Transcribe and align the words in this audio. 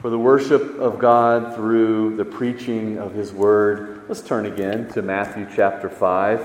for 0.00 0.10
the 0.10 0.18
worship 0.18 0.78
of 0.78 1.00
God 1.00 1.56
through 1.56 2.16
the 2.16 2.24
preaching 2.24 2.98
of 2.98 3.14
His 3.14 3.32
Word. 3.32 4.02
Let's 4.06 4.20
turn 4.20 4.46
again 4.46 4.88
to 4.92 5.02
Matthew 5.02 5.48
chapter 5.56 5.90
5 5.90 6.40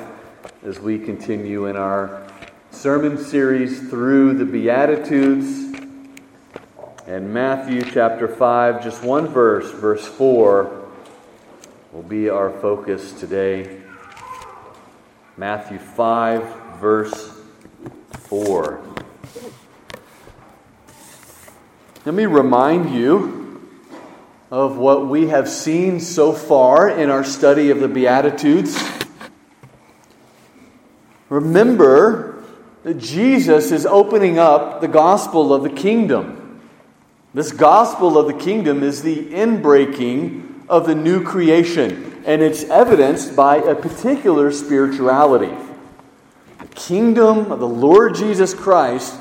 as 0.66 0.80
we 0.80 0.98
continue 0.98 1.68
in 1.68 1.76
our 1.76 2.26
sermon 2.72 3.16
series 3.16 3.90
through 3.92 4.40
the 4.40 4.46
Beatitudes. 4.46 5.72
And 7.06 7.32
Matthew 7.32 7.84
chapter 7.84 8.28
5, 8.28 8.84
just 8.84 9.04
one 9.04 9.28
verse, 9.28 9.70
verse 9.72 10.08
4, 10.08 10.90
will 11.92 12.02
be 12.02 12.30
our 12.30 12.50
focus 12.50 13.14
today. 13.14 13.82
Matthew 15.38 15.78
5, 15.78 16.80
verse 16.80 17.38
4. 18.14 18.82
Let 22.06 22.16
me 22.16 22.26
remind 22.26 22.94
you 22.96 23.43
of 24.54 24.78
what 24.78 25.08
we 25.08 25.30
have 25.30 25.50
seen 25.50 26.00
so 26.00 26.32
far 26.32 26.88
in 26.88 27.10
our 27.10 27.24
study 27.24 27.72
of 27.72 27.80
the 27.80 27.88
Beatitudes. 27.88 28.80
Remember 31.28 32.44
that 32.84 33.00
Jesus 33.00 33.72
is 33.72 33.88
opening 33.88 34.38
up 34.38 34.80
the 34.80 34.88
gospel 34.88 35.56
of 35.56 35.64
the 35.64 35.72
kingdom. 35.72 36.62
This 37.34 37.52
gospel 37.52 38.16
of 38.16 38.28
the 38.28 38.36
kingdom 38.36 38.84
is 38.84 39.02
the 39.02 39.26
inbreaking 39.32 40.66
of 40.70 40.86
the 40.86 40.94
new 40.94 41.24
creation, 41.24 42.22
and 42.24 42.44
it's 42.44 42.64
evidenced 42.66 43.36
by 43.36 43.56
a 43.56 43.74
particular 43.74 44.52
spirituality. 44.52 45.52
The 46.60 46.68
kingdom 46.76 47.52
of 47.52 47.60
the 47.60 47.68
Lord 47.68 48.14
Jesus 48.14 48.54
Christ 48.54 49.16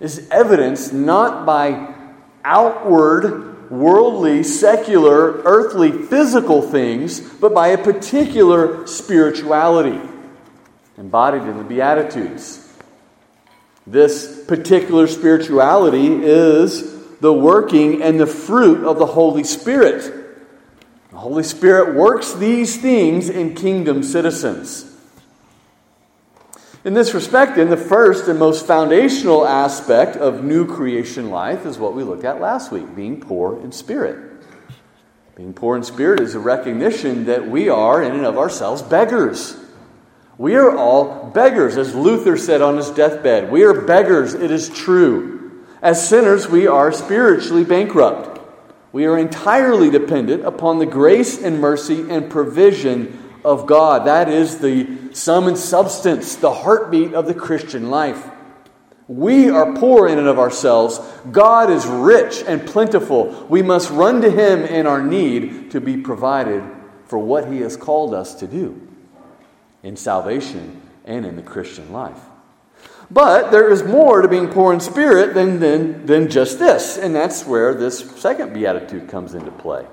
is 0.00 0.26
evidenced 0.30 0.94
not 0.94 1.44
by 1.44 1.94
outward 2.42 3.51
worldly, 3.72 4.42
secular, 4.42 5.40
earthly, 5.44 5.90
physical 5.90 6.60
things, 6.60 7.20
but 7.20 7.54
by 7.54 7.68
a 7.68 7.78
particular 7.78 8.86
spirituality 8.86 9.98
embodied 10.98 11.42
in 11.42 11.56
the 11.56 11.64
Beatitudes. 11.64 12.70
This 13.86 14.44
particular 14.44 15.06
spirituality 15.06 16.06
is 16.06 17.18
the 17.20 17.32
working 17.32 18.02
and 18.02 18.20
the 18.20 18.26
fruit 18.26 18.84
of 18.84 18.98
the 18.98 19.06
Holy 19.06 19.42
Spirit. 19.42 20.02
The 21.10 21.16
Holy 21.16 21.42
Spirit 21.42 21.94
works 21.94 22.34
these 22.34 22.76
things 22.76 23.30
in 23.30 23.54
kingdom 23.54 24.02
citizens. 24.02 24.91
In 26.84 26.94
this 26.94 27.14
respect, 27.14 27.54
then, 27.56 27.70
the 27.70 27.76
first 27.76 28.26
and 28.26 28.40
most 28.40 28.66
foundational 28.66 29.46
aspect 29.46 30.16
of 30.16 30.42
new 30.42 30.66
creation 30.66 31.30
life 31.30 31.64
is 31.64 31.78
what 31.78 31.94
we 31.94 32.02
looked 32.02 32.24
at 32.24 32.40
last 32.40 32.72
week 32.72 32.96
being 32.96 33.20
poor 33.20 33.60
in 33.60 33.70
spirit. 33.70 34.18
Being 35.36 35.54
poor 35.54 35.76
in 35.76 35.84
spirit 35.84 36.20
is 36.20 36.34
a 36.34 36.40
recognition 36.40 37.26
that 37.26 37.48
we 37.48 37.68
are, 37.68 38.02
in 38.02 38.12
and 38.12 38.26
of 38.26 38.36
ourselves, 38.36 38.82
beggars. 38.82 39.56
We 40.38 40.56
are 40.56 40.76
all 40.76 41.30
beggars, 41.30 41.76
as 41.76 41.94
Luther 41.94 42.36
said 42.36 42.60
on 42.60 42.76
his 42.76 42.90
deathbed. 42.90 43.52
We 43.52 43.62
are 43.62 43.82
beggars, 43.82 44.34
it 44.34 44.50
is 44.50 44.68
true. 44.68 45.64
As 45.80 46.08
sinners, 46.08 46.48
we 46.48 46.66
are 46.66 46.90
spiritually 46.90 47.64
bankrupt. 47.64 48.40
We 48.92 49.06
are 49.06 49.16
entirely 49.16 49.88
dependent 49.88 50.44
upon 50.44 50.80
the 50.80 50.86
grace 50.86 51.40
and 51.40 51.60
mercy 51.60 52.10
and 52.10 52.28
provision 52.28 53.32
of 53.44 53.66
God. 53.66 54.06
That 54.06 54.28
is 54.28 54.58
the 54.58 55.01
sum 55.16 55.48
and 55.48 55.58
substance, 55.58 56.36
the 56.36 56.52
heartbeat 56.52 57.14
of 57.14 57.26
the 57.26 57.34
Christian 57.34 57.90
life. 57.90 58.30
We 59.08 59.50
are 59.50 59.74
poor 59.74 60.08
in 60.08 60.18
and 60.18 60.28
of 60.28 60.38
ourselves. 60.38 60.98
God 61.30 61.70
is 61.70 61.86
rich 61.86 62.42
and 62.46 62.66
plentiful. 62.66 63.46
We 63.48 63.62
must 63.62 63.90
run 63.90 64.22
to 64.22 64.30
Him 64.30 64.64
in 64.64 64.86
our 64.86 65.02
need 65.02 65.70
to 65.72 65.80
be 65.80 65.96
provided 65.96 66.62
for 67.06 67.18
what 67.18 67.52
He 67.52 67.60
has 67.60 67.76
called 67.76 68.14
us 68.14 68.34
to 68.36 68.46
do 68.46 68.80
in 69.82 69.96
salvation 69.96 70.80
and 71.04 71.26
in 71.26 71.36
the 71.36 71.42
Christian 71.42 71.92
life. 71.92 72.20
But 73.10 73.50
there 73.50 73.70
is 73.70 73.82
more 73.82 74.22
to 74.22 74.28
being 74.28 74.48
poor 74.48 74.72
in 74.72 74.80
spirit 74.80 75.34
than, 75.34 75.60
than, 75.60 76.06
than 76.06 76.30
just 76.30 76.58
this, 76.58 76.96
and 76.96 77.14
that's 77.14 77.44
where 77.44 77.74
this 77.74 77.98
second 78.18 78.54
beatitude 78.54 79.08
comes 79.08 79.34
into 79.34 79.50
play. 79.50 79.86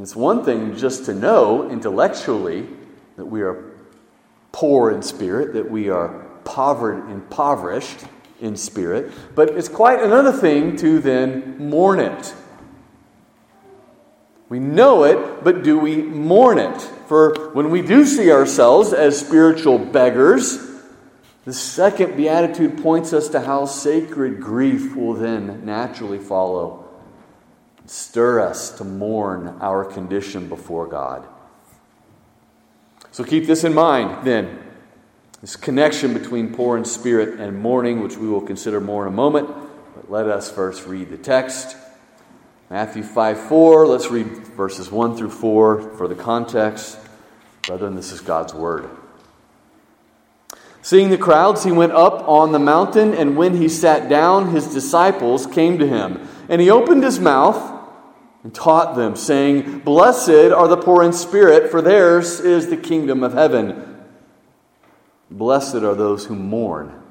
It's 0.00 0.16
one 0.16 0.44
thing 0.44 0.76
just 0.76 1.04
to 1.04 1.14
know 1.14 1.68
intellectually 1.70 2.66
that 3.16 3.26
we 3.26 3.42
are 3.42 3.72
poor 4.52 4.90
in 4.90 5.02
spirit, 5.02 5.54
that 5.54 5.70
we 5.70 5.88
are 5.88 6.24
impoverished 6.46 8.04
in 8.40 8.56
spirit, 8.56 9.10
but 9.34 9.50
it's 9.50 9.68
quite 9.68 10.02
another 10.02 10.32
thing 10.32 10.76
to 10.76 11.00
then 11.00 11.56
mourn 11.58 11.98
it. 11.98 12.34
We 14.48 14.58
know 14.58 15.04
it, 15.04 15.42
but 15.42 15.62
do 15.62 15.78
we 15.78 15.96
mourn 15.96 16.58
it? 16.58 16.80
For 17.08 17.50
when 17.52 17.70
we 17.70 17.82
do 17.82 18.04
see 18.04 18.30
ourselves 18.30 18.92
as 18.92 19.18
spiritual 19.18 19.78
beggars, 19.78 20.58
the 21.44 21.52
second 21.52 22.16
beatitude 22.16 22.82
points 22.82 23.12
us 23.12 23.28
to 23.30 23.40
how 23.40 23.64
sacred 23.66 24.40
grief 24.40 24.94
will 24.94 25.14
then 25.14 25.64
naturally 25.64 26.18
follow 26.18 26.84
Stir 27.86 28.40
us 28.40 28.70
to 28.78 28.84
mourn 28.84 29.58
our 29.60 29.84
condition 29.84 30.48
before 30.48 30.86
God. 30.86 31.26
So 33.14 33.22
keep 33.22 33.46
this 33.46 33.62
in 33.62 33.74
mind 33.74 34.26
then. 34.26 34.58
This 35.40 35.54
connection 35.54 36.14
between 36.14 36.52
poor 36.52 36.76
in 36.76 36.84
spirit 36.84 37.38
and 37.38 37.56
mourning, 37.56 38.00
which 38.00 38.16
we 38.16 38.26
will 38.26 38.40
consider 38.40 38.80
more 38.80 39.06
in 39.06 39.12
a 39.12 39.16
moment. 39.16 39.48
But 39.94 40.10
let 40.10 40.26
us 40.26 40.50
first 40.50 40.84
read 40.88 41.10
the 41.10 41.16
text. 41.16 41.76
Matthew 42.70 43.04
5 43.04 43.38
4. 43.38 43.86
Let's 43.86 44.10
read 44.10 44.26
verses 44.26 44.90
1 44.90 45.16
through 45.16 45.30
4 45.30 45.96
for 45.96 46.08
the 46.08 46.16
context. 46.16 46.98
Brethren, 47.68 47.94
this 47.94 48.10
is 48.10 48.20
God's 48.20 48.52
word. 48.52 48.90
Seeing 50.82 51.10
the 51.10 51.16
crowds, 51.16 51.62
he 51.62 51.70
went 51.70 51.92
up 51.92 52.28
on 52.28 52.50
the 52.50 52.58
mountain, 52.58 53.14
and 53.14 53.36
when 53.36 53.56
he 53.56 53.68
sat 53.68 54.08
down, 54.08 54.50
his 54.50 54.74
disciples 54.74 55.46
came 55.46 55.78
to 55.78 55.86
him. 55.86 56.28
And 56.48 56.60
he 56.60 56.68
opened 56.68 57.04
his 57.04 57.20
mouth 57.20 57.73
and 58.44 58.54
taught 58.54 58.94
them, 58.94 59.16
saying, 59.16 59.80
Blessed 59.80 60.52
are 60.52 60.68
the 60.68 60.76
poor 60.76 61.02
in 61.02 61.12
spirit, 61.12 61.70
for 61.70 61.82
theirs 61.82 62.38
is 62.40 62.68
the 62.68 62.76
kingdom 62.76 63.24
of 63.24 63.32
heaven. 63.32 64.04
Blessed 65.30 65.76
are 65.76 65.94
those 65.94 66.26
who 66.26 66.36
mourn, 66.36 67.02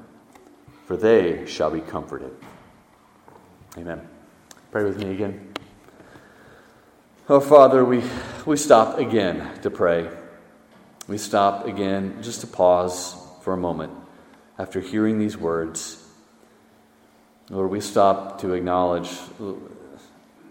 for 0.86 0.96
they 0.96 1.44
shall 1.44 1.70
be 1.70 1.80
comforted. 1.80 2.30
Amen. 3.76 4.08
Pray 4.70 4.84
with 4.84 4.96
me 4.98 5.10
again. 5.10 5.52
Oh, 7.28 7.40
Father, 7.40 7.84
we, 7.84 8.02
we 8.46 8.56
stop 8.56 8.98
again 8.98 9.60
to 9.62 9.70
pray. 9.70 10.08
We 11.08 11.18
stop 11.18 11.66
again 11.66 12.22
just 12.22 12.42
to 12.42 12.46
pause 12.46 13.16
for 13.42 13.52
a 13.52 13.56
moment 13.56 13.92
after 14.58 14.80
hearing 14.80 15.18
these 15.18 15.36
words. 15.36 16.00
Lord, 17.50 17.70
we 17.70 17.80
stop 17.80 18.40
to 18.40 18.52
acknowledge 18.52 19.10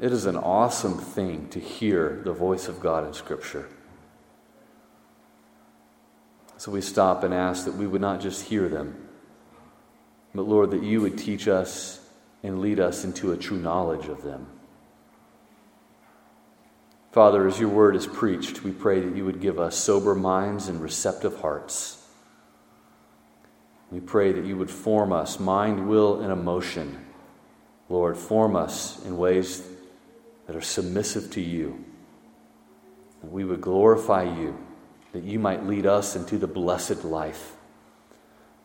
it 0.04 0.12
is 0.12 0.26
an 0.26 0.36
awesome 0.36 0.98
thing 0.98 1.48
to 1.48 1.62
hear 1.62 2.20
the 2.26 2.34
voice 2.34 2.68
of 2.68 2.82
God 2.82 3.08
in 3.08 3.14
Scripture. 3.14 3.70
So 6.58 6.74
we 6.74 6.82
stop 6.82 7.24
and 7.24 7.34
ask 7.34 7.64
that 7.64 7.76
we 7.76 7.88
would 7.88 8.02
not 8.02 8.20
just 8.20 8.44
hear 8.44 8.68
them, 8.68 9.08
but 10.36 10.42
Lord, 10.42 10.72
that 10.72 10.84
you 10.84 11.00
would 11.00 11.18
teach 11.18 11.48
us 11.48 12.06
and 12.44 12.60
lead 12.60 12.82
us 12.82 13.06
into 13.06 13.32
a 13.32 13.38
true 13.38 13.58
knowledge 13.58 14.08
of 14.08 14.24
them. 14.24 14.48
Father, 17.14 17.48
as 17.48 17.58
your 17.58 17.70
word 17.70 17.96
is 17.96 18.06
preached, 18.06 18.62
we 18.62 18.72
pray 18.72 19.00
that 19.00 19.16
you 19.16 19.24
would 19.24 19.40
give 19.40 19.58
us 19.58 19.78
sober 19.78 20.16
minds 20.16 20.68
and 20.68 20.82
receptive 20.82 21.40
hearts. 21.40 22.06
We 23.90 24.02
pray 24.02 24.34
that 24.34 24.44
you 24.44 24.58
would 24.58 24.70
form 24.70 25.14
us, 25.14 25.40
mind, 25.40 25.88
will, 25.88 26.20
and 26.20 26.30
emotion. 26.30 27.06
Lord, 27.88 28.18
form 28.18 28.58
us 28.58 29.02
in 29.06 29.16
ways 29.18 29.70
that 30.48 30.56
are 30.56 30.62
submissive 30.62 31.32
to 31.32 31.42
you. 31.42 31.84
That 33.22 33.32
we 33.32 33.44
would 33.46 33.62
glorify 33.62 34.24
you, 34.24 34.58
that 35.14 35.24
you 35.24 35.40
might 35.40 35.66
lead 35.66 35.86
us 35.86 36.16
into 36.16 36.38
the 36.38 36.48
blessed 36.48 37.04
life, 37.04 37.56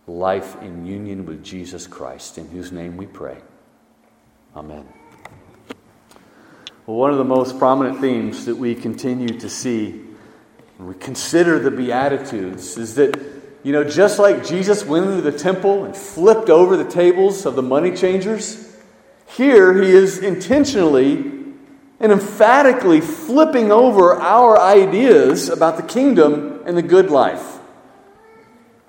life 0.06 0.60
in 0.62 0.86
union 0.86 1.26
with 1.26 1.44
Jesus 1.44 1.86
Christ, 1.86 2.38
in 2.38 2.48
whose 2.48 2.72
name 2.72 2.96
we 2.96 3.06
pray. 3.06 3.38
Amen. 4.56 4.86
Well, 6.86 6.96
one 6.96 7.10
of 7.10 7.19
the 7.19 7.25
most 7.25 7.58
prominent 7.58 8.00
themes 8.00 8.46
that 8.46 8.56
we 8.56 8.75
continue 8.75 9.38
to 9.38 9.50
see 9.50 10.04
when 10.78 10.88
we 10.88 10.94
consider 10.94 11.58
the 11.58 11.70
Beatitudes 11.70 12.78
is 12.78 12.94
that, 12.94 13.20
you 13.62 13.72
know, 13.72 13.84
just 13.84 14.19
like 14.19 14.46
Jesus 14.46 14.84
went 14.84 15.06
into 15.06 15.20
the 15.20 15.36
temple 15.36 15.84
and 15.84 15.94
flipped 15.94 16.48
over 16.48 16.76
the 16.76 16.88
tables 16.88 17.44
of 17.44 17.56
the 17.56 17.62
money 17.62 17.94
changers, 17.94 18.76
here 19.26 19.82
he 19.82 19.90
is 19.90 20.19
intentionally 20.20 21.38
and 22.00 22.12
emphatically 22.12 23.00
flipping 23.00 23.72
over 23.72 24.14
our 24.14 24.58
ideas 24.58 25.48
about 25.48 25.76
the 25.76 25.82
kingdom 25.82 26.62
and 26.64 26.76
the 26.76 26.82
good 26.82 27.10
life. 27.10 27.58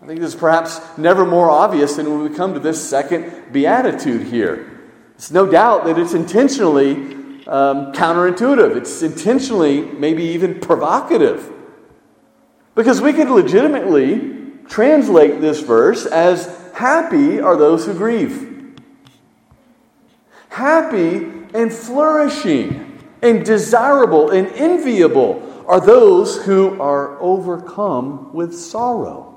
I 0.01 0.05
think 0.05 0.19
this 0.19 0.33
is 0.33 0.39
perhaps 0.39 0.79
never 0.97 1.25
more 1.25 1.49
obvious 1.49 1.95
than 1.95 2.09
when 2.09 2.29
we 2.29 2.35
come 2.35 2.53
to 2.53 2.59
this 2.59 2.87
second 2.87 3.51
beatitude 3.51 4.27
here. 4.27 4.79
It's 5.15 5.31
no 5.31 5.49
doubt 5.49 5.85
that 5.85 5.97
it's 5.97 6.13
intentionally 6.13 6.93
um, 7.47 7.91
counterintuitive, 7.93 8.77
it's 8.77 9.01
intentionally 9.01 9.81
maybe 9.81 10.23
even 10.23 10.59
provocative. 10.59 11.51
Because 12.75 13.01
we 13.01 13.11
could 13.11 13.29
legitimately 13.29 14.37
translate 14.67 15.41
this 15.41 15.59
verse 15.59 16.05
as 16.05 16.71
happy 16.73 17.41
are 17.41 17.57
those 17.57 17.85
who 17.85 17.93
grieve. 17.93 18.77
Happy 20.49 21.31
and 21.53 21.73
flourishing 21.73 22.88
and 23.21 23.45
desirable 23.45 24.31
and 24.31 24.47
enviable 24.49 25.45
are 25.67 25.79
those 25.79 26.43
who 26.45 26.81
are 26.81 27.19
overcome 27.21 28.33
with 28.33 28.57
sorrow. 28.57 29.29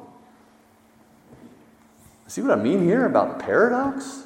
See 2.33 2.41
what 2.41 2.59
I 2.59 2.63
mean 2.63 2.83
here 2.83 3.05
about 3.05 3.41
paradox? 3.41 4.23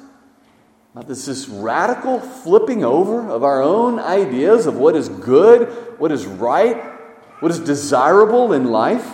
About 0.93 1.09
this, 1.09 1.25
this 1.25 1.49
radical 1.49 2.21
flipping 2.21 2.85
over 2.85 3.29
of 3.29 3.43
our 3.43 3.61
own 3.61 3.99
ideas 3.99 4.65
of 4.65 4.77
what 4.77 4.95
is 4.95 5.09
good, 5.09 5.67
what 5.99 6.13
is 6.13 6.25
right, 6.25 6.81
what 7.41 7.51
is 7.51 7.59
desirable 7.59 8.53
in 8.53 8.71
life. 8.71 9.05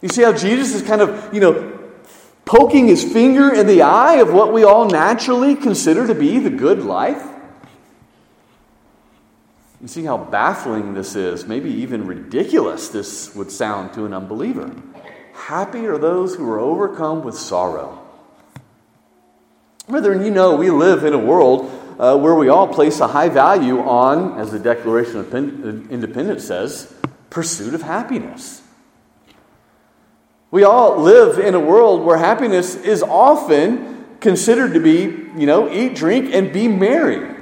You 0.00 0.08
see 0.08 0.22
how 0.22 0.32
Jesus 0.32 0.72
is 0.72 0.82
kind 0.82 1.00
of, 1.00 1.34
you 1.34 1.40
know, 1.40 1.80
poking 2.44 2.86
his 2.86 3.02
finger 3.02 3.52
in 3.52 3.66
the 3.66 3.82
eye 3.82 4.20
of 4.20 4.32
what 4.32 4.52
we 4.52 4.62
all 4.62 4.88
naturally 4.88 5.56
consider 5.56 6.06
to 6.06 6.14
be 6.14 6.38
the 6.38 6.50
good 6.50 6.84
life? 6.84 7.33
You 9.84 9.88
see 9.88 10.04
how 10.04 10.16
baffling 10.16 10.94
this 10.94 11.14
is, 11.14 11.44
maybe 11.44 11.68
even 11.68 12.06
ridiculous 12.06 12.88
this 12.88 13.34
would 13.34 13.50
sound 13.50 13.92
to 13.92 14.06
an 14.06 14.14
unbeliever. 14.14 14.74
Happy 15.34 15.84
are 15.86 15.98
those 15.98 16.34
who 16.34 16.50
are 16.50 16.58
overcome 16.58 17.22
with 17.22 17.34
sorrow. 17.34 18.02
Brethren, 19.86 20.24
you 20.24 20.30
know 20.30 20.56
we 20.56 20.70
live 20.70 21.04
in 21.04 21.12
a 21.12 21.18
world 21.18 21.70
uh, 21.98 22.16
where 22.16 22.34
we 22.34 22.48
all 22.48 22.66
place 22.66 22.98
a 23.00 23.08
high 23.08 23.28
value 23.28 23.78
on, 23.80 24.40
as 24.40 24.52
the 24.52 24.58
Declaration 24.58 25.18
of 25.18 25.34
Independence 25.34 26.46
says, 26.46 26.90
pursuit 27.28 27.74
of 27.74 27.82
happiness. 27.82 28.62
We 30.50 30.64
all 30.64 30.98
live 30.98 31.38
in 31.38 31.54
a 31.54 31.60
world 31.60 32.06
where 32.06 32.16
happiness 32.16 32.74
is 32.74 33.02
often 33.02 34.16
considered 34.20 34.72
to 34.72 34.80
be, 34.80 35.02
you 35.38 35.46
know, 35.46 35.70
eat, 35.70 35.94
drink, 35.94 36.32
and 36.32 36.54
be 36.54 36.68
merry. 36.68 37.33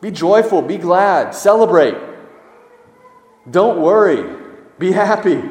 Be 0.00 0.10
joyful, 0.10 0.62
be 0.62 0.78
glad, 0.78 1.34
celebrate. 1.34 1.96
Don't 3.50 3.80
worry, 3.80 4.24
be 4.78 4.92
happy. 4.92 5.42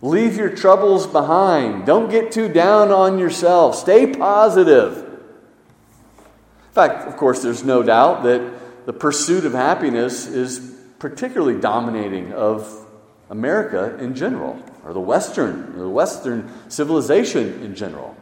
Leave 0.00 0.36
your 0.36 0.50
troubles 0.50 1.06
behind. 1.06 1.86
Don't 1.86 2.10
get 2.10 2.32
too 2.32 2.48
down 2.48 2.90
on 2.90 3.18
yourself. 3.18 3.76
Stay 3.76 4.12
positive. 4.12 4.98
In 4.98 6.74
fact, 6.74 7.06
of 7.06 7.16
course, 7.16 7.42
there's 7.42 7.62
no 7.62 7.82
doubt 7.82 8.24
that 8.24 8.86
the 8.86 8.92
pursuit 8.92 9.44
of 9.44 9.52
happiness 9.52 10.26
is 10.26 10.74
particularly 10.98 11.60
dominating 11.60 12.32
of 12.32 12.86
America 13.30 13.96
in 13.98 14.14
general, 14.14 14.60
or 14.84 14.92
the 14.92 15.00
Western, 15.00 15.78
the 15.78 15.88
Western 15.88 16.50
civilization 16.68 17.62
in 17.62 17.74
general. 17.74 18.16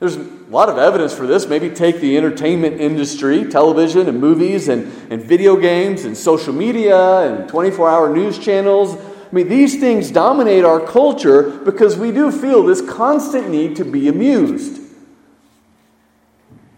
There's 0.00 0.16
a 0.16 0.28
lot 0.48 0.68
of 0.68 0.78
evidence 0.78 1.12
for 1.12 1.26
this. 1.26 1.48
Maybe 1.48 1.70
take 1.70 2.00
the 2.00 2.16
entertainment 2.16 2.80
industry, 2.80 3.44
television 3.44 4.08
and 4.08 4.20
movies 4.20 4.68
and, 4.68 4.92
and 5.10 5.22
video 5.22 5.56
games 5.56 6.04
and 6.04 6.16
social 6.16 6.52
media 6.52 7.20
and 7.20 7.48
24 7.48 7.90
hour 7.90 8.14
news 8.14 8.38
channels. 8.38 8.94
I 8.94 9.34
mean, 9.34 9.48
these 9.48 9.80
things 9.80 10.10
dominate 10.10 10.64
our 10.64 10.80
culture 10.80 11.50
because 11.50 11.96
we 11.96 12.12
do 12.12 12.30
feel 12.30 12.62
this 12.62 12.80
constant 12.80 13.50
need 13.50 13.76
to 13.76 13.84
be 13.84 14.08
amused. 14.08 14.80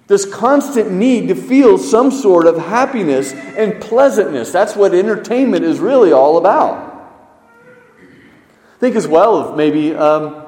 This 0.06 0.24
constant 0.24 0.90
need 0.90 1.28
to 1.28 1.36
feel 1.36 1.78
some 1.78 2.10
sort 2.10 2.46
of 2.46 2.56
happiness 2.58 3.32
and 3.32 3.80
pleasantness. 3.80 4.50
That's 4.50 4.74
what 4.74 4.92
entertainment 4.92 5.64
is 5.64 5.78
really 5.78 6.10
all 6.10 6.38
about. 6.38 6.88
Think 8.80 8.96
as 8.96 9.06
well 9.06 9.36
of 9.36 9.56
maybe 9.56 9.94
um, 9.94 10.39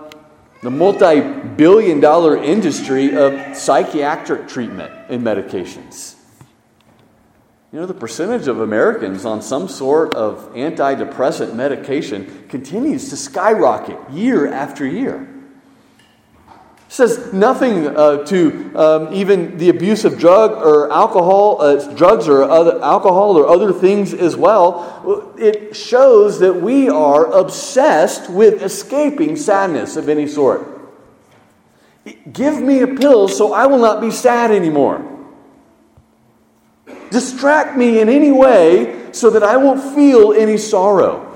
the 0.62 0.70
multi 0.70 1.20
billion 1.20 2.00
dollar 2.00 2.36
industry 2.36 3.16
of 3.16 3.56
psychiatric 3.56 4.48
treatment 4.48 4.92
and 5.08 5.22
medications. 5.22 6.14
You 7.72 7.80
know, 7.80 7.86
the 7.86 7.94
percentage 7.94 8.48
of 8.48 8.60
Americans 8.60 9.24
on 9.24 9.42
some 9.42 9.66
sort 9.66 10.14
of 10.14 10.52
antidepressant 10.54 11.54
medication 11.54 12.46
continues 12.48 13.10
to 13.10 13.16
skyrocket 13.16 13.98
year 14.10 14.52
after 14.52 14.86
year. 14.86 15.26
Says 16.92 17.32
nothing 17.32 17.86
uh, 17.86 18.18
to 18.26 18.70
um, 18.76 19.14
even 19.14 19.56
the 19.56 19.70
abuse 19.70 20.04
of 20.04 20.18
drug 20.18 20.50
or 20.50 20.92
alcohol, 20.92 21.56
uh, 21.62 21.94
drugs 21.94 22.28
or 22.28 22.42
other, 22.42 22.82
alcohol 22.82 23.38
or 23.38 23.48
other 23.48 23.72
things 23.72 24.12
as 24.12 24.36
well. 24.36 25.32
It 25.38 25.74
shows 25.74 26.38
that 26.40 26.52
we 26.52 26.90
are 26.90 27.32
obsessed 27.32 28.28
with 28.28 28.62
escaping 28.62 29.36
sadness 29.36 29.96
of 29.96 30.10
any 30.10 30.28
sort. 30.28 30.68
Give 32.30 32.60
me 32.60 32.80
a 32.80 32.88
pill 32.88 33.26
so 33.26 33.54
I 33.54 33.64
will 33.64 33.80
not 33.80 34.02
be 34.02 34.10
sad 34.10 34.50
anymore. 34.50 35.00
Distract 37.10 37.74
me 37.74 38.02
in 38.02 38.10
any 38.10 38.32
way 38.32 39.08
so 39.12 39.30
that 39.30 39.42
I 39.42 39.56
won't 39.56 39.82
feel 39.94 40.34
any 40.34 40.58
sorrow. 40.58 41.26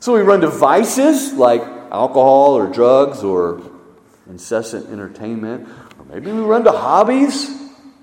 So 0.00 0.14
we 0.14 0.20
run 0.20 0.40
to 0.40 0.48
vices 0.48 1.34
like 1.34 1.75
alcohol 1.96 2.54
or 2.54 2.66
drugs 2.66 3.24
or 3.24 3.62
incessant 4.28 4.90
entertainment, 4.90 5.66
or 5.98 6.04
maybe 6.04 6.30
we 6.30 6.40
run 6.40 6.62
to 6.64 6.70
hobbies 6.70 7.50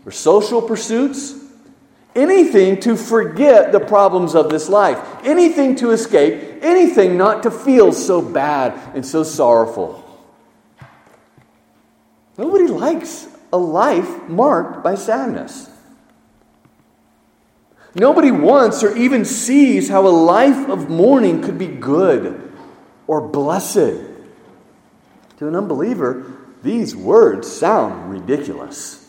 or 0.05 0.11
social 0.11 0.61
pursuits. 0.61 1.35
Anything 2.15 2.79
to 2.81 2.95
forget 2.95 3.71
the 3.71 3.79
problems 3.79 4.35
of 4.35 4.49
this 4.49 4.69
life, 4.69 4.99
anything 5.23 5.75
to 5.77 5.91
escape, 5.91 6.59
anything 6.61 7.17
not 7.17 7.43
to 7.43 7.51
feel 7.51 7.91
so 7.91 8.21
bad 8.21 8.79
and 8.95 9.05
so 9.05 9.23
sorrowful. 9.23 9.99
Nobody 12.37 12.67
likes 12.67 13.27
a 13.51 13.57
life 13.57 14.27
marked 14.27 14.83
by 14.83 14.95
sadness. 14.95 15.69
Nobody 17.95 18.31
wants 18.31 18.83
or 18.83 18.95
even 18.95 19.23
sees 19.23 19.89
how 19.89 20.07
a 20.07 20.09
life 20.09 20.69
of 20.69 20.89
mourning 20.89 21.41
could 21.41 21.59
be 21.59 21.67
good 21.67 22.52
or 23.07 23.21
blessed. 23.21 23.99
To 25.37 25.47
an 25.47 25.55
unbeliever, 25.55 26.31
these 26.61 26.95
words 26.95 27.51
sound 27.51 28.11
ridiculous. 28.11 28.99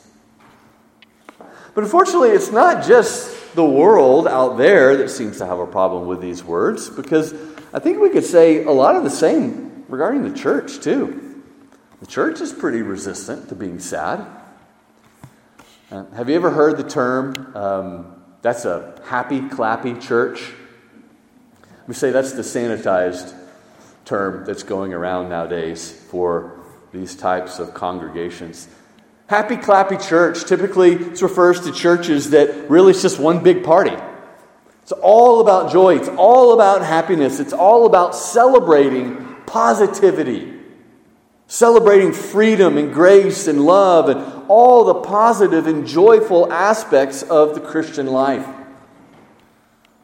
But 1.75 1.85
unfortunately, 1.85 2.31
it's 2.31 2.51
not 2.51 2.85
just 2.85 3.55
the 3.55 3.65
world 3.65 4.27
out 4.27 4.57
there 4.57 4.97
that 4.97 5.11
seems 5.11 5.39
to 5.39 5.47
have 5.47 5.59
a 5.59 5.67
problem 5.67 6.07
with 6.07 6.21
these 6.21 6.43
words, 6.43 6.89
because 6.89 7.35
I 7.73 7.79
think 7.79 8.01
we 8.01 8.11
could 8.11 8.25
say 8.25 8.65
a 8.65 8.71
lot 8.71 8.97
of 8.97 9.05
the 9.05 9.11
same 9.11 9.85
regarding 9.89 10.23
the 10.23 10.37
church, 10.37 10.81
too. 10.81 11.43
The 12.01 12.07
church 12.07 12.41
is 12.41 12.53
pretty 12.53 12.83
resistant 12.83 13.49
to 13.49 13.55
being 13.55 13.79
sad. 13.79 14.27
Uh, 15.91 16.05
have 16.11 16.29
you 16.29 16.35
ever 16.35 16.51
heard 16.51 16.77
the 16.77 16.89
term 16.89 17.53
um, 17.55 18.15
that's 18.45 18.67
a 18.67 19.01
happy, 19.07 19.41
clappy 19.41 19.99
church. 20.03 20.53
We 21.87 21.95
say 21.95 22.11
that's 22.11 22.33
the 22.33 22.43
sanitized 22.43 23.35
term 24.05 24.45
that's 24.45 24.63
going 24.63 24.93
around 24.93 25.29
nowadays 25.29 25.91
for 26.11 26.61
these 26.93 27.15
types 27.17 27.59
of 27.59 27.75
congregations. 27.75 28.69
Happy, 29.27 29.57
clappy 29.57 29.97
church 29.97 30.45
typically 30.45 30.97
refers 30.97 31.61
to 31.63 31.73
churches 31.73 32.31
that 32.31 32.69
really 32.71 32.91
it's 32.93 33.03
just 33.03 33.19
one 33.19 33.43
big 33.43 33.65
party. 33.65 33.97
It's 34.83 34.93
all 34.93 35.41
about 35.41 35.73
joy, 35.73 35.97
it's 35.97 36.11
all 36.11 36.53
about 36.53 36.85
happiness, 36.85 37.41
it's 37.41 37.55
all 37.55 37.87
about 37.87 38.15
celebrating 38.15 39.37
positivity, 39.47 40.53
celebrating 41.47 42.13
freedom 42.13 42.77
and 42.77 42.93
grace 42.93 43.49
and 43.49 43.65
love 43.65 44.11
and 44.11 44.45
all 44.49 44.85
the 44.85 44.95
positive 44.95 45.67
and 45.67 45.87
joyful 45.87 46.53
aspects 46.53 47.23
of 47.23 47.55
the 47.55 47.63
Christian 47.63 48.07
life. 48.07 48.47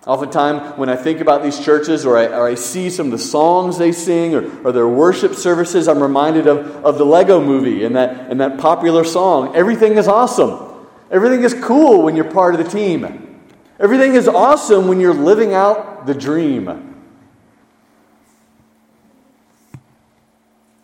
Oftentimes, 0.07 0.79
when 0.79 0.89
I 0.89 0.97
think 0.97 1.21
about 1.21 1.43
these 1.43 1.63
churches 1.63 2.07
or 2.07 2.17
I, 2.17 2.27
or 2.27 2.47
I 2.47 2.55
see 2.55 2.89
some 2.89 3.07
of 3.07 3.13
the 3.13 3.19
songs 3.19 3.77
they 3.77 3.93
sing 3.93 4.35
or, 4.35 4.67
or, 4.67 4.73
their 4.73 4.89
worship 4.89 5.35
services, 5.35 5.89
I'm 5.89 6.03
reminded 6.03 6.47
of, 6.47 6.85
of 6.87 6.97
the 6.97 7.05
Lego 7.05 7.39
movie 7.39 7.85
and 7.85 7.97
that, 7.97 8.31
and 8.31 8.41
that 8.41 8.59
popular 8.59 9.05
song. 9.05 9.55
Everything 9.55 9.99
is 9.99 10.09
awesome. 10.09 10.89
Everything 11.11 11.43
is 11.43 11.53
cool 11.53 12.03
when 12.03 12.17
you're 12.17 12.31
part 12.31 12.55
of 12.55 12.65
the 12.65 12.71
team. 12.71 13.41
Everything 13.79 14.15
is 14.15 14.27
awesome 14.27 14.89
when 14.89 15.01
you're 15.01 15.13
living 15.13 15.53
out 15.53 16.07
the 16.07 16.15
dream. 16.15 16.91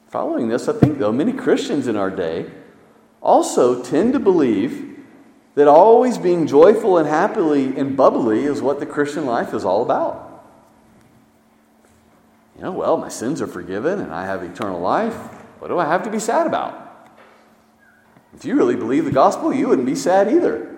Following 0.08 0.48
this, 0.48 0.68
I 0.68 0.74
think, 0.74 0.98
though, 0.98 1.12
many 1.12 1.32
Christians 1.32 1.88
in 1.88 1.96
our 1.96 2.10
day 2.10 2.50
also 3.22 3.82
tend 3.82 4.12
to 4.12 4.18
believe 4.18 4.95
that 5.56 5.68
always 5.68 6.18
being 6.18 6.46
joyful 6.46 6.98
and 6.98 7.08
happily 7.08 7.76
and 7.78 7.96
bubbly 7.96 8.44
is 8.44 8.60
what 8.60 8.78
the 8.78 8.86
Christian 8.86 9.24
life 9.24 9.54
is 9.54 9.64
all 9.64 9.82
about. 9.82 10.44
You 12.56 12.62
know, 12.62 12.72
well, 12.72 12.98
my 12.98 13.08
sins 13.08 13.40
are 13.40 13.46
forgiven 13.46 14.00
and 14.00 14.12
I 14.12 14.26
have 14.26 14.42
eternal 14.42 14.80
life. 14.80 15.14
What 15.58 15.68
do 15.68 15.78
I 15.78 15.86
have 15.86 16.02
to 16.04 16.10
be 16.10 16.18
sad 16.18 16.46
about? 16.46 17.10
If 18.34 18.44
you 18.44 18.54
really 18.54 18.76
believe 18.76 19.06
the 19.06 19.10
gospel, 19.10 19.52
you 19.52 19.68
wouldn't 19.68 19.86
be 19.86 19.94
sad 19.94 20.30
either. 20.30 20.74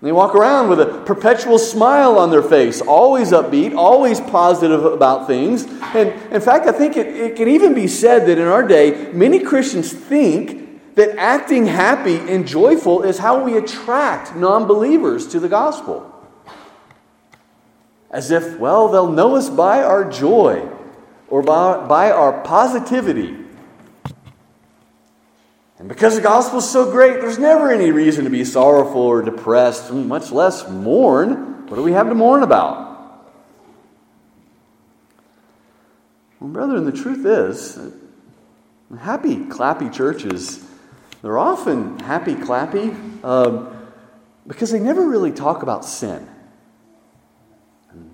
They 0.00 0.12
walk 0.12 0.34
around 0.36 0.68
with 0.68 0.80
a 0.80 1.02
perpetual 1.04 1.58
smile 1.58 2.18
on 2.18 2.30
their 2.30 2.42
face, 2.42 2.80
always 2.82 3.32
upbeat, 3.32 3.74
always 3.74 4.20
positive 4.20 4.84
about 4.84 5.26
things. 5.26 5.64
And 5.94 6.10
in 6.30 6.40
fact, 6.40 6.68
I 6.68 6.72
think 6.72 6.96
it, 6.96 7.08
it 7.08 7.36
can 7.36 7.48
even 7.48 7.74
be 7.74 7.88
said 7.88 8.26
that 8.26 8.38
in 8.38 8.46
our 8.46 8.62
day, 8.62 9.10
many 9.12 9.40
Christians 9.40 9.92
think 9.92 10.63
that 10.94 11.16
acting 11.18 11.66
happy 11.66 12.16
and 12.16 12.46
joyful 12.46 13.02
is 13.02 13.18
how 13.18 13.42
we 13.42 13.56
attract 13.56 14.36
non 14.36 14.66
believers 14.66 15.26
to 15.28 15.40
the 15.40 15.48
gospel. 15.48 16.10
As 18.10 18.30
if, 18.30 18.58
well, 18.58 18.88
they'll 18.88 19.10
know 19.10 19.34
us 19.34 19.50
by 19.50 19.82
our 19.82 20.08
joy 20.08 20.68
or 21.28 21.42
by, 21.42 21.84
by 21.86 22.10
our 22.12 22.42
positivity 22.42 23.44
and 25.84 25.88
because 25.90 26.16
the 26.16 26.22
gospel 26.22 26.60
is 26.60 26.70
so 26.70 26.90
great, 26.90 27.20
there's 27.20 27.38
never 27.38 27.70
any 27.70 27.90
reason 27.90 28.24
to 28.24 28.30
be 28.30 28.42
sorrowful 28.46 29.02
or 29.02 29.20
depressed, 29.20 29.92
much 29.92 30.32
less 30.32 30.66
mourn. 30.66 31.66
What 31.66 31.76
do 31.76 31.82
we 31.82 31.92
have 31.92 32.08
to 32.08 32.14
mourn 32.14 32.42
about? 32.42 33.22
Well, 36.40 36.48
brethren, 36.48 36.86
the 36.86 36.92
truth 36.92 37.26
is, 37.26 37.78
happy, 38.98 39.36
clappy 39.36 39.92
churches, 39.92 40.64
they're 41.24 41.38
often 41.38 41.98
happy, 42.00 42.34
clappy 42.34 43.24
um, 43.24 43.74
because 44.46 44.70
they 44.70 44.78
never 44.78 45.08
really 45.08 45.32
talk 45.32 45.62
about 45.62 45.82
sin. 45.82 46.28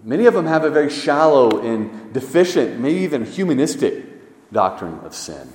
Many 0.05 0.27
of 0.27 0.35
them 0.35 0.47
have 0.47 0.63
a 0.63 0.71
very 0.71 0.91
shallow 0.91 1.59
and 1.61 2.13
deficient, 2.15 2.79
maybe 2.79 3.01
even 3.01 3.25
humanistic 3.25 4.53
doctrine 4.53 5.01
of 5.01 5.17
sin. 5.17 5.53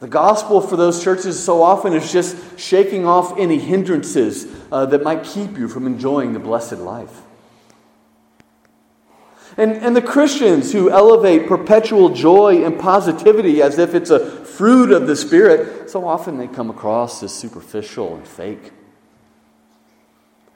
The 0.00 0.08
gospel 0.08 0.60
for 0.60 0.74
those 0.74 1.04
churches 1.04 1.40
so 1.40 1.62
often 1.62 1.92
is 1.92 2.10
just 2.10 2.58
shaking 2.58 3.06
off 3.06 3.38
any 3.38 3.60
hindrances 3.60 4.52
uh, 4.72 4.86
that 4.86 5.04
might 5.04 5.22
keep 5.22 5.56
you 5.56 5.68
from 5.68 5.86
enjoying 5.86 6.32
the 6.32 6.40
blessed 6.40 6.78
life. 6.78 7.22
And, 9.56 9.72
and 9.72 9.94
the 9.94 10.02
Christians 10.02 10.72
who 10.72 10.90
elevate 10.90 11.46
perpetual 11.46 12.08
joy 12.10 12.64
and 12.64 12.78
positivity 12.78 13.60
as 13.60 13.78
if 13.78 13.94
it's 13.94 14.10
a 14.10 14.44
fruit 14.44 14.90
of 14.90 15.06
the 15.06 15.16
Spirit, 15.16 15.90
so 15.90 16.06
often 16.06 16.38
they 16.38 16.48
come 16.48 16.70
across 16.70 17.22
as 17.22 17.34
superficial 17.34 18.14
and 18.14 18.26
fake. 18.26 18.72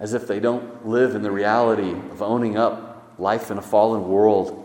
As 0.01 0.15
if 0.15 0.27
they 0.27 0.41
don't 0.41 0.87
live 0.87 1.15
in 1.15 1.23
the 1.23 1.31
reality 1.31 1.91
of 1.91 2.23
owning 2.23 2.57
up 2.57 3.15
life 3.19 3.51
in 3.51 3.59
a 3.59 3.63
fallen 3.63 4.09
world. 4.09 4.63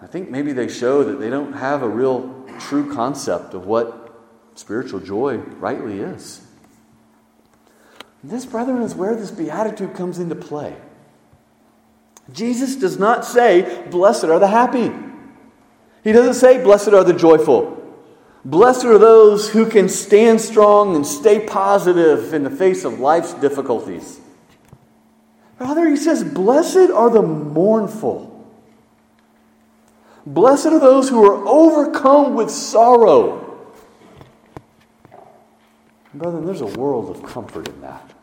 I 0.00 0.06
think 0.06 0.30
maybe 0.30 0.52
they 0.52 0.68
show 0.68 1.04
that 1.04 1.18
they 1.18 1.30
don't 1.30 1.52
have 1.52 1.82
a 1.82 1.88
real 1.88 2.44
true 2.60 2.92
concept 2.92 3.54
of 3.54 3.66
what 3.66 4.24
spiritual 4.54 5.00
joy 5.00 5.36
rightly 5.36 6.00
is. 6.00 6.42
this, 8.24 8.46
brethren, 8.46 8.82
is 8.82 8.94
where 8.94 9.14
this 9.14 9.30
beatitude 9.30 9.94
comes 9.94 10.18
into 10.18 10.34
play. 10.34 10.76
Jesus 12.32 12.76
does 12.76 12.98
not 12.98 13.24
say, 13.24 13.86
Blessed 13.90 14.24
are 14.24 14.38
the 14.38 14.48
happy. 14.48 14.92
He 16.02 16.12
doesn't 16.12 16.34
say, 16.34 16.62
Blessed 16.62 16.88
are 16.88 17.04
the 17.04 17.12
joyful. 17.12 17.72
Blessed 18.44 18.84
are 18.84 18.98
those 18.98 19.50
who 19.50 19.68
can 19.68 19.88
stand 19.88 20.40
strong 20.40 20.94
and 20.94 21.06
stay 21.06 21.44
positive 21.46 22.32
in 22.32 22.44
the 22.44 22.50
face 22.50 22.84
of 22.84 23.00
life's 23.00 23.34
difficulties. 23.34 24.20
Rather, 25.58 25.88
he 25.88 25.96
says, 25.96 26.22
Blessed 26.22 26.90
are 26.90 27.10
the 27.10 27.22
mournful. 27.22 28.32
Blessed 30.24 30.66
are 30.66 30.80
those 30.80 31.08
who 31.08 31.24
are 31.24 31.46
overcome 31.46 32.34
with 32.34 32.50
sorrow. 32.50 33.42
Brethren, 36.12 36.46
there's 36.46 36.62
a 36.62 36.66
world 36.66 37.14
of 37.14 37.22
comfort 37.22 37.68
in 37.68 37.80
that. 37.82 38.15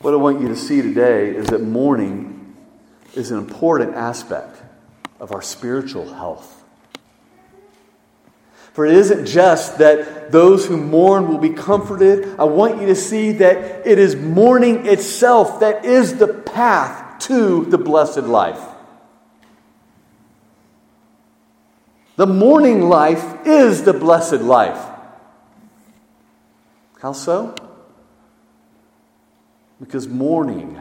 What 0.00 0.14
I 0.14 0.16
want 0.16 0.40
you 0.40 0.48
to 0.48 0.56
see 0.56 0.80
today 0.80 1.30
is 1.30 1.48
that 1.48 1.60
mourning 1.60 2.56
is 3.14 3.30
an 3.30 3.38
important 3.38 3.94
aspect 3.94 4.62
of 5.18 5.32
our 5.32 5.42
spiritual 5.42 6.12
health. 6.12 6.54
For 8.72 8.86
it 8.86 8.94
isn't 8.94 9.26
just 9.26 9.78
that 9.78 10.30
those 10.30 10.66
who 10.66 10.76
mourn 10.76 11.26
will 11.26 11.38
be 11.38 11.50
comforted. 11.50 12.38
I 12.38 12.44
want 12.44 12.80
you 12.80 12.86
to 12.86 12.94
see 12.94 13.32
that 13.32 13.84
it 13.84 13.98
is 13.98 14.14
mourning 14.14 14.86
itself 14.86 15.58
that 15.60 15.84
is 15.84 16.18
the 16.18 16.28
path 16.28 17.18
to 17.24 17.64
the 17.64 17.78
blessed 17.78 18.22
life. 18.22 18.62
The 22.14 22.26
mourning 22.26 22.88
life 22.88 23.46
is 23.46 23.82
the 23.82 23.92
blessed 23.92 24.42
life. 24.42 24.84
How 27.00 27.12
so? 27.12 27.54
Because 29.80 30.08
mourning 30.08 30.78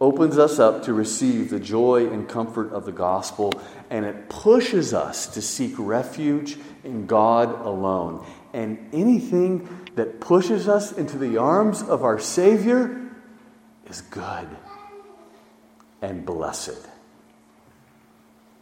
opens 0.00 0.36
us 0.36 0.58
up 0.58 0.82
to 0.84 0.92
receive 0.92 1.50
the 1.50 1.60
joy 1.60 2.10
and 2.10 2.28
comfort 2.28 2.72
of 2.72 2.84
the 2.84 2.92
gospel, 2.92 3.52
and 3.88 4.04
it 4.04 4.28
pushes 4.28 4.92
us 4.92 5.28
to 5.28 5.40
seek 5.40 5.74
refuge 5.78 6.58
in 6.82 7.06
God 7.06 7.64
alone. 7.64 8.26
And 8.52 8.88
anything 8.92 9.68
that 9.94 10.20
pushes 10.20 10.68
us 10.68 10.92
into 10.92 11.18
the 11.18 11.36
arms 11.36 11.82
of 11.82 12.02
our 12.02 12.18
Savior 12.18 13.10
is 13.86 14.00
good 14.00 14.48
and 16.00 16.26
blessed. 16.26 16.88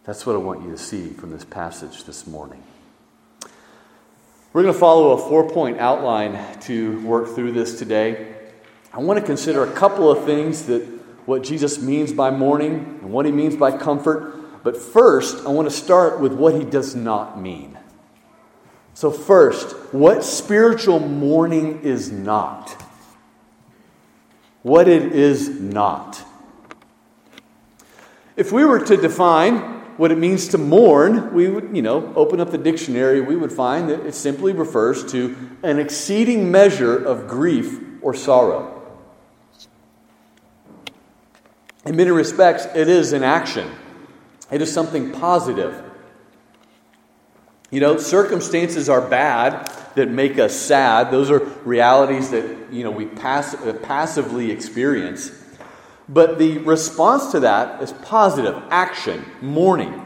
That's 0.04 0.26
what 0.26 0.36
I 0.36 0.38
want 0.40 0.62
you 0.62 0.72
to 0.72 0.78
see 0.78 1.08
from 1.08 1.30
this 1.30 1.44
passage 1.44 2.04
this 2.04 2.26
morning. 2.26 2.62
We're 4.52 4.62
going 4.62 4.74
to 4.74 4.80
follow 4.80 5.12
a 5.12 5.18
four 5.18 5.48
point 5.48 5.78
outline 5.78 6.60
to 6.62 7.00
work 7.00 7.34
through 7.34 7.52
this 7.52 7.78
today. 7.78 8.34
I 8.92 8.98
want 8.98 9.20
to 9.20 9.24
consider 9.24 9.62
a 9.62 9.72
couple 9.72 10.10
of 10.10 10.24
things 10.24 10.66
that 10.66 10.82
what 11.24 11.44
Jesus 11.44 11.80
means 11.80 12.12
by 12.12 12.30
mourning 12.30 12.98
and 13.02 13.12
what 13.12 13.24
he 13.24 13.30
means 13.30 13.54
by 13.54 13.76
comfort. 13.76 14.62
But 14.64 14.76
first, 14.76 15.46
I 15.46 15.50
want 15.50 15.70
to 15.70 15.74
start 15.74 16.20
with 16.20 16.32
what 16.32 16.54
he 16.54 16.64
does 16.64 16.96
not 16.96 17.40
mean. 17.40 17.78
So, 18.94 19.10
first, 19.10 19.76
what 19.94 20.24
spiritual 20.24 20.98
mourning 20.98 21.82
is 21.82 22.10
not. 22.10 22.70
What 24.62 24.88
it 24.88 25.12
is 25.12 25.48
not. 25.48 26.22
If 28.36 28.50
we 28.50 28.64
were 28.64 28.84
to 28.84 28.96
define 28.96 29.58
what 29.96 30.10
it 30.10 30.18
means 30.18 30.48
to 30.48 30.58
mourn, 30.58 31.32
we 31.32 31.48
would, 31.48 31.76
you 31.76 31.82
know, 31.82 32.12
open 32.16 32.40
up 32.40 32.50
the 32.50 32.58
dictionary, 32.58 33.20
we 33.20 33.36
would 33.36 33.52
find 33.52 33.88
that 33.88 34.04
it 34.04 34.14
simply 34.14 34.52
refers 34.52 35.10
to 35.12 35.36
an 35.62 35.78
exceeding 35.78 36.50
measure 36.50 36.96
of 36.96 37.28
grief 37.28 37.80
or 38.02 38.14
sorrow. 38.14 38.79
In 41.84 41.96
many 41.96 42.10
respects, 42.10 42.66
it 42.74 42.88
is 42.88 43.12
an 43.12 43.22
action, 43.22 43.70
it 44.50 44.60
is 44.60 44.72
something 44.72 45.12
positive. 45.12 45.84
You 47.70 47.78
know, 47.78 47.98
circumstances 47.98 48.88
are 48.88 49.00
bad 49.00 49.70
that 49.94 50.08
make 50.08 50.40
us 50.40 50.54
sad. 50.54 51.12
Those 51.12 51.30
are 51.30 51.38
realities 51.64 52.30
that, 52.30 52.72
you 52.72 52.82
know, 52.82 52.90
we 52.90 53.06
pass, 53.06 53.54
uh, 53.54 53.78
passively 53.82 54.50
experience. 54.50 55.30
But 56.08 56.38
the 56.38 56.58
response 56.58 57.30
to 57.30 57.40
that 57.40 57.80
is 57.80 57.92
positive 57.92 58.60
action, 58.70 59.24
mourning. 59.40 60.04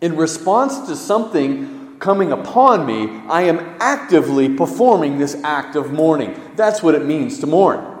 In 0.00 0.16
response 0.16 0.80
to 0.88 0.96
something 0.96 1.96
coming 2.00 2.32
upon 2.32 2.84
me, 2.84 3.22
I 3.28 3.42
am 3.42 3.76
actively 3.80 4.48
performing 4.48 5.18
this 5.18 5.36
act 5.44 5.76
of 5.76 5.92
mourning. 5.92 6.40
That's 6.56 6.82
what 6.82 6.96
it 6.96 7.04
means 7.04 7.38
to 7.40 7.46
mourn. 7.46 7.97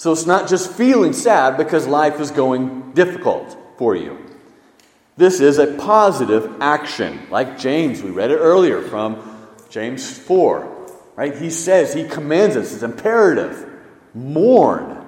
So 0.00 0.12
it's 0.12 0.24
not 0.24 0.48
just 0.48 0.72
feeling 0.72 1.12
sad 1.12 1.58
because 1.58 1.86
life 1.86 2.20
is 2.20 2.30
going 2.30 2.92
difficult 2.92 3.54
for 3.76 3.94
you. 3.94 4.16
This 5.18 5.40
is 5.40 5.58
a 5.58 5.74
positive 5.74 6.56
action. 6.62 7.20
Like 7.28 7.58
James, 7.58 8.02
we 8.02 8.08
read 8.08 8.30
it 8.30 8.38
earlier 8.38 8.80
from 8.80 9.22
James 9.68 10.18
4. 10.18 10.88
Right? 11.16 11.36
He 11.36 11.50
says, 11.50 11.92
he 11.92 12.08
commands 12.08 12.56
us, 12.56 12.72
it's 12.72 12.82
imperative. 12.82 13.68
Mourn. 14.14 15.06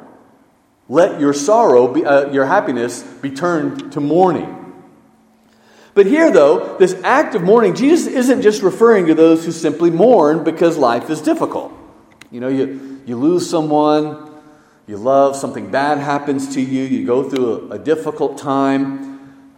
Let 0.90 1.18
your 1.18 1.32
sorrow, 1.32 1.88
be, 1.88 2.04
uh, 2.04 2.30
your 2.30 2.44
happiness, 2.44 3.02
be 3.02 3.30
turned 3.30 3.92
to 3.92 4.00
mourning. 4.00 4.74
But 5.94 6.04
here, 6.04 6.30
though, 6.30 6.76
this 6.76 6.92
act 7.02 7.34
of 7.34 7.40
mourning, 7.40 7.76
Jesus 7.76 8.12
isn't 8.12 8.42
just 8.42 8.60
referring 8.60 9.06
to 9.06 9.14
those 9.14 9.42
who 9.46 9.52
simply 9.52 9.90
mourn 9.90 10.44
because 10.44 10.76
life 10.76 11.08
is 11.08 11.22
difficult. 11.22 11.72
You 12.30 12.40
know, 12.40 12.48
you, 12.48 13.00
you 13.06 13.16
lose 13.16 13.48
someone, 13.48 14.31
you 14.86 14.96
love, 14.96 15.36
something 15.36 15.70
bad 15.70 15.98
happens 15.98 16.54
to 16.54 16.60
you, 16.60 16.84
you 16.84 17.06
go 17.06 17.28
through 17.28 17.70
a, 17.70 17.74
a 17.74 17.78
difficult 17.78 18.38
time. 18.38 19.12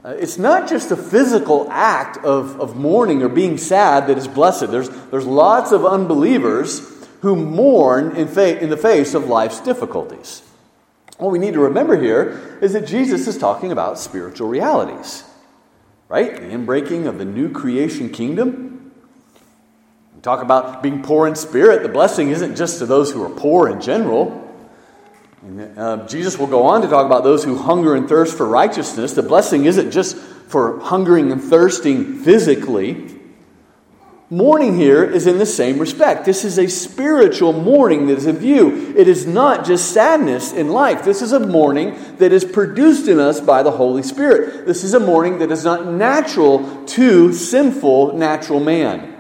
Uh, 0.05 0.11
it's 0.11 0.37
not 0.37 0.69
just 0.69 0.91
a 0.91 0.97
physical 0.97 1.67
act 1.71 2.19
of, 2.19 2.61
of 2.61 2.77
mourning 2.77 3.23
or 3.23 3.29
being 3.29 3.57
sad 3.57 4.07
that 4.07 4.19
is 4.19 4.29
blessed. 4.29 4.71
There's, 4.71 4.91
there's 5.11 5.27
lots 5.27 5.73
of 5.73 5.87
unbelievers 5.87 6.81
who 7.23 7.37
mourn 7.37 8.15
in, 8.17 8.29
fa- 8.29 8.61
in 8.63 8.69
the 8.69 8.77
face 8.77 9.15
of 9.15 9.27
life's 9.27 9.61
difficulties. 9.61 10.43
What 11.17 11.33
we 11.33 11.39
need 11.39 11.55
to 11.55 11.61
remember 11.61 11.99
here 11.99 12.59
is 12.61 12.75
that 12.75 12.87
Jesus 12.87 13.27
is 13.27 13.39
talking 13.39 13.73
about 13.73 13.99
spiritual 13.99 14.49
realities, 14.49 15.25
right? 16.09 16.35
The 16.35 16.49
inbreaking 16.49 17.07
of 17.07 17.17
the 17.17 17.25
new 17.25 17.51
creation 17.51 18.11
kingdom. 18.11 18.93
We 20.15 20.21
talk 20.21 20.43
about 20.43 20.83
being 20.83 21.03
poor 21.03 21.27
in 21.27 21.35
spirit. 21.35 21.83
The 21.83 21.89
blessing 21.89 22.29
isn't 22.29 22.57
just 22.57 22.79
to 22.81 22.87
those 22.87 23.11
who 23.11 23.23
are 23.23 23.31
poor 23.31 23.71
in 23.71 23.81
general. 23.81 24.44
Uh, 25.77 26.07
Jesus 26.07 26.39
will 26.39 26.47
go 26.47 26.63
on 26.63 26.81
to 26.81 26.89
talk 26.89 27.05
about 27.05 27.23
those 27.23 27.45
who 27.45 27.57
hunger 27.57 27.95
and 27.95 28.09
thirst 28.09 28.37
for 28.37 28.47
righteousness. 28.47 29.13
The 29.13 29.23
blessing 29.23 29.67
isn't 29.67 29.91
just 29.91 30.17
for 30.17 30.81
hungering 30.81 31.31
and 31.33 31.43
thirsting 31.43 32.21
physically. 32.21 33.11
Mourning 34.31 34.77
here 34.77 35.05
is 35.05 35.27
in 35.27 35.37
the 35.37 35.45
same 35.45 35.79
respect. 35.79 36.25
This 36.25 36.45
is 36.45 36.59
a 36.59 36.67
spiritual 36.67 37.53
mourning 37.53 38.07
that 38.07 38.17
is 38.17 38.27
in 38.27 38.39
view. 38.39 38.95
It 38.97 39.07
is 39.07 39.27
not 39.27 39.67
just 39.67 39.93
sadness 39.93 40.53
in 40.53 40.71
life. 40.71 41.05
This 41.05 41.21
is 41.21 41.33
a 41.33 41.41
mourning 41.41 41.95
that 42.17 42.33
is 42.33 42.45
produced 42.45 43.07
in 43.07 43.21
us 43.21 43.39
by 43.39 43.63
the 43.63 43.71
Holy 43.71 44.03
Spirit. 44.03 44.65
This 44.65 44.83
is 44.83 44.95
a 44.95 45.01
mourning 45.01 45.41
that 45.41 45.53
is 45.53 45.65
not 45.65 45.87
natural 45.87 46.87
to 46.87 47.35
sinful 47.35 48.17
natural 48.17 48.61
man. 48.61 49.15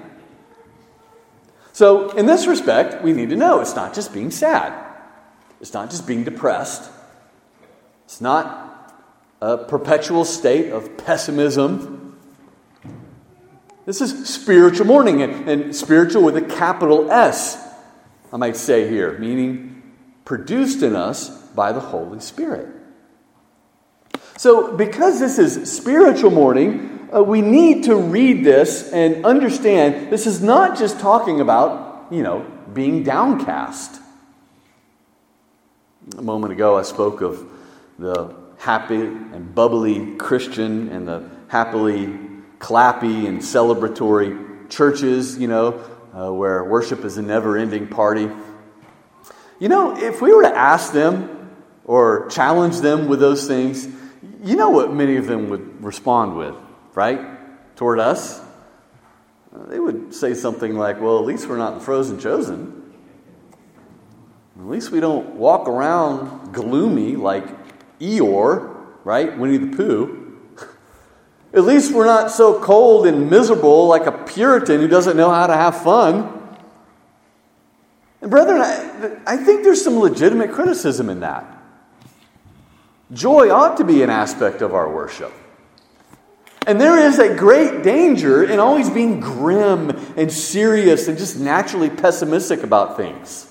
So, 1.74 2.10
in 2.12 2.24
this 2.24 2.46
respect, 2.46 3.02
we 3.02 3.12
need 3.12 3.30
to 3.30 3.36
know 3.36 3.60
it's 3.60 3.76
not 3.76 3.94
just 3.94 4.14
being 4.14 4.30
sad, 4.30 4.72
it's 5.60 5.72
not 5.72 5.90
just 5.90 6.06
being 6.06 6.24
depressed, 6.24 6.90
it's 8.04 8.20
not 8.20 8.92
a 9.40 9.58
perpetual 9.58 10.24
state 10.24 10.70
of 10.70 10.96
pessimism. 10.96 12.18
This 13.86 14.00
is 14.00 14.28
spiritual 14.28 14.86
mourning, 14.86 15.22
and, 15.22 15.48
and 15.48 15.76
spiritual 15.76 16.22
with 16.22 16.36
a 16.36 16.42
capital 16.42 17.10
S, 17.10 17.62
I 18.32 18.36
might 18.36 18.56
say 18.56 18.88
here, 18.88 19.18
meaning 19.18 19.82
produced 20.24 20.82
in 20.82 20.96
us 20.96 21.28
by 21.48 21.72
the 21.72 21.80
Holy 21.80 22.20
Spirit. 22.20 22.68
So, 24.36 24.76
because 24.76 25.20
this 25.20 25.38
is 25.38 25.70
spiritual 25.70 26.30
mourning, 26.30 27.08
uh, 27.14 27.22
we 27.22 27.40
need 27.40 27.84
to 27.84 27.94
read 27.94 28.44
this 28.44 28.90
and 28.92 29.24
understand 29.24 30.10
this 30.10 30.26
is 30.26 30.42
not 30.42 30.76
just 30.76 30.98
talking 30.98 31.40
about, 31.40 32.06
you 32.10 32.22
know, 32.22 32.44
being 32.72 33.04
downcast. 33.04 34.00
A 36.18 36.22
moment 36.22 36.52
ago, 36.52 36.76
I 36.76 36.82
spoke 36.82 37.22
of 37.22 37.44
the 37.98 38.34
happy 38.58 39.00
and 39.00 39.54
bubbly 39.54 40.16
Christian 40.16 40.88
and 40.88 41.08
the 41.08 41.30
happily 41.48 42.06
clappy 42.58 43.26
and 43.26 43.40
celebratory 43.40 44.70
churches, 44.70 45.38
you 45.38 45.48
know, 45.48 45.82
uh, 46.14 46.32
where 46.32 46.64
worship 46.64 47.04
is 47.04 47.16
a 47.16 47.22
never 47.22 47.56
ending 47.56 47.88
party. 47.88 48.28
You 49.58 49.68
know, 49.68 49.96
if 49.96 50.20
we 50.20 50.32
were 50.32 50.42
to 50.42 50.54
ask 50.54 50.92
them 50.92 51.50
or 51.84 52.28
challenge 52.28 52.80
them 52.80 53.08
with 53.08 53.20
those 53.20 53.46
things, 53.46 53.86
you 54.42 54.56
know 54.56 54.70
what 54.70 54.92
many 54.92 55.16
of 55.16 55.26
them 55.26 55.48
would 55.48 55.82
respond 55.82 56.36
with 56.36 56.54
right, 56.94 57.20
toward 57.76 57.98
us, 57.98 58.40
they 59.68 59.78
would 59.78 60.14
say 60.14 60.34
something 60.34 60.76
like, 60.76 61.00
well, 61.00 61.18
at 61.18 61.24
least 61.24 61.48
we're 61.48 61.56
not 61.56 61.74
the 61.74 61.80
frozen 61.80 62.18
chosen. 62.18 62.83
At 64.64 64.70
least 64.70 64.90
we 64.90 64.98
don't 64.98 65.34
walk 65.34 65.68
around 65.68 66.54
gloomy 66.54 67.16
like 67.16 67.44
Eeyore, 68.00 68.74
right? 69.04 69.36
Winnie 69.36 69.58
the 69.58 69.76
Pooh. 69.76 70.38
At 71.52 71.64
least 71.64 71.92
we're 71.92 72.06
not 72.06 72.30
so 72.30 72.58
cold 72.62 73.06
and 73.06 73.28
miserable 73.28 73.86
like 73.88 74.06
a 74.06 74.12
Puritan 74.12 74.80
who 74.80 74.88
doesn't 74.88 75.18
know 75.18 75.30
how 75.30 75.46
to 75.48 75.52
have 75.52 75.82
fun. 75.82 76.56
And, 78.22 78.30
brethren, 78.30 78.62
I, 78.62 79.34
I 79.34 79.36
think 79.36 79.64
there's 79.64 79.84
some 79.84 79.98
legitimate 79.98 80.50
criticism 80.50 81.10
in 81.10 81.20
that. 81.20 81.44
Joy 83.12 83.50
ought 83.50 83.76
to 83.76 83.84
be 83.84 84.02
an 84.02 84.08
aspect 84.08 84.62
of 84.62 84.74
our 84.74 84.90
worship. 84.90 85.34
And 86.66 86.80
there 86.80 86.96
is 86.96 87.18
a 87.18 87.36
great 87.36 87.82
danger 87.82 88.42
in 88.42 88.58
always 88.60 88.88
being 88.88 89.20
grim 89.20 89.90
and 90.16 90.32
serious 90.32 91.06
and 91.06 91.18
just 91.18 91.38
naturally 91.38 91.90
pessimistic 91.90 92.62
about 92.62 92.96
things. 92.96 93.50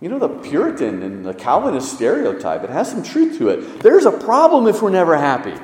You 0.00 0.10
know, 0.10 0.18
the 0.18 0.28
Puritan 0.28 1.02
and 1.02 1.24
the 1.24 1.32
Calvinist 1.32 1.94
stereotype, 1.94 2.62
it 2.64 2.70
has 2.70 2.90
some 2.90 3.02
truth 3.02 3.38
to 3.38 3.48
it. 3.48 3.80
There's 3.80 4.04
a 4.04 4.12
problem 4.12 4.66
if 4.66 4.82
we're 4.82 4.90
never 4.90 5.16
happy. 5.16 5.54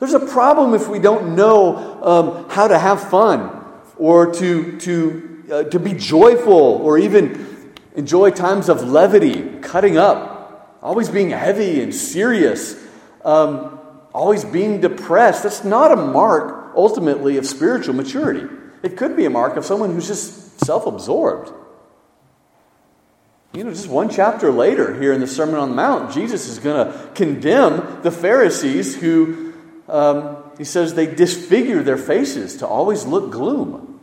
There's 0.00 0.14
a 0.14 0.26
problem 0.26 0.74
if 0.74 0.88
we 0.88 0.98
don't 0.98 1.36
know 1.36 2.02
um, 2.02 2.50
how 2.50 2.68
to 2.68 2.78
have 2.78 3.08
fun 3.08 3.64
or 3.96 4.32
to, 4.34 4.78
to, 4.78 5.44
uh, 5.50 5.62
to 5.64 5.78
be 5.78 5.92
joyful 5.92 6.52
or 6.52 6.98
even 6.98 7.74
enjoy 7.94 8.30
times 8.30 8.68
of 8.68 8.82
levity, 8.82 9.58
cutting 9.60 9.96
up, 9.96 10.78
always 10.82 11.08
being 11.08 11.30
heavy 11.30 11.80
and 11.80 11.94
serious. 11.94 12.84
Um, 13.24 13.78
always 14.12 14.44
being 14.44 14.80
depressed, 14.80 15.44
that's 15.44 15.64
not 15.64 15.92
a 15.92 15.96
mark, 15.96 16.72
ultimately, 16.74 17.36
of 17.36 17.46
spiritual 17.46 17.94
maturity. 17.94 18.46
It 18.82 18.96
could 18.96 19.16
be 19.16 19.24
a 19.24 19.30
mark 19.30 19.56
of 19.56 19.64
someone 19.64 19.94
who's 19.94 20.08
just 20.08 20.60
self 20.64 20.86
absorbed. 20.86 21.52
You 23.52 23.64
know, 23.64 23.70
just 23.70 23.88
one 23.88 24.10
chapter 24.10 24.50
later, 24.50 25.00
here 25.00 25.12
in 25.12 25.20
the 25.20 25.26
Sermon 25.26 25.56
on 25.56 25.70
the 25.70 25.76
Mount, 25.76 26.12
Jesus 26.12 26.48
is 26.48 26.58
going 26.58 26.86
to 26.86 27.10
condemn 27.14 28.02
the 28.02 28.10
Pharisees 28.10 28.94
who, 28.94 29.54
um, 29.88 30.36
he 30.58 30.64
says, 30.64 30.94
they 30.94 31.06
disfigure 31.06 31.82
their 31.82 31.96
faces 31.96 32.56
to 32.58 32.66
always 32.66 33.06
look 33.06 33.30
gloom. 33.30 34.00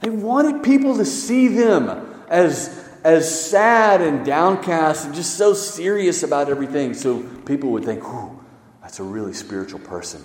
They 0.00 0.10
wanted 0.10 0.62
people 0.62 0.96
to 0.96 1.04
see 1.04 1.48
them 1.48 2.24
as, 2.28 2.84
as 3.04 3.48
sad 3.50 4.00
and 4.00 4.26
downcast 4.26 5.06
and 5.06 5.14
just 5.14 5.36
so 5.36 5.54
serious 5.54 6.22
about 6.22 6.48
everything, 6.48 6.94
so 6.94 7.22
people 7.22 7.70
would 7.70 7.84
think, 7.84 8.02
whew, 8.02 8.44
that's 8.82 8.98
a 9.00 9.04
really 9.04 9.32
spiritual 9.32 9.80
person. 9.80 10.24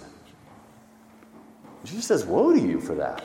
Jesus 1.84 2.06
says, 2.06 2.26
Woe 2.26 2.54
to 2.54 2.60
you 2.60 2.80
for 2.80 2.96
that. 2.96 3.24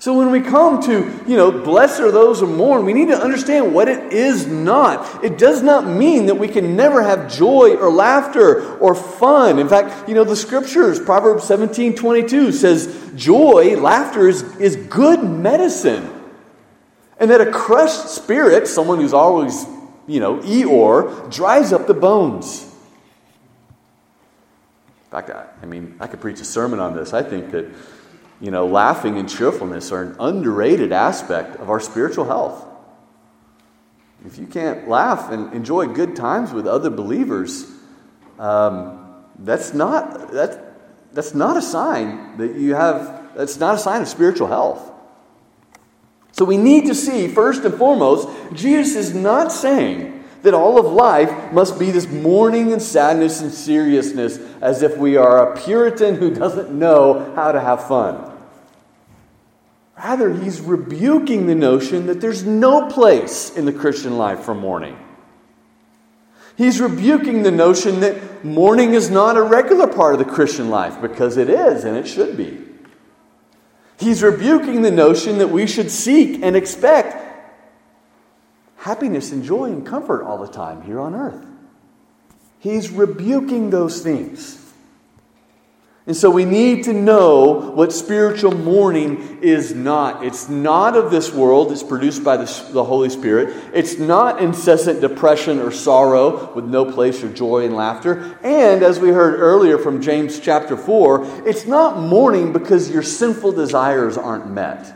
So 0.00 0.16
when 0.16 0.30
we 0.30 0.40
come 0.40 0.80
to, 0.82 1.24
you 1.26 1.36
know, 1.36 1.50
blessed 1.50 1.98
are 2.00 2.12
those 2.12 2.38
who 2.38 2.46
mourn, 2.46 2.84
we 2.84 2.92
need 2.92 3.08
to 3.08 3.20
understand 3.20 3.74
what 3.74 3.88
it 3.88 4.12
is 4.12 4.46
not. 4.46 5.24
It 5.24 5.38
does 5.38 5.60
not 5.60 5.88
mean 5.88 6.26
that 6.26 6.36
we 6.36 6.46
can 6.46 6.76
never 6.76 7.02
have 7.02 7.32
joy 7.32 7.74
or 7.74 7.90
laughter 7.90 8.76
or 8.78 8.94
fun. 8.94 9.58
In 9.58 9.68
fact, 9.68 10.08
you 10.08 10.14
know, 10.14 10.22
the 10.22 10.36
scriptures, 10.36 11.00
Proverbs 11.00 11.44
17 11.44 11.96
22 11.96 12.52
says, 12.52 13.12
joy, 13.16 13.76
laughter 13.76 14.28
is, 14.28 14.42
is 14.58 14.76
good 14.76 15.24
medicine. 15.24 16.08
And 17.18 17.32
that 17.32 17.40
a 17.40 17.50
crushed 17.50 18.08
spirit, 18.08 18.68
someone 18.68 19.00
who's 19.00 19.12
always, 19.12 19.66
you 20.06 20.20
know, 20.20 20.36
Eeyore, 20.38 21.28
dries 21.34 21.72
up 21.72 21.88
the 21.88 21.94
bones. 21.94 22.62
In 25.06 25.10
fact, 25.10 25.30
I, 25.30 25.46
I 25.60 25.66
mean, 25.66 25.96
I 25.98 26.06
could 26.06 26.20
preach 26.20 26.40
a 26.40 26.44
sermon 26.44 26.78
on 26.78 26.94
this. 26.94 27.12
I 27.12 27.24
think 27.24 27.50
that, 27.50 27.64
you 28.40 28.50
know, 28.50 28.66
laughing 28.66 29.18
and 29.18 29.28
cheerfulness 29.28 29.90
are 29.90 30.02
an 30.02 30.16
underrated 30.20 30.92
aspect 30.92 31.56
of 31.56 31.70
our 31.70 31.80
spiritual 31.80 32.24
health. 32.24 32.64
If 34.26 34.38
you 34.38 34.46
can't 34.46 34.88
laugh 34.88 35.30
and 35.30 35.52
enjoy 35.52 35.86
good 35.86 36.16
times 36.16 36.52
with 36.52 36.66
other 36.66 36.90
believers, 36.90 37.66
um, 38.38 39.24
that's 39.38 39.74
not 39.74 40.32
that's 40.32 40.58
that's 41.12 41.34
not 41.34 41.56
a 41.56 41.62
sign 41.62 42.36
that 42.38 42.56
you 42.56 42.74
have. 42.74 43.34
That's 43.34 43.58
not 43.58 43.76
a 43.76 43.78
sign 43.78 44.02
of 44.02 44.08
spiritual 44.08 44.48
health. 44.48 44.92
So 46.32 46.44
we 46.44 46.56
need 46.56 46.86
to 46.86 46.94
see 46.94 47.28
first 47.28 47.64
and 47.64 47.74
foremost, 47.74 48.28
Jesus 48.54 48.96
is 48.96 49.14
not 49.14 49.50
saying 49.50 50.24
that 50.42 50.54
all 50.54 50.78
of 50.78 50.92
life 50.92 51.52
must 51.52 51.78
be 51.78 51.90
this 51.90 52.08
mourning 52.08 52.72
and 52.72 52.80
sadness 52.80 53.40
and 53.40 53.52
seriousness 53.52 54.38
as 54.60 54.82
if 54.82 54.96
we 54.96 55.16
are 55.16 55.52
a 55.52 55.60
Puritan 55.60 56.14
who 56.14 56.32
doesn't 56.32 56.70
know 56.70 57.32
how 57.34 57.52
to 57.52 57.60
have 57.60 57.86
fun. 57.88 58.27
Rather, 59.98 60.32
he's 60.32 60.60
rebuking 60.60 61.46
the 61.46 61.56
notion 61.56 62.06
that 62.06 62.20
there's 62.20 62.44
no 62.44 62.88
place 62.88 63.50
in 63.56 63.64
the 63.64 63.72
Christian 63.72 64.16
life 64.16 64.40
for 64.40 64.54
mourning. 64.54 64.96
He's 66.56 66.80
rebuking 66.80 67.42
the 67.42 67.50
notion 67.50 68.00
that 68.00 68.44
mourning 68.44 68.94
is 68.94 69.10
not 69.10 69.36
a 69.36 69.42
regular 69.42 69.88
part 69.88 70.14
of 70.14 70.18
the 70.20 70.24
Christian 70.24 70.70
life 70.70 71.00
because 71.00 71.36
it 71.36 71.50
is 71.50 71.84
and 71.84 71.96
it 71.96 72.06
should 72.06 72.36
be. 72.36 72.62
He's 73.98 74.22
rebuking 74.22 74.82
the 74.82 74.90
notion 74.92 75.38
that 75.38 75.48
we 75.48 75.66
should 75.66 75.90
seek 75.90 76.42
and 76.42 76.54
expect 76.54 77.16
happiness 78.76 79.32
and 79.32 79.42
joy 79.42 79.64
and 79.64 79.84
comfort 79.84 80.22
all 80.22 80.38
the 80.38 80.52
time 80.52 80.82
here 80.82 81.00
on 81.00 81.14
earth. 81.16 81.44
He's 82.60 82.90
rebuking 82.90 83.70
those 83.70 84.00
things. 84.00 84.67
And 86.08 86.16
so 86.16 86.30
we 86.30 86.46
need 86.46 86.84
to 86.84 86.94
know 86.94 87.70
what 87.74 87.92
spiritual 87.92 88.56
mourning 88.56 89.40
is 89.42 89.74
not. 89.74 90.24
It's 90.24 90.48
not 90.48 90.96
of 90.96 91.10
this 91.10 91.30
world, 91.34 91.70
it's 91.70 91.82
produced 91.82 92.24
by 92.24 92.38
the, 92.38 92.46
the, 92.72 92.82
Holy 92.82 93.10
Spirit. 93.10 93.54
It's 93.74 93.98
not 93.98 94.40
incessant 94.40 95.02
depression 95.02 95.58
or 95.58 95.70
sorrow 95.70 96.50
with 96.54 96.64
no 96.64 96.90
place 96.90 97.20
for 97.20 97.28
joy 97.28 97.66
and 97.66 97.76
laughter. 97.76 98.38
And 98.42 98.82
as 98.82 98.98
we 98.98 99.10
heard 99.10 99.38
earlier 99.38 99.76
from 99.76 100.00
James 100.00 100.40
chapter 100.40 100.78
4, 100.78 101.46
it's 101.46 101.66
not 101.66 101.98
mourning 101.98 102.54
because 102.54 102.90
your 102.90 103.02
sinful 103.02 103.52
desires 103.52 104.16
aren't 104.16 104.50
met. 104.50 104.90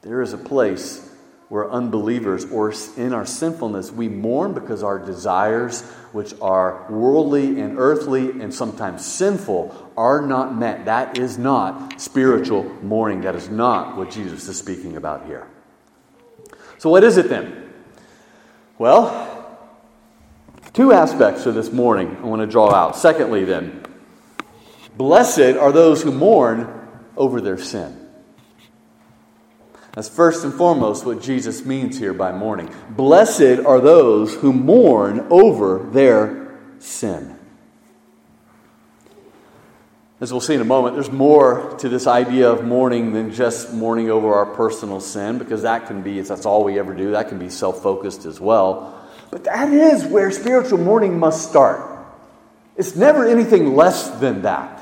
There 0.00 0.22
is 0.22 0.32
a 0.32 0.38
place 0.38 1.05
we're 1.48 1.70
unbelievers 1.70 2.44
or 2.46 2.74
in 2.96 3.12
our 3.12 3.24
sinfulness, 3.24 3.92
we 3.92 4.08
mourn 4.08 4.52
because 4.52 4.82
our 4.82 4.98
desires, 4.98 5.82
which 6.10 6.34
are 6.40 6.90
worldly 6.90 7.60
and 7.60 7.78
earthly 7.78 8.30
and 8.30 8.52
sometimes 8.52 9.06
sinful, 9.06 9.92
are 9.96 10.20
not 10.20 10.56
met. 10.56 10.86
That 10.86 11.18
is 11.18 11.38
not 11.38 12.00
spiritual 12.00 12.64
mourning. 12.82 13.20
That 13.20 13.36
is 13.36 13.48
not 13.48 13.96
what 13.96 14.10
Jesus 14.10 14.48
is 14.48 14.58
speaking 14.58 14.96
about 14.96 15.26
here. 15.26 15.46
So, 16.78 16.90
what 16.90 17.04
is 17.04 17.16
it 17.16 17.28
then? 17.28 17.72
Well, 18.76 19.58
two 20.72 20.92
aspects 20.92 21.46
of 21.46 21.54
this 21.54 21.70
mourning 21.70 22.16
I 22.16 22.22
want 22.22 22.42
to 22.42 22.46
draw 22.46 22.74
out. 22.74 22.96
Secondly, 22.96 23.44
then, 23.44 23.84
blessed 24.96 25.56
are 25.56 25.70
those 25.70 26.02
who 26.02 26.10
mourn 26.10 26.88
over 27.16 27.40
their 27.40 27.56
sin. 27.56 28.05
That's 29.96 30.10
first 30.10 30.44
and 30.44 30.52
foremost 30.52 31.06
what 31.06 31.22
Jesus 31.22 31.64
means 31.64 31.98
here 31.98 32.12
by 32.12 32.30
mourning. 32.30 32.68
Blessed 32.90 33.64
are 33.64 33.80
those 33.80 34.34
who 34.34 34.52
mourn 34.52 35.26
over 35.30 35.88
their 35.90 36.54
sin. 36.78 37.34
As 40.20 40.30
we'll 40.30 40.42
see 40.42 40.52
in 40.52 40.60
a 40.60 40.66
moment, 40.66 40.96
there's 40.96 41.10
more 41.10 41.74
to 41.78 41.88
this 41.88 42.06
idea 42.06 42.50
of 42.50 42.62
mourning 42.62 43.14
than 43.14 43.32
just 43.32 43.72
mourning 43.72 44.10
over 44.10 44.34
our 44.34 44.44
personal 44.44 45.00
sin, 45.00 45.38
because 45.38 45.62
that 45.62 45.86
can 45.86 46.02
be, 46.02 46.18
if 46.18 46.28
that's 46.28 46.44
all 46.44 46.62
we 46.62 46.78
ever 46.78 46.92
do, 46.92 47.12
that 47.12 47.30
can 47.30 47.38
be 47.38 47.48
self 47.48 47.82
focused 47.82 48.26
as 48.26 48.38
well. 48.38 49.08
But 49.30 49.44
that 49.44 49.72
is 49.72 50.04
where 50.04 50.30
spiritual 50.30 50.78
mourning 50.78 51.18
must 51.18 51.48
start. 51.48 52.04
It's 52.76 52.96
never 52.96 53.26
anything 53.26 53.74
less 53.74 54.10
than 54.20 54.42
that. 54.42 54.75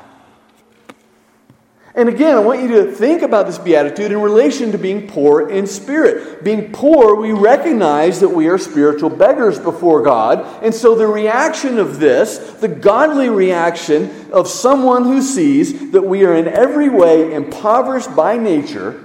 And 1.96 2.08
again, 2.08 2.34
I 2.34 2.40
want 2.40 2.60
you 2.60 2.68
to 2.68 2.90
think 2.90 3.22
about 3.22 3.46
this 3.46 3.56
beatitude 3.56 4.10
in 4.10 4.20
relation 4.20 4.72
to 4.72 4.78
being 4.78 5.06
poor 5.06 5.48
in 5.48 5.68
spirit. 5.68 6.42
Being 6.42 6.72
poor, 6.72 7.14
we 7.14 7.30
recognize 7.30 8.18
that 8.18 8.30
we 8.30 8.48
are 8.48 8.58
spiritual 8.58 9.10
beggars 9.10 9.60
before 9.60 10.02
God. 10.02 10.64
And 10.64 10.74
so 10.74 10.96
the 10.96 11.06
reaction 11.06 11.78
of 11.78 12.00
this, 12.00 12.38
the 12.54 12.66
godly 12.66 13.28
reaction 13.28 14.32
of 14.32 14.48
someone 14.48 15.04
who 15.04 15.22
sees 15.22 15.92
that 15.92 16.02
we 16.02 16.24
are 16.24 16.34
in 16.34 16.48
every 16.48 16.88
way 16.88 17.32
impoverished 17.32 18.16
by 18.16 18.38
nature, 18.38 19.00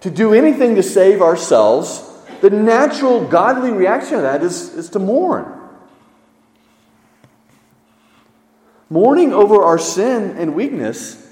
to 0.00 0.10
do 0.10 0.34
anything 0.34 0.74
to 0.74 0.82
save 0.82 1.22
ourselves, 1.22 2.02
the 2.40 2.50
natural 2.50 3.24
godly 3.24 3.70
reaction 3.70 4.16
of 4.16 4.22
that 4.22 4.42
is, 4.42 4.74
is 4.74 4.90
to 4.90 4.98
mourn. 4.98 5.52
Mourning 8.90 9.32
over 9.32 9.62
our 9.62 9.78
sin 9.78 10.36
and 10.36 10.56
weakness 10.56 11.22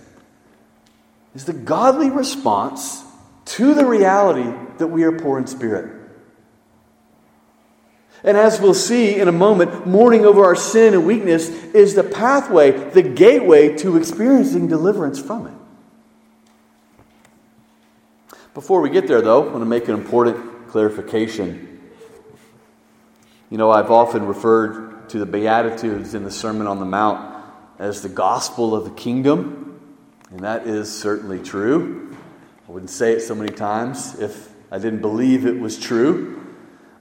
is 1.34 1.44
the 1.44 1.52
godly 1.52 2.10
response 2.10 3.02
to 3.44 3.74
the 3.74 3.84
reality 3.84 4.50
that 4.78 4.86
we 4.86 5.04
are 5.04 5.12
poor 5.12 5.38
in 5.38 5.46
spirit. 5.46 6.00
And 8.22 8.38
as 8.38 8.58
we'll 8.58 8.72
see 8.72 9.20
in 9.20 9.28
a 9.28 9.32
moment, 9.32 9.86
mourning 9.86 10.24
over 10.24 10.44
our 10.44 10.56
sin 10.56 10.94
and 10.94 11.06
weakness 11.06 11.50
is 11.50 11.94
the 11.94 12.02
pathway, 12.02 12.70
the 12.70 13.02
gateway 13.02 13.76
to 13.78 13.98
experiencing 13.98 14.66
deliverance 14.66 15.20
from 15.20 15.46
it. 15.46 15.54
Before 18.54 18.80
we 18.80 18.88
get 18.88 19.08
there, 19.08 19.20
though, 19.20 19.42
I 19.42 19.50
want 19.50 19.60
to 19.60 19.66
make 19.66 19.88
an 19.88 19.94
important 19.94 20.68
clarification. 20.68 21.80
You 23.50 23.58
know, 23.58 23.70
I've 23.70 23.90
often 23.90 24.26
referred 24.26 25.10
to 25.10 25.18
the 25.18 25.26
Beatitudes 25.26 26.14
in 26.14 26.24
the 26.24 26.30
Sermon 26.30 26.66
on 26.66 26.78
the 26.78 26.86
Mount 26.86 27.44
as 27.78 28.00
the 28.00 28.08
gospel 28.08 28.74
of 28.74 28.84
the 28.84 28.90
kingdom. 28.90 29.73
And 30.34 30.42
that 30.42 30.66
is 30.66 30.92
certainly 30.92 31.38
true. 31.38 32.12
I 32.68 32.72
wouldn't 32.72 32.90
say 32.90 33.12
it 33.12 33.20
so 33.20 33.36
many 33.36 33.52
times 33.52 34.18
if 34.18 34.50
I 34.68 34.78
didn't 34.78 35.00
believe 35.00 35.46
it 35.46 35.60
was 35.60 35.78
true. 35.78 36.44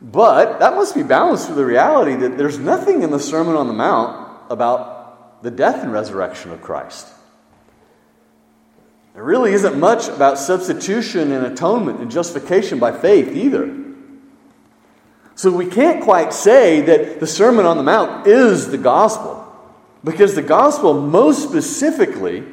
But 0.04 0.60
that 0.60 0.76
must 0.76 0.94
be 0.94 1.02
balanced 1.02 1.48
with 1.48 1.58
the 1.58 1.66
reality 1.66 2.16
that 2.16 2.38
there's 2.38 2.60
nothing 2.60 3.02
in 3.02 3.10
the 3.10 3.20
Sermon 3.20 3.56
on 3.56 3.66
the 3.66 3.74
Mount 3.74 4.52
about 4.52 5.42
the 5.42 5.50
death 5.50 5.82
and 5.82 5.92
resurrection 5.92 6.52
of 6.52 6.62
Christ. 6.62 7.08
There 9.16 9.24
really 9.24 9.54
isn't 9.54 9.80
much 9.80 10.10
about 10.10 10.38
substitution 10.38 11.32
and 11.32 11.44
atonement 11.44 12.02
and 12.02 12.12
justification 12.12 12.78
by 12.78 12.92
faith 12.92 13.36
either. 13.36 13.76
So 15.34 15.52
we 15.52 15.66
can't 15.66 16.04
quite 16.04 16.34
say 16.34 16.82
that 16.82 17.20
the 17.20 17.26
Sermon 17.26 17.66
on 17.66 17.78
the 17.78 17.84
Mount 17.84 18.28
is 18.28 18.70
the 18.70 18.78
gospel, 18.78 19.52
because 20.04 20.36
the 20.36 20.44
gospel 20.44 20.94
most 21.02 21.42
specifically 21.42 22.44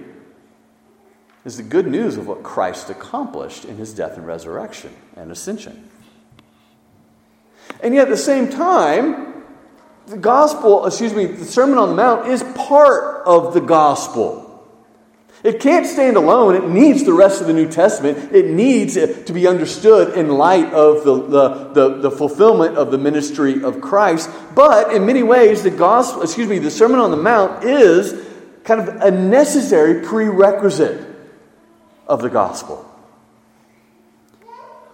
is 1.44 1.56
the 1.56 1.62
good 1.62 1.86
news 1.86 2.16
of 2.16 2.26
what 2.26 2.42
Christ 2.42 2.90
accomplished 2.90 3.64
in 3.64 3.76
his 3.76 3.94
death 3.94 4.16
and 4.16 4.26
resurrection 4.26 4.94
and 5.16 5.30
ascension. 5.30 5.88
And 7.82 7.94
yet 7.94 8.04
at 8.04 8.10
the 8.10 8.16
same 8.16 8.50
time, 8.50 9.44
the 10.06 10.18
gospel, 10.18 10.86
excuse 10.86 11.14
me, 11.14 11.26
the 11.26 11.44
Sermon 11.44 11.78
on 11.78 11.90
the 11.90 11.94
Mount 11.94 12.28
is 12.28 12.42
part 12.54 13.26
of 13.26 13.54
the 13.54 13.60
gospel. 13.60 14.46
It 15.42 15.60
can't 15.60 15.86
stand 15.86 16.18
alone. 16.18 16.54
It 16.54 16.68
needs 16.68 17.04
the 17.04 17.14
rest 17.14 17.40
of 17.40 17.46
the 17.46 17.54
New 17.54 17.68
Testament. 17.68 18.32
It 18.34 18.46
needs 18.50 18.94
to 18.94 19.32
be 19.32 19.46
understood 19.46 20.18
in 20.18 20.28
light 20.28 20.70
of 20.74 21.04
the, 21.04 21.14
the, 21.14 21.72
the, 21.72 22.00
the, 22.02 22.10
fulfillment 22.10 22.76
of 22.76 22.90
the 22.90 22.98
ministry 22.98 23.64
of 23.64 23.80
Christ. 23.80 24.28
But 24.54 24.92
in 24.92 25.06
many 25.06 25.22
ways, 25.22 25.62
the 25.62 25.70
gospel, 25.70 26.22
excuse 26.22 26.46
me, 26.46 26.58
the 26.58 26.70
Sermon 26.70 27.00
on 27.00 27.10
the 27.10 27.16
Mount 27.16 27.64
is 27.64 28.26
kind 28.64 28.86
of 28.86 28.88
a 28.96 29.10
necessary 29.10 30.04
prerequisite 30.04 31.09
of 32.10 32.22
the 32.22 32.28
gospel. 32.28 32.84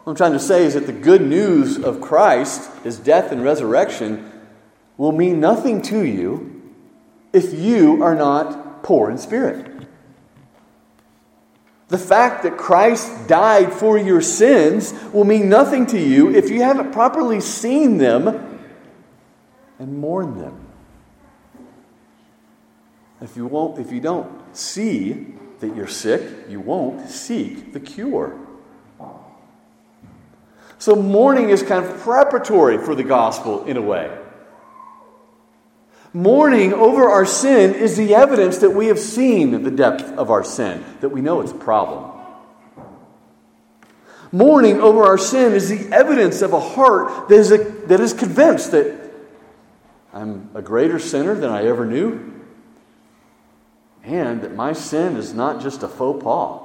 What 0.05 0.13
I'm 0.13 0.17
trying 0.17 0.35
to 0.35 0.39
say 0.39 0.65
is 0.65 0.75
that 0.75 0.87
the 0.87 0.93
good 0.93 1.23
news 1.23 1.79
of 1.79 2.01
Christ, 2.03 2.71
his 2.85 2.99
death 2.99 3.33
and 3.33 3.43
resurrection, 3.43 4.31
will 4.99 5.13
mean 5.13 5.41
nothing 5.41 5.81
to 5.83 6.05
you 6.05 6.73
if 7.33 7.55
you 7.55 8.05
are 8.05 8.15
not 8.15 8.83
poor 8.83 9.11
in 9.11 9.17
spirit. 9.17 9.89
The 11.89 11.99
fact 11.99 12.43
that 12.43 12.59
Christ 12.59 13.29
died 13.29 13.73
for 13.73 13.97
your 13.97 14.21
sins 14.21 14.93
will 15.13 15.25
mean 15.25 15.49
nothing 15.49 15.87
to 15.87 15.99
you 15.99 16.35
if 16.35 16.51
you 16.51 16.63
haven't 16.63 16.93
properly 16.93 17.41
seen 17.41 17.97
them 17.97 18.61
and 19.79 19.99
mourned 19.99 20.39
them. 20.39 20.67
If 23.23 23.37
you, 23.37 23.47
won't, 23.47 23.79
if 23.79 23.91
you 23.91 24.01
don't 24.01 24.55
see 24.55 25.35
that 25.61 25.75
you're 25.75 25.89
sick, 25.89 26.23
you 26.49 26.61
won't 26.61 27.09
seek 27.09 27.73
the 27.73 27.81
cure. 27.81 28.39
So, 30.79 30.95
mourning 30.95 31.49
is 31.49 31.63
kind 31.63 31.85
of 31.85 31.99
preparatory 32.01 32.79
for 32.79 32.95
the 32.95 33.03
gospel 33.03 33.65
in 33.65 33.77
a 33.77 33.83
way. 33.83 34.17
Mourning 36.13 36.73
over 36.73 37.09
our 37.09 37.27
sin 37.27 37.75
is 37.75 37.97
the 37.97 38.15
evidence 38.15 38.59
that 38.59 38.71
we 38.71 38.87
have 38.87 38.99
seen 38.99 39.63
the 39.63 39.71
depth 39.71 40.05
of 40.19 40.31
our 40.31 40.45
sin, 40.45 40.85
that 41.01 41.09
we 41.09 41.21
know 41.21 41.41
it's 41.41 41.53
a 41.53 41.57
problem. 41.57 42.13
Mourning 44.33 44.81
over 44.81 45.05
our 45.05 45.19
sin 45.19 45.53
is 45.55 45.69
the 45.69 45.95
evidence 45.95 46.43
of 46.43 46.53
a 46.53 46.61
heart 46.61 47.29
that 47.29 47.37
is, 47.37 47.53
a, 47.53 47.59
that 47.59 48.01
is 48.01 48.13
convinced 48.13 48.73
that 48.73 49.11
I'm 50.13 50.51
a 50.55 50.63
greater 50.63 50.99
sinner 50.99 51.35
than 51.35 51.51
I 51.51 51.65
ever 51.67 51.87
knew 51.87 52.36
and 54.07 54.43
that 54.43 54.55
my 54.55 54.73
sin 54.73 55.17
is 55.17 55.35
not 55.35 55.61
just 55.61 55.83
a 55.83 55.89
faux 55.89 56.23
pas, 56.23 56.63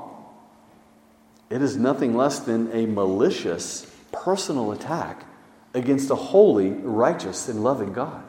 it 1.50 1.62
is 1.62 1.76
nothing 1.76 2.16
less 2.16 2.40
than 2.40 2.72
a 2.72 2.86
malicious 2.86 3.92
personal 4.14 4.72
attack 4.72 5.26
against 5.74 6.10
a 6.10 6.16
holy, 6.16 6.70
righteous, 6.70 7.50
and 7.50 7.64
loving 7.64 7.92
God. 7.92 8.24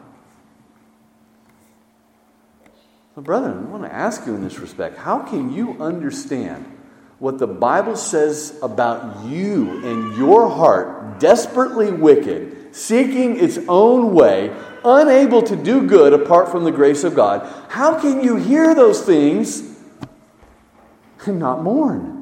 So, 3.15 3.21
brethren, 3.21 3.59
I 3.59 3.71
want 3.71 3.85
to 3.85 3.95
ask 3.95 4.27
you 4.27 4.35
in 4.35 4.43
this 4.43 4.59
respect 4.59 4.97
how 4.97 5.19
can 5.21 5.53
you 5.53 5.81
understand 5.81 6.65
what 7.19 7.39
the 7.39 7.47
Bible 7.47 7.97
says 7.97 8.59
about 8.63 9.27
you 9.27 9.85
and 9.85 10.17
your 10.17 10.49
heart, 10.49 11.21
desperately 11.21 11.93
wicked, 11.93 12.62
seeking 12.73 13.39
its 13.39 13.59
own 13.69 14.15
way, 14.15 14.55
unable 14.85 15.43
to 15.43 15.55
do 15.55 15.87
good 15.87 16.13
apart 16.13 16.51
from 16.51 16.65
the 16.65 16.73
grace 16.73 17.05
of 17.05 17.15
God, 17.15 17.49
how 17.69 18.01
can 18.01 18.25
you 18.25 18.37
hear 18.37 18.75
those 18.75 19.03
things 19.03 19.73
and 21.27 21.39
not 21.39 21.63
mourn? 21.63 22.19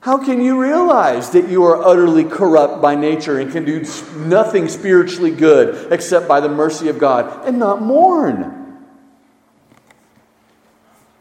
How 0.00 0.22
can 0.22 0.42
you 0.42 0.60
realize 0.60 1.30
that 1.30 1.48
you 1.48 1.64
are 1.64 1.82
utterly 1.82 2.24
corrupt 2.24 2.82
by 2.82 2.94
nature 2.94 3.38
and 3.38 3.50
can 3.50 3.64
do 3.64 3.84
nothing 4.16 4.68
spiritually 4.68 5.30
good 5.30 5.90
except 5.92 6.28
by 6.28 6.40
the 6.40 6.48
mercy 6.48 6.88
of 6.88 6.98
God 6.98 7.46
and 7.46 7.58
not 7.58 7.80
mourn? 7.80 8.82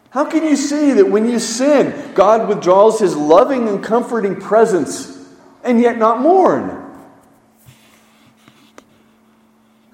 How 0.09 0.25
can 0.25 0.43
you 0.43 0.57
see 0.57 0.91
that 0.91 1.09
when 1.09 1.29
you 1.29 1.39
sin, 1.39 2.13
God 2.13 2.49
withdraws 2.49 2.99
his 2.99 3.15
loving 3.15 3.69
and 3.69 3.81
comforting 3.81 4.35
presence 4.35 5.17
and 5.63 5.79
yet 5.79 5.97
not 5.97 6.19
mourn? 6.19 6.82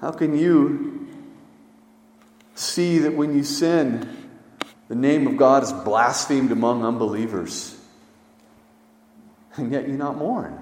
How 0.00 0.10
can 0.12 0.36
you 0.36 1.08
see 2.54 2.98
that 2.98 3.14
when 3.14 3.36
you 3.36 3.44
sin, 3.44 4.28
the 4.88 4.94
name 4.94 5.26
of 5.26 5.36
God 5.36 5.62
is 5.62 5.72
blasphemed 5.72 6.52
among 6.52 6.84
unbelievers? 6.84 7.76
and 9.56 9.72
yet 9.72 9.88
you 9.88 9.96
not 9.96 10.16
mourn? 10.16 10.58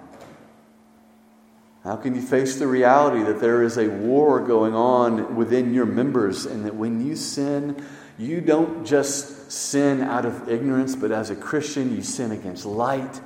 How 1.84 1.96
can 1.96 2.14
you 2.14 2.20
face 2.20 2.58
the 2.58 2.66
reality 2.66 3.22
that 3.22 3.40
there 3.40 3.62
is 3.62 3.78
a 3.78 3.88
war 3.88 4.40
going 4.40 4.74
on 4.74 5.36
within 5.36 5.72
your 5.72 5.86
members 5.86 6.44
and 6.44 6.66
that 6.66 6.74
when 6.74 7.06
you 7.06 7.16
sin, 7.16 7.82
you 8.18 8.40
don't 8.40 8.84
just 8.84 9.50
sin 9.50 10.02
out 10.02 10.26
of 10.26 10.48
ignorance, 10.48 10.96
but 10.96 11.12
as 11.12 11.30
a 11.30 11.36
Christian, 11.36 11.94
you 11.94 12.02
sin 12.02 12.32
against 12.32 12.66
light 12.66 13.20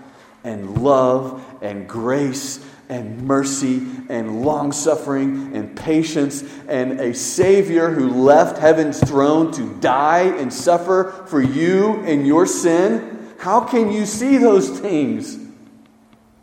and 0.44 0.82
love 0.82 1.42
and 1.62 1.88
grace 1.88 2.64
and 2.88 3.22
mercy 3.22 3.86
and 4.08 4.44
long 4.44 4.72
suffering 4.72 5.54
and 5.54 5.76
patience 5.76 6.44
and 6.68 7.00
a 7.00 7.14
Savior 7.14 7.90
who 7.90 8.10
left 8.10 8.58
heaven's 8.58 9.00
throne 9.00 9.52
to 9.52 9.74
die 9.80 10.24
and 10.36 10.52
suffer 10.52 11.24
for 11.26 11.40
you 11.40 12.00
and 12.04 12.26
your 12.26 12.46
sin? 12.46 13.34
How 13.38 13.60
can 13.60 13.90
you 13.90 14.06
see 14.06 14.36
those 14.36 14.68
things 14.80 15.38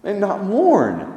and 0.04 0.20
not 0.20 0.44
mourn? 0.44 1.16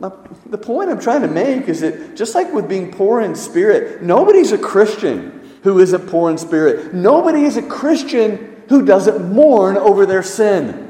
the 0.00 0.58
point 0.58 0.90
I'm 0.90 1.00
trying 1.00 1.22
to 1.22 1.28
make 1.28 1.68
is 1.68 1.80
that 1.80 2.16
just 2.16 2.34
like 2.34 2.52
with 2.52 2.68
being 2.68 2.92
poor 2.92 3.20
in 3.20 3.34
spirit, 3.34 4.02
nobody's 4.02 4.52
a 4.52 4.58
Christian 4.58 5.58
who 5.62 5.78
isn't 5.78 6.08
poor 6.08 6.30
in 6.30 6.38
spirit. 6.38 6.94
Nobody 6.94 7.42
is 7.42 7.56
a 7.56 7.62
Christian 7.62 8.62
who 8.68 8.84
doesn't 8.84 9.32
mourn 9.32 9.76
over 9.76 10.06
their 10.06 10.22
sin. 10.22 10.87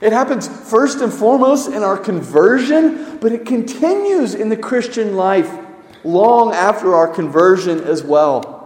It 0.00 0.12
happens 0.12 0.46
first 0.46 1.00
and 1.00 1.12
foremost 1.12 1.70
in 1.70 1.82
our 1.82 1.96
conversion, 1.96 3.18
but 3.18 3.32
it 3.32 3.44
continues 3.46 4.34
in 4.34 4.48
the 4.48 4.56
Christian 4.56 5.16
life 5.16 5.52
long 6.04 6.54
after 6.54 6.94
our 6.94 7.08
conversion 7.08 7.80
as 7.80 8.02
well. 8.02 8.56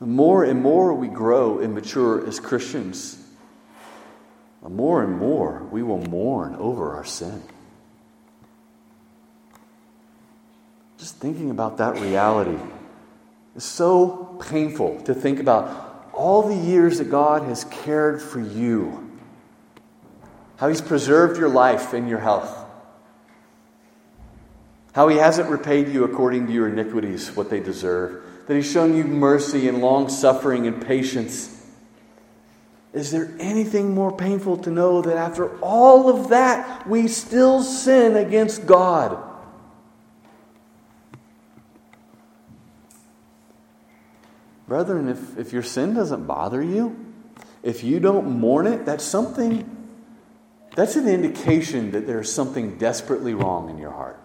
The 0.00 0.06
more 0.06 0.44
and 0.44 0.62
more 0.62 0.94
we 0.94 1.08
grow 1.08 1.58
and 1.58 1.74
mature 1.74 2.24
as 2.24 2.38
Christians, 2.38 3.20
the 4.62 4.68
more 4.68 5.02
and 5.02 5.18
more 5.18 5.66
we 5.72 5.82
will 5.82 6.02
mourn 6.02 6.54
over 6.54 6.94
our 6.94 7.04
sin. 7.04 7.42
Just 10.98 11.16
thinking 11.16 11.50
about 11.50 11.78
that 11.78 11.98
reality 11.98 12.58
is 13.56 13.64
so 13.64 14.38
painful 14.48 15.00
to 15.02 15.14
think 15.14 15.40
about 15.40 15.87
all 16.18 16.42
the 16.42 16.56
years 16.56 16.98
that 16.98 17.10
God 17.10 17.44
has 17.44 17.64
cared 17.64 18.20
for 18.20 18.40
you, 18.40 19.10
how 20.56 20.68
He's 20.68 20.82
preserved 20.82 21.38
your 21.38 21.48
life 21.48 21.92
and 21.92 22.08
your 22.08 22.18
health, 22.18 22.54
how 24.92 25.08
He 25.08 25.16
hasn't 25.16 25.48
repaid 25.48 25.88
you 25.88 26.04
according 26.04 26.48
to 26.48 26.52
your 26.52 26.68
iniquities 26.68 27.34
what 27.34 27.48
they 27.48 27.60
deserve, 27.60 28.22
that 28.46 28.54
He's 28.54 28.70
shown 28.70 28.96
you 28.96 29.04
mercy 29.04 29.68
and 29.68 29.80
long 29.80 30.08
suffering 30.08 30.66
and 30.66 30.84
patience 30.84 31.54
is 32.92 33.10
there 33.10 33.30
anything 33.38 33.94
more 33.94 34.16
painful 34.16 34.58
to 34.58 34.70
know 34.70 35.02
that 35.02 35.16
after 35.16 35.56
all 35.60 36.08
of 36.08 36.30
that, 36.30 36.86
we 36.88 37.06
still 37.06 37.62
sin 37.62 38.16
against 38.16 38.66
God? 38.66 39.22
Brethren, 44.68 45.08
if, 45.08 45.38
if 45.38 45.52
your 45.54 45.62
sin 45.62 45.94
doesn't 45.94 46.26
bother 46.26 46.62
you, 46.62 46.94
if 47.62 47.82
you 47.82 48.00
don't 48.00 48.38
mourn 48.38 48.66
it, 48.66 48.84
that's 48.84 49.02
something, 49.02 49.68
that's 50.76 50.94
an 50.94 51.08
indication 51.08 51.92
that 51.92 52.06
there's 52.06 52.30
something 52.30 52.76
desperately 52.76 53.32
wrong 53.32 53.70
in 53.70 53.78
your 53.78 53.90
heart. 53.90 54.20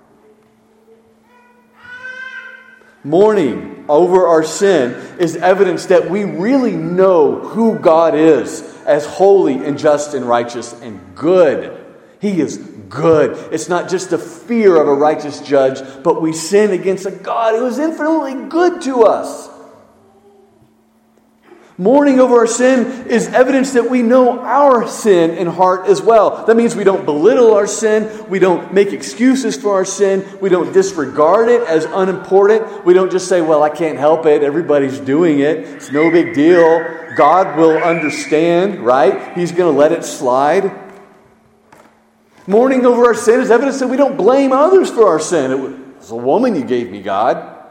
Mourning 3.05 3.85
over 3.87 4.27
our 4.27 4.43
sin 4.43 4.91
is 5.17 5.37
evidence 5.37 5.87
that 5.87 6.09
we 6.09 6.25
really 6.25 6.75
know 6.75 7.39
who 7.39 7.79
God 7.79 8.13
is 8.13 8.61
as 8.85 9.05
holy 9.05 9.55
and 9.55 9.77
just 9.77 10.13
and 10.13 10.25
righteous 10.25 10.73
and 10.81 11.15
good. 11.15 11.85
He 12.19 12.39
is 12.39 12.57
good. 12.57 13.53
It's 13.53 13.67
not 13.67 13.89
just 13.89 14.09
the 14.09 14.17
fear 14.17 14.79
of 14.79 14.87
a 14.87 14.93
righteous 14.93 15.41
judge, 15.41 15.81
but 16.03 16.21
we 16.21 16.33
sin 16.33 16.71
against 16.71 17.05
a 17.05 17.11
God 17.11 17.55
who 17.55 17.65
is 17.65 17.79
infinitely 17.79 18.49
good 18.49 18.81
to 18.83 19.03
us. 19.03 19.52
Mourning 21.83 22.21
over 22.21 22.37
our 22.37 22.47
sin 22.47 23.07
is 23.07 23.27
evidence 23.27 23.73
that 23.73 23.89
we 23.89 24.01
know 24.01 24.39
our 24.39 24.87
sin 24.87 25.31
in 25.31 25.47
heart 25.47 25.85
as 25.87 26.01
well. 26.01 26.45
That 26.45 26.55
means 26.55 26.77
we 26.77 26.85
don't 26.85 27.03
belittle 27.03 27.53
our 27.53 27.67
sin. 27.67 28.25
We 28.29 28.39
don't 28.39 28.73
make 28.73 28.93
excuses 28.93 29.57
for 29.57 29.73
our 29.73 29.83
sin. 29.83 30.25
We 30.39 30.47
don't 30.47 30.71
disregard 30.71 31.49
it 31.49 31.61
as 31.63 31.83
unimportant. 31.83 32.85
We 32.85 32.93
don't 32.93 33.11
just 33.11 33.27
say, 33.27 33.41
well, 33.41 33.63
I 33.63 33.69
can't 33.69 33.97
help 33.97 34.25
it. 34.25 34.43
Everybody's 34.43 34.97
doing 34.97 35.39
it. 35.39 35.57
It's 35.57 35.91
no 35.91 36.09
big 36.09 36.33
deal. 36.33 36.85
God 37.17 37.57
will 37.57 37.77
understand, 37.83 38.79
right? 38.79 39.37
He's 39.37 39.51
going 39.51 39.69
to 39.69 39.77
let 39.77 39.91
it 39.91 40.05
slide. 40.05 40.71
Mourning 42.47 42.85
over 42.85 43.07
our 43.07 43.13
sin 43.13 43.41
is 43.41 43.51
evidence 43.51 43.81
that 43.81 43.89
we 43.89 43.97
don't 43.97 44.15
blame 44.15 44.53
others 44.53 44.89
for 44.89 45.09
our 45.09 45.19
sin. 45.19 45.51
It 45.51 45.59
was 45.99 46.11
a 46.11 46.15
woman 46.15 46.55
you 46.55 46.63
gave 46.63 46.89
me, 46.89 47.01
God. 47.01 47.61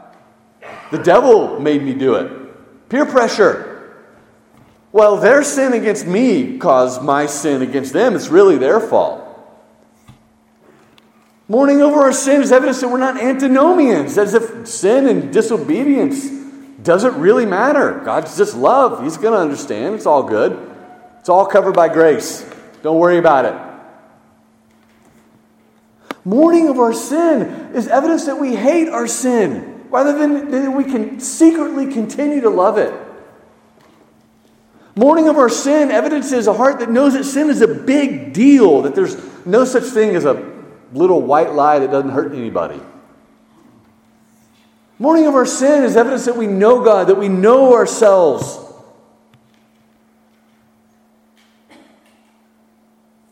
The 0.91 0.99
devil 0.99 1.59
made 1.59 1.81
me 1.81 1.95
do 1.95 2.13
it. 2.13 2.89
Peer 2.89 3.07
pressure. 3.07 3.71
Well, 4.93 5.17
their 5.17 5.43
sin 5.43 5.73
against 5.73 6.05
me 6.05 6.59
caused 6.59 7.01
my 7.01 7.25
sin 7.25 7.63
against 7.63 7.93
them. 7.93 8.15
It's 8.15 8.29
really 8.29 8.59
their 8.59 8.79
fault. 8.79 9.21
Mourning 11.47 11.81
over 11.81 12.01
our 12.01 12.13
sin 12.13 12.41
is 12.41 12.51
evidence 12.51 12.79
that 12.81 12.89
we're 12.89 12.99
not 12.99 13.19
antinomians, 13.21 14.19
as 14.19 14.35
if 14.35 14.67
sin 14.67 15.07
and 15.07 15.33
disobedience 15.33 16.29
doesn't 16.83 17.15
really 17.15 17.47
matter. 17.47 18.01
God's 18.05 18.37
just 18.37 18.55
love. 18.55 19.03
He's 19.03 19.17
going 19.17 19.33
to 19.33 19.39
understand. 19.39 19.95
It's 19.95 20.05
all 20.05 20.23
good. 20.23 20.71
It's 21.19 21.27
all 21.27 21.47
covered 21.47 21.73
by 21.73 21.89
grace. 21.89 22.45
Don't 22.83 22.99
worry 22.99 23.17
about 23.17 23.45
it. 23.45 23.55
Mourning 26.23 26.69
of 26.69 26.77
our 26.77 26.93
sin 26.93 27.71
is 27.73 27.87
evidence 27.87 28.27
that 28.27 28.39
we 28.39 28.55
hate 28.55 28.89
our 28.89 29.07
sin 29.07 29.87
rather 29.89 30.15
than 30.17 30.51
that 30.51 30.71
we 30.71 30.83
can 30.83 31.19
secretly 31.19 31.91
continue 31.91 32.41
to 32.41 32.49
love 32.49 32.77
it. 32.77 32.93
Mourning 34.95 35.27
of 35.27 35.37
our 35.37 35.49
sin 35.49 35.89
evidences 35.89 36.45
a 36.47 36.53
heart 36.53 36.79
that 36.79 36.89
knows 36.89 37.13
that 37.13 37.23
sin 37.23 37.49
is 37.49 37.61
a 37.61 37.67
big 37.67 38.33
deal, 38.33 38.83
that 38.83 38.93
there's 38.93 39.17
no 39.45 39.65
such 39.65 39.83
thing 39.83 40.15
as 40.15 40.25
a 40.25 40.51
little 40.93 41.21
white 41.21 41.53
lie 41.53 41.79
that 41.79 41.89
doesn't 41.89 42.11
hurt 42.11 42.33
anybody. 42.33 42.79
Mourning 44.99 45.25
of 45.25 45.33
our 45.33 45.47
sin 45.47 45.83
is 45.83 45.95
evidence 45.95 46.25
that 46.25 46.37
we 46.37 46.45
know 46.45 46.83
God, 46.83 47.07
that 47.07 47.17
we 47.17 47.27
know 47.27 47.73
ourselves. 47.73 48.59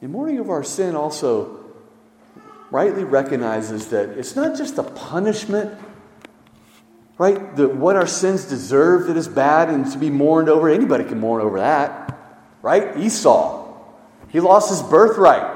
The 0.02 0.08
mourning 0.08 0.39
of 0.39 0.50
our 0.50 0.63
sin 0.63 0.95
also 0.95 1.60
rightly 2.71 3.04
recognizes 3.04 3.88
that 3.89 4.10
it's 4.17 4.36
not 4.36 4.58
just 4.58 4.80
a 4.80 4.84
punishment 4.84 5.78
right? 7.21 7.55
The, 7.55 7.67
what 7.67 7.95
our 7.95 8.07
sins 8.07 8.45
deserve 8.45 9.05
that 9.05 9.15
is 9.15 9.27
bad 9.27 9.69
and 9.69 9.86
to 9.91 9.99
be 9.99 10.10
mourned 10.10 10.49
over. 10.49 10.67
Anybody 10.67 11.03
can 11.03 11.19
mourn 11.19 11.39
over 11.39 11.60
that, 11.60 12.17
right? 12.63 12.97
Esau, 12.97 13.77
he 14.29 14.39
lost 14.39 14.71
his 14.71 14.81
birthright. 14.81 15.55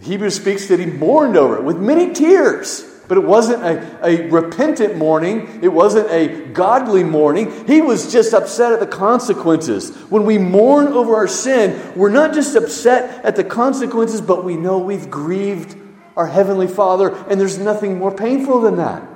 Hebrews 0.00 0.36
speaks 0.36 0.68
that 0.68 0.78
he 0.78 0.86
mourned 0.86 1.36
over 1.36 1.56
it 1.56 1.64
with 1.64 1.78
many 1.78 2.14
tears. 2.14 2.88
But 3.08 3.18
it 3.18 3.24
wasn't 3.24 3.64
a, 3.64 4.06
a 4.06 4.30
repentant 4.30 4.96
mourning. 4.96 5.58
It 5.60 5.72
wasn't 5.72 6.08
a 6.12 6.46
godly 6.52 7.02
mourning. 7.02 7.66
He 7.66 7.80
was 7.80 8.12
just 8.12 8.32
upset 8.32 8.70
at 8.70 8.78
the 8.78 8.86
consequences. 8.86 9.90
When 10.08 10.24
we 10.24 10.38
mourn 10.38 10.86
over 10.86 11.16
our 11.16 11.28
sin, 11.28 11.94
we're 11.96 12.10
not 12.10 12.32
just 12.32 12.54
upset 12.54 13.24
at 13.24 13.34
the 13.34 13.42
consequences, 13.42 14.20
but 14.20 14.44
we 14.44 14.56
know 14.56 14.78
we've 14.78 15.10
grieved 15.10 15.76
our 16.16 16.28
Heavenly 16.28 16.68
Father, 16.68 17.12
and 17.28 17.40
there's 17.40 17.58
nothing 17.58 17.98
more 17.98 18.14
painful 18.14 18.60
than 18.60 18.76
that. 18.76 19.13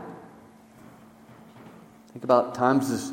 Think 2.19 2.25
about 2.25 2.57
times 2.57 2.91
as 2.91 3.13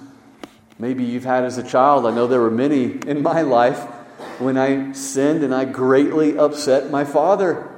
maybe 0.80 1.04
you've 1.04 1.26
had 1.26 1.44
as 1.44 1.60
a 1.60 1.64
child. 1.64 2.08
I 2.08 2.10
know 2.10 2.26
there 2.26 2.42
were 2.42 2.50
many 2.50 2.86
in 2.86 3.22
my 3.22 3.44
life 3.44 3.84
when 4.40 4.58
I 4.58 4.94
sinned 4.94 5.44
and 5.44 5.54
I 5.54 5.66
greatly 5.66 6.40
upset 6.40 6.90
my 6.90 7.06
father. 7.06 7.72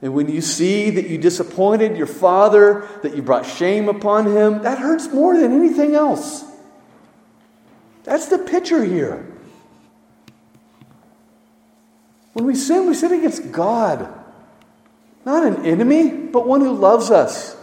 And 0.00 0.14
when 0.14 0.28
you 0.30 0.40
see 0.40 0.90
that 0.90 1.08
you 1.08 1.18
disappointed 1.18 1.96
your 1.96 2.06
father, 2.06 2.88
that 3.02 3.16
you 3.16 3.22
brought 3.22 3.44
shame 3.44 3.88
upon 3.88 4.26
him, 4.26 4.62
that 4.62 4.78
hurts 4.78 5.08
more 5.12 5.36
than 5.36 5.52
anything 5.52 5.96
else. 5.96 6.44
That's 8.04 8.26
the 8.26 8.38
picture 8.38 8.84
here. 8.84 9.26
When 12.34 12.46
we 12.46 12.54
sin, 12.54 12.86
we 12.86 12.94
sin 12.94 13.12
against 13.12 13.50
God. 13.50 14.16
Not 15.24 15.44
an 15.44 15.66
enemy, 15.66 16.08
but 16.08 16.46
one 16.46 16.60
who 16.60 16.72
loves 16.72 17.10
us. 17.10 17.55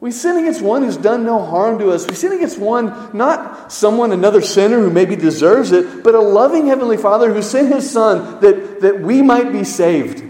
We 0.00 0.12
sin 0.12 0.36
against 0.36 0.62
one 0.62 0.84
who's 0.84 0.96
done 0.96 1.24
no 1.24 1.44
harm 1.44 1.80
to 1.80 1.90
us. 1.90 2.06
We 2.06 2.14
sin 2.14 2.32
against 2.32 2.58
one, 2.58 3.10
not 3.16 3.72
someone, 3.72 4.12
another 4.12 4.40
sinner 4.40 4.78
who 4.78 4.90
maybe 4.90 5.16
deserves 5.16 5.72
it, 5.72 6.04
but 6.04 6.14
a 6.14 6.20
loving 6.20 6.66
Heavenly 6.68 6.96
Father 6.96 7.32
who 7.32 7.42
sent 7.42 7.74
His 7.74 7.90
Son 7.90 8.40
that, 8.40 8.80
that 8.80 9.00
we 9.00 9.22
might 9.22 9.50
be 9.50 9.64
saved. 9.64 10.22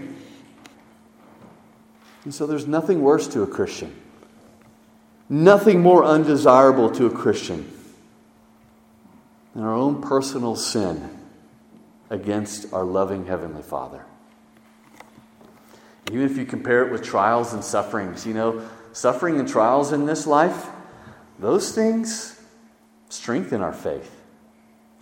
And 2.23 2.33
so 2.33 2.47
there's 2.47 2.67
nothing 2.67 3.01
worse 3.01 3.27
to 3.29 3.43
a 3.43 3.47
Christian, 3.47 3.95
nothing 5.29 5.81
more 5.81 6.03
undesirable 6.03 6.89
to 6.91 7.05
a 7.05 7.11
Christian 7.11 7.71
than 9.53 9.63
our 9.63 9.73
own 9.73 10.01
personal 10.01 10.55
sin 10.55 11.17
against 12.09 12.73
our 12.73 12.83
loving 12.83 13.27
Heavenly 13.27 13.61
Father. 13.61 14.03
Even 16.11 16.23
if 16.23 16.37
you 16.37 16.45
compare 16.45 16.87
it 16.87 16.91
with 16.91 17.03
trials 17.03 17.53
and 17.53 17.63
sufferings, 17.63 18.25
you 18.25 18.33
know, 18.33 18.67
suffering 18.91 19.39
and 19.39 19.47
trials 19.47 19.91
in 19.91 20.05
this 20.05 20.27
life, 20.27 20.67
those 21.39 21.73
things 21.73 22.39
strengthen 23.09 23.61
our 23.61 23.73
faith 23.73 24.15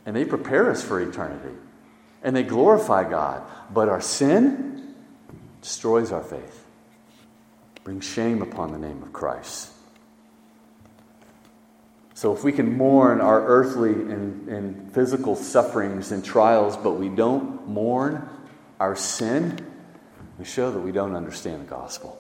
and 0.05 0.15
they 0.15 0.25
prepare 0.25 0.69
us 0.71 0.83
for 0.83 1.01
eternity 1.01 1.55
and 2.23 2.35
they 2.35 2.43
glorify 2.43 3.09
God. 3.09 3.43
But 3.73 3.89
our 3.89 4.01
sin 4.01 4.95
destroys 5.61 6.11
our 6.11 6.23
faith, 6.23 6.65
brings 7.83 8.05
shame 8.05 8.41
upon 8.41 8.71
the 8.71 8.77
name 8.77 9.03
of 9.03 9.11
Christ. 9.13 9.71
So, 12.13 12.33
if 12.33 12.43
we 12.43 12.51
can 12.51 12.75
mourn 12.75 13.21
our 13.21 13.45
earthly 13.45 13.91
and, 13.91 14.49
and 14.49 14.91
physical 14.91 15.35
sufferings 15.35 16.11
and 16.11 16.25
trials, 16.25 16.75
but 16.75 16.93
we 16.93 17.09
don't 17.09 17.67
mourn 17.67 18.27
our 18.79 18.95
sin, 18.95 19.63
we 20.39 20.45
show 20.45 20.71
that 20.71 20.79
we 20.79 20.91
don't 20.91 21.15
understand 21.15 21.61
the 21.61 21.69
gospel. 21.69 22.19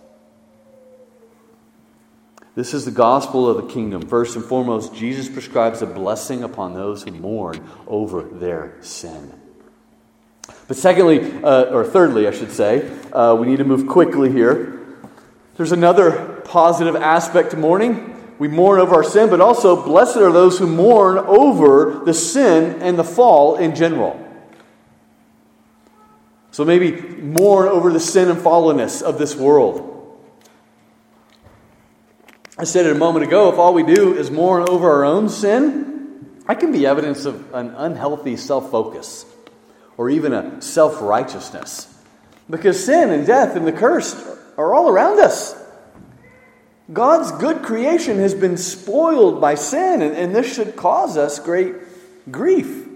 This 2.57 2.73
is 2.73 2.85
the 2.85 2.91
gospel 2.91 3.47
of 3.47 3.57
the 3.57 3.71
kingdom. 3.71 4.01
First 4.07 4.35
and 4.35 4.43
foremost, 4.43 4.95
Jesus 4.95 5.29
prescribes 5.29 5.83
a 5.83 5.85
blessing 5.85 6.41
upon 6.41 6.73
those 6.73 7.03
who 7.03 7.11
mourn 7.11 7.63
over 7.85 8.23
their 8.23 8.73
sin. 8.81 9.31
But 10.67 10.75
secondly, 10.75 11.19
uh, 11.43 11.65
or 11.65 11.85
thirdly, 11.85 12.27
I 12.27 12.31
should 12.31 12.51
say, 12.51 12.89
uh, 13.13 13.35
we 13.35 13.45
need 13.45 13.57
to 13.57 13.63
move 13.63 13.85
quickly 13.85 14.31
here. 14.31 14.79
There's 15.55 15.71
another 15.71 16.41
positive 16.45 16.95
aspect 16.95 17.51
to 17.51 17.57
mourning. 17.57 18.35
We 18.39 18.47
mourn 18.47 18.79
over 18.79 18.95
our 18.95 19.03
sin, 19.03 19.29
but 19.29 19.39
also 19.39 19.83
blessed 19.83 20.17
are 20.17 20.31
those 20.31 20.57
who 20.57 20.65
mourn 20.65 21.19
over 21.19 22.01
the 22.05 22.13
sin 22.15 22.81
and 22.81 22.97
the 22.97 23.03
fall 23.03 23.57
in 23.57 23.75
general. 23.75 24.19
So 26.49 26.65
maybe 26.65 27.01
mourn 27.17 27.67
over 27.67 27.93
the 27.93 27.99
sin 27.99 28.29
and 28.29 28.39
fallenness 28.39 29.03
of 29.03 29.19
this 29.19 29.35
world. 29.35 29.96
I 32.59 32.63
said 32.63 32.87
it 32.87 32.95
a 32.95 32.99
moment 32.99 33.23
ago 33.23 33.51
if 33.51 33.59
all 33.59 33.73
we 33.73 33.83
do 33.83 34.15
is 34.15 34.31
mourn 34.31 34.67
over 34.67 34.89
our 34.89 35.05
own 35.05 35.29
sin, 35.29 36.37
that 36.47 36.59
can 36.59 36.71
be 36.71 36.87
evidence 36.87 37.25
of 37.25 37.53
an 37.53 37.69
unhealthy 37.75 38.35
self 38.35 38.71
focus 38.71 39.25
or 39.95 40.09
even 40.09 40.33
a 40.33 40.61
self 40.61 41.01
righteousness. 41.01 41.93
Because 42.49 42.83
sin 42.83 43.11
and 43.11 43.27
death 43.27 43.55
and 43.55 43.67
the 43.67 43.71
curse 43.71 44.15
are 44.57 44.73
all 44.73 44.89
around 44.89 45.19
us. 45.19 45.55
God's 46.91 47.31
good 47.33 47.63
creation 47.63 48.17
has 48.19 48.33
been 48.33 48.57
spoiled 48.57 49.41
by 49.41 49.55
sin, 49.55 50.01
and, 50.01 50.15
and 50.15 50.33
this 50.33 50.55
should 50.55 50.77
cause 50.77 51.17
us 51.17 51.37
great 51.37 51.75
grief. 52.31 52.87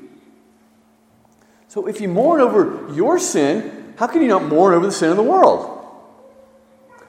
So 1.68 1.88
if 1.88 2.02
you 2.02 2.08
mourn 2.08 2.42
over 2.42 2.92
your 2.94 3.20
sin, 3.20 3.94
how 3.98 4.08
can 4.08 4.22
you 4.22 4.28
not 4.28 4.46
mourn 4.46 4.74
over 4.74 4.86
the 4.86 4.92
sin 4.92 5.12
of 5.12 5.18
the 5.18 5.24
world? 5.24 5.81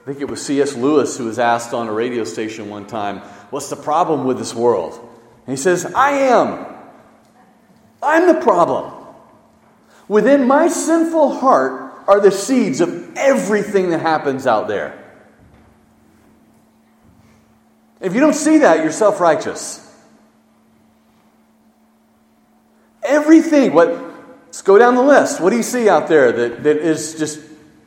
I 0.03 0.05
think 0.05 0.19
it 0.19 0.29
was 0.29 0.45
C.S. 0.45 0.75
Lewis 0.75 1.17
who 1.17 1.25
was 1.25 1.39
asked 1.39 1.73
on 1.73 1.87
a 1.87 1.93
radio 1.93 2.25
station 2.25 2.69
one 2.69 2.85
time, 2.85 3.19
What's 3.51 3.69
the 3.69 3.77
problem 3.77 4.25
with 4.25 4.37
this 4.37 4.53
world? 4.53 4.99
And 5.47 5.57
he 5.57 5.61
says, 5.61 5.85
I 5.85 6.11
am. 6.11 6.65
I'm 8.01 8.27
the 8.27 8.41
problem. 8.41 8.93
Within 10.09 10.45
my 10.45 10.67
sinful 10.67 11.39
heart 11.39 11.93
are 12.05 12.19
the 12.19 12.31
seeds 12.31 12.81
of 12.81 13.15
everything 13.15 13.91
that 13.91 14.01
happens 14.01 14.45
out 14.45 14.67
there. 14.67 14.99
If 18.01 18.13
you 18.13 18.19
don't 18.19 18.33
see 18.33 18.57
that, 18.57 18.79
you're 18.83 18.91
self 18.91 19.21
righteous. 19.21 19.79
Everything, 23.03 23.73
what, 23.73 23.89
let's 24.47 24.61
go 24.61 24.77
down 24.77 24.95
the 24.95 25.01
list. 25.01 25.39
What 25.39 25.51
do 25.51 25.55
you 25.55 25.63
see 25.63 25.87
out 25.87 26.09
there 26.09 26.33
that, 26.33 26.63
that 26.63 26.77
is 26.77 27.15
just 27.15 27.39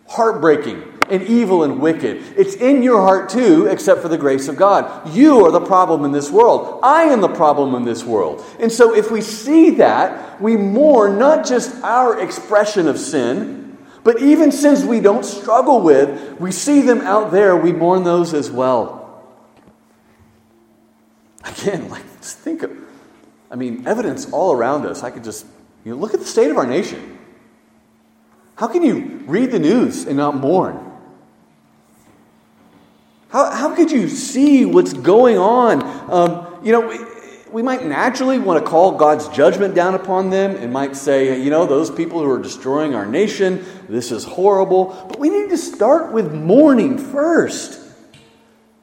heartbreaking 0.08 0.95
and 1.10 1.22
evil 1.22 1.64
and 1.64 1.80
wicked? 1.80 2.22
It's 2.36 2.54
in 2.54 2.82
your 2.82 3.00
heart 3.00 3.28
too, 3.28 3.66
except 3.66 4.02
for 4.02 4.08
the 4.08 4.18
grace 4.18 4.48
of 4.48 4.56
God. 4.56 5.14
You 5.14 5.46
are 5.46 5.50
the 5.50 5.60
problem 5.60 6.04
in 6.04 6.12
this 6.12 6.30
world. 6.30 6.80
I 6.82 7.04
am 7.04 7.20
the 7.20 7.28
problem 7.28 7.74
in 7.74 7.84
this 7.84 8.04
world. 8.04 8.44
And 8.60 8.70
so 8.70 8.94
if 8.94 9.10
we 9.10 9.20
see 9.20 9.70
that, 9.70 10.40
we 10.40 10.56
mourn 10.56 11.18
not 11.18 11.46
just 11.46 11.82
our 11.82 12.20
expression 12.20 12.88
of 12.88 12.98
sin, 12.98 13.78
but 14.06 14.22
even 14.22 14.52
sins 14.52 14.84
we 14.84 15.00
don't 15.00 15.24
struggle 15.24 15.80
with, 15.80 16.38
we 16.38 16.52
see 16.52 16.80
them 16.80 17.00
out 17.00 17.32
there, 17.32 17.56
we 17.56 17.72
mourn 17.72 18.04
those 18.04 18.34
as 18.34 18.50
well. 18.50 19.24
Again, 21.44 21.88
like, 21.90 22.04
just 22.20 22.38
think 22.38 22.62
of, 22.62 22.70
I 23.50 23.56
mean, 23.56 23.86
evidence 23.86 24.30
all 24.30 24.52
around 24.52 24.86
us. 24.86 25.02
I 25.02 25.10
could 25.10 25.24
just, 25.24 25.44
you 25.84 25.92
know, 25.92 25.98
look 25.98 26.14
at 26.14 26.20
the 26.20 26.26
state 26.26 26.50
of 26.50 26.56
our 26.56 26.66
nation. 26.66 27.18
How 28.56 28.68
can 28.68 28.82
you 28.82 29.22
read 29.26 29.50
the 29.50 29.58
news 29.58 30.06
and 30.06 30.16
not 30.16 30.36
mourn? 30.36 30.85
How, 33.28 33.50
how 33.50 33.74
could 33.74 33.90
you 33.90 34.08
see 34.08 34.64
what's 34.64 34.92
going 34.92 35.38
on? 35.38 35.82
Um, 36.10 36.64
you 36.64 36.72
know, 36.72 36.88
we, 36.88 36.98
we 37.50 37.62
might 37.62 37.84
naturally 37.84 38.38
want 38.38 38.62
to 38.62 38.70
call 38.70 38.96
God's 38.96 39.28
judgment 39.28 39.74
down 39.74 39.94
upon 39.94 40.30
them 40.30 40.56
and 40.56 40.72
might 40.72 40.96
say, 40.96 41.40
you 41.40 41.50
know, 41.50 41.66
those 41.66 41.90
people 41.90 42.20
who 42.22 42.30
are 42.30 42.40
destroying 42.42 42.94
our 42.94 43.06
nation, 43.06 43.64
this 43.88 44.12
is 44.12 44.24
horrible. 44.24 45.06
But 45.08 45.18
we 45.18 45.30
need 45.30 45.50
to 45.50 45.56
start 45.56 46.12
with 46.12 46.32
mourning 46.32 46.98
first. 46.98 47.80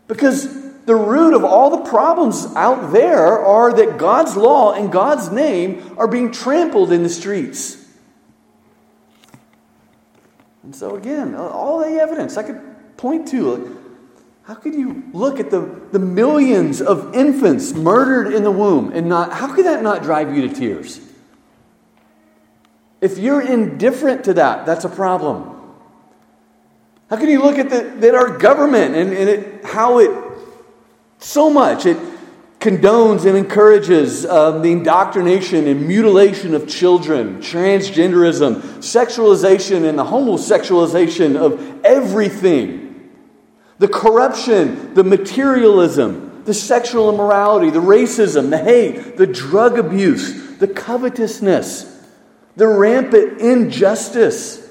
Because 0.07 0.63
the 0.85 0.95
root 0.95 1.33
of 1.33 1.43
all 1.43 1.69
the 1.69 1.89
problems 1.89 2.45
out 2.55 2.91
there 2.91 3.39
are 3.39 3.71
that 3.73 3.97
God's 3.97 4.35
law 4.35 4.73
and 4.73 4.91
God's 4.91 5.31
name 5.31 5.95
are 5.97 6.07
being 6.07 6.31
trampled 6.31 6.91
in 6.91 7.03
the 7.03 7.09
streets. 7.09 7.79
And 10.63 10.75
so, 10.75 10.95
again, 10.95 11.35
all 11.35 11.79
the 11.79 11.99
evidence 11.99 12.37
I 12.37 12.43
could 12.43 12.61
point 12.97 13.27
to. 13.29 13.82
How 14.43 14.55
could 14.55 14.75
you 14.75 15.03
look 15.13 15.39
at 15.39 15.51
the, 15.51 15.81
the 15.91 15.99
millions 15.99 16.81
of 16.81 17.15
infants 17.15 17.73
murdered 17.73 18.33
in 18.33 18.43
the 18.43 18.51
womb 18.51 18.91
and 18.93 19.07
not, 19.07 19.31
how 19.31 19.53
could 19.53 19.65
that 19.65 19.81
not 19.83 20.03
drive 20.03 20.35
you 20.35 20.47
to 20.47 20.53
tears? 20.53 20.99
If 22.99 23.17
you're 23.17 23.41
indifferent 23.41 24.25
to 24.25 24.33
that, 24.35 24.65
that's 24.65 24.85
a 24.85 24.89
problem. 24.89 25.49
How 27.09 27.17
can 27.17 27.29
you 27.29 27.41
look 27.41 27.57
at 27.57 27.69
the, 27.69 27.81
that 27.99 28.15
our 28.15 28.37
government 28.37 28.95
and, 28.95 29.13
and 29.13 29.29
it, 29.29 29.65
how 29.65 29.99
it 29.99 30.33
so 31.23 31.49
much. 31.49 31.85
It 31.85 31.97
condones 32.59 33.25
and 33.25 33.37
encourages 33.37 34.25
um, 34.25 34.61
the 34.61 34.71
indoctrination 34.71 35.67
and 35.67 35.87
mutilation 35.87 36.53
of 36.53 36.67
children, 36.67 37.37
transgenderism, 37.37 38.61
sexualization, 38.79 39.87
and 39.87 39.97
the 39.97 40.05
homosexualization 40.05 41.35
of 41.35 41.83
everything. 41.83 42.82
The 43.79 43.87
corruption, 43.87 44.93
the 44.93 45.03
materialism, 45.03 46.43
the 46.45 46.53
sexual 46.53 47.13
immorality, 47.13 47.69
the 47.69 47.81
racism, 47.81 48.49
the 48.49 48.57
hate, 48.57 49.17
the 49.17 49.27
drug 49.27 49.79
abuse, 49.79 50.57
the 50.57 50.67
covetousness, 50.67 51.89
the 52.55 52.67
rampant 52.67 53.39
injustice 53.39 54.63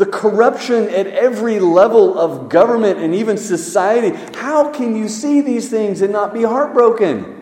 the 0.00 0.06
corruption 0.06 0.88
at 0.88 1.06
every 1.08 1.60
level 1.60 2.18
of 2.18 2.48
government 2.48 2.98
and 2.98 3.14
even 3.14 3.36
society. 3.36 4.16
How 4.38 4.72
can 4.72 4.96
you 4.96 5.08
see 5.08 5.42
these 5.42 5.68
things 5.68 6.00
and 6.00 6.10
not 6.10 6.32
be 6.32 6.42
heartbroken? 6.42 7.39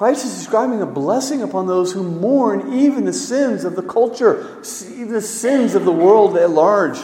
Christ 0.00 0.24
is 0.24 0.34
describing 0.34 0.80
a 0.80 0.86
blessing 0.86 1.42
upon 1.42 1.66
those 1.66 1.92
who 1.92 2.02
mourn 2.02 2.72
even 2.72 3.04
the 3.04 3.12
sins 3.12 3.64
of 3.64 3.76
the 3.76 3.82
culture, 3.82 4.58
even 4.86 5.12
the 5.12 5.20
sins 5.20 5.74
of 5.74 5.84
the 5.84 5.92
world 5.92 6.38
at 6.38 6.48
large. 6.48 6.98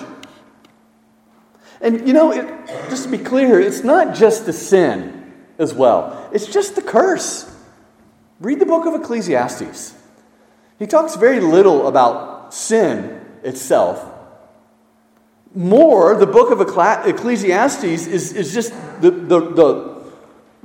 And 1.83 2.09
you 2.09 2.15
know, 2.15 2.33
it, 2.33 2.47
just 2.89 3.05
to 3.05 3.11
be 3.11 3.19
clear, 3.19 3.61
it's 3.61 3.85
not 3.85 4.15
just 4.15 4.47
the 4.47 4.55
sin 4.55 5.31
as 5.59 5.75
well, 5.75 6.31
it's 6.33 6.47
just 6.47 6.75
the 6.75 6.81
curse. 6.81 7.55
Read 8.41 8.61
the 8.61 8.65
book 8.65 8.87
of 8.87 8.99
Ecclesiastes. 8.99 9.95
He 10.79 10.87
talks 10.87 11.17
very 11.17 11.41
little 11.41 11.89
about 11.89 12.55
sin 12.55 13.21
itself. 13.43 14.11
More, 15.55 16.15
the 16.15 16.27
book 16.27 16.51
of 16.51 16.63
Ecclesiastes 16.63 17.85
is, 17.85 18.33
is 18.33 18.55
just 18.55 18.73
the, 19.03 19.11
the, 19.11 19.41
the, 19.53 19.96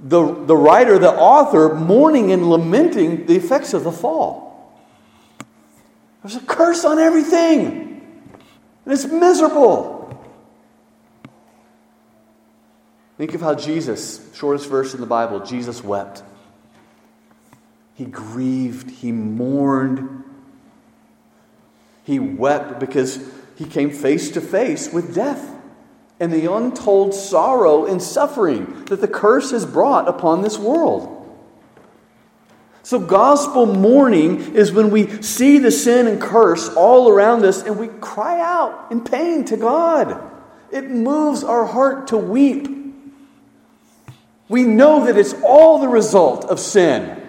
the, 0.02 0.46
the 0.46 0.56
writer, 0.56 0.98
the 0.98 1.12
author, 1.12 1.76
mourning 1.76 2.32
and 2.32 2.50
lamenting 2.50 3.28
the 3.28 3.36
effects 3.36 3.74
of 3.74 3.84
the 3.84 3.92
fall. 3.92 4.76
There's 6.24 6.36
a 6.36 6.46
curse 6.46 6.86
on 6.86 7.00
everything, 7.00 8.02
and 8.86 8.94
it's 8.94 9.06
miserable. 9.06 10.00
Think 13.18 13.36
of 13.36 13.42
how 13.42 13.54
Jesus, 13.54 14.34
shortest 14.34 14.68
verse 14.70 14.94
in 14.96 15.02
the 15.02 15.08
Bible, 15.08 15.46
Jesus 15.46 15.84
wept. 15.84 16.24
He 17.94 18.06
grieved, 18.06 18.90
he 18.90 19.12
mourned, 19.12 20.24
he 22.04 22.18
wept 22.18 22.80
because 22.80 23.20
he 23.56 23.66
came 23.66 23.92
face 23.92 24.32
to 24.32 24.42
face 24.42 24.92
with 24.92 25.14
death 25.14 25.51
and 26.22 26.32
the 26.32 26.54
untold 26.54 27.16
sorrow 27.16 27.88
and 27.88 28.02
suffering 28.02 28.86
that 28.86 29.02
the 29.02 29.08
curse 29.08 29.50
has 29.50 29.66
brought 29.66 30.08
upon 30.08 30.44
this 30.44 30.58
world. 30.58 31.18
So, 32.84 33.00
gospel 33.00 33.66
mourning 33.66 34.54
is 34.56 34.72
when 34.72 34.92
we 34.92 35.24
see 35.24 35.58
the 35.58 35.72
sin 35.72 36.08
and 36.08 36.22
curse 36.22 36.70
all 36.70 37.10
around 37.10 37.44
us 37.44 37.64
and 37.64 37.78
we 37.78 37.88
cry 37.88 38.40
out 38.40 38.92
in 38.92 39.04
pain 39.04 39.46
to 39.46 39.58
God. 39.58 40.32
It 40.72 40.90
moves 40.90 41.44
our 41.44 41.66
heart 41.66 42.08
to 42.08 42.18
weep. 42.18 42.68
We 44.48 44.64
know 44.64 45.06
that 45.06 45.18
it's 45.18 45.34
all 45.44 45.80
the 45.80 45.88
result 45.88 46.46
of 46.46 46.60
sin. 46.60 47.21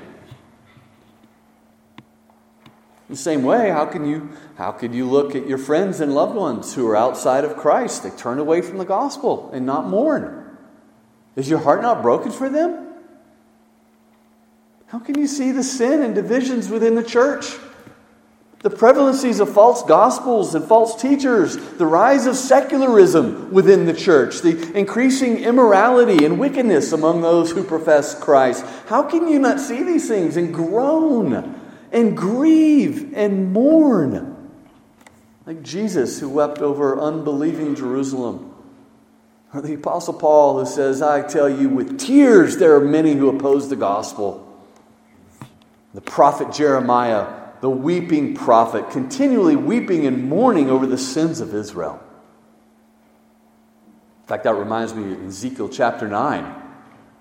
The 3.13 3.19
same 3.19 3.43
way, 3.43 3.69
how 3.69 3.85
can 3.85 4.07
you 4.07 4.31
how 4.57 4.73
can 4.73 4.93
you 4.93 5.09
look 5.09 5.37
at 5.37 5.47
your 5.47 5.59
friends 5.59 6.01
and 6.01 6.15
loved 6.15 6.35
ones 6.35 6.75
who 6.75 6.89
are 6.89 6.97
outside 6.97 7.45
of 7.45 7.57
Christ? 7.57 8.03
They 8.03 8.11
turn 8.11 8.39
away 8.39 8.63
from 8.63 8.79
the 8.79 8.85
gospel 8.85 9.51
and 9.53 9.65
not 9.65 9.87
mourn. 9.87 10.57
Is 11.37 11.49
your 11.49 11.61
heart 11.61 11.83
not 11.83 12.03
broken 12.03 12.33
for 12.33 12.49
them? 12.49 12.89
How 14.87 14.99
can 14.99 15.19
you 15.19 15.27
see 15.27 15.53
the 15.53 15.63
sin 15.63 16.03
and 16.03 16.15
divisions 16.15 16.69
within 16.69 16.95
the 16.95 17.03
church? 17.03 17.47
The 18.61 18.71
prevalencies 18.71 19.41
of 19.41 19.53
false 19.53 19.83
gospels 19.83 20.55
and 20.55 20.65
false 20.65 21.01
teachers, 21.01 21.57
the 21.57 21.87
rise 21.87 22.27
of 22.27 22.37
secularism 22.37 23.53
within 23.53 23.87
the 23.87 23.95
church, 23.95 24.41
the 24.41 24.73
increasing 24.77 25.39
immorality 25.39 26.25
and 26.25 26.39
wickedness 26.39 26.93
among 26.93 27.23
those 27.23 27.51
who 27.51 27.65
profess 27.65 28.19
Christ. 28.19 28.65
How 28.87 29.03
can 29.03 29.29
you 29.29 29.39
not 29.39 29.61
see 29.61 29.83
these 29.83 30.09
things 30.09 30.37
and 30.37 30.55
groan? 30.55 31.62
And 31.93 32.17
grieve 32.17 33.13
and 33.15 33.53
mourn. 33.53 34.51
Like 35.47 35.63
Jesus, 35.63 36.19
who 36.19 36.29
wept 36.29 36.59
over 36.59 36.99
unbelieving 36.99 37.75
Jerusalem. 37.75 38.55
Or 39.53 39.61
the 39.61 39.75
Apostle 39.75 40.15
Paul, 40.15 40.59
who 40.59 40.67
says, 40.67 41.03
I 41.03 41.27
tell 41.27 41.49
you, 41.49 41.69
with 41.69 41.99
tears 41.99 42.57
there 42.57 42.75
are 42.75 42.81
many 42.81 43.13
who 43.13 43.29
oppose 43.29 43.69
the 43.69 43.77
gospel. 43.77 44.49
The 45.93 46.01
prophet 46.01 46.53
Jeremiah, 46.53 47.27
the 47.61 47.69
weeping 47.69 48.35
prophet, 48.35 48.91
continually 48.91 49.57
weeping 49.57 50.07
and 50.07 50.29
mourning 50.29 50.71
over 50.71 50.87
the 50.87 50.97
sins 50.97 51.41
of 51.41 51.55
Israel. 51.55 52.03
In 54.23 54.29
fact, 54.29 54.45
that 54.45 54.55
reminds 54.55 54.95
me 54.95 55.13
of 55.13 55.27
Ezekiel 55.27 55.69
chapter 55.69 56.09
9. 56.09 56.55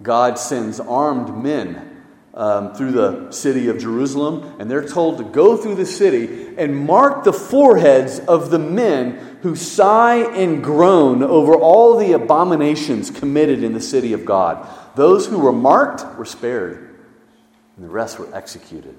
God 0.01 0.39
sends 0.39 0.79
armed 0.79 1.43
men 1.43 1.90
um, 2.33 2.73
through 2.73 2.91
the 2.91 3.31
city 3.31 3.67
of 3.67 3.77
Jerusalem, 3.77 4.55
and 4.59 4.69
they're 4.71 4.87
told 4.87 5.17
to 5.17 5.23
go 5.23 5.57
through 5.57 5.75
the 5.75 5.85
city 5.85 6.55
and 6.57 6.75
mark 6.75 7.23
the 7.23 7.33
foreheads 7.33 8.19
of 8.19 8.49
the 8.49 8.59
men 8.59 9.39
who 9.41 9.55
sigh 9.55 10.17
and 10.33 10.63
groan 10.63 11.23
over 11.23 11.55
all 11.55 11.97
the 11.97 12.13
abominations 12.13 13.11
committed 13.11 13.63
in 13.63 13.73
the 13.73 13.81
city 13.81 14.13
of 14.13 14.25
God. 14.25 14.67
Those 14.95 15.27
who 15.27 15.39
were 15.39 15.51
marked 15.51 16.17
were 16.17 16.25
spared, 16.25 16.95
and 17.75 17.85
the 17.85 17.89
rest 17.89 18.19
were 18.19 18.33
executed. 18.33 18.95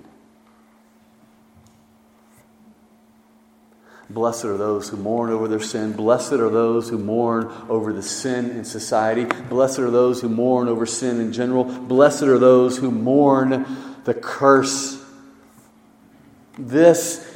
Blessed 4.12 4.44
are 4.44 4.58
those 4.58 4.90
who 4.90 4.98
mourn 4.98 5.30
over 5.30 5.48
their 5.48 5.60
sin. 5.60 5.94
Blessed 5.94 6.34
are 6.34 6.50
those 6.50 6.90
who 6.90 6.98
mourn 6.98 7.50
over 7.70 7.94
the 7.94 8.02
sin 8.02 8.50
in 8.50 8.64
society. 8.64 9.24
Blessed 9.24 9.78
are 9.78 9.90
those 9.90 10.20
who 10.20 10.28
mourn 10.28 10.68
over 10.68 10.84
sin 10.84 11.18
in 11.18 11.32
general. 11.32 11.64
Blessed 11.64 12.24
are 12.24 12.38
those 12.38 12.76
who 12.76 12.90
mourn 12.90 13.64
the 14.04 14.12
curse. 14.12 15.02
This 16.58 17.26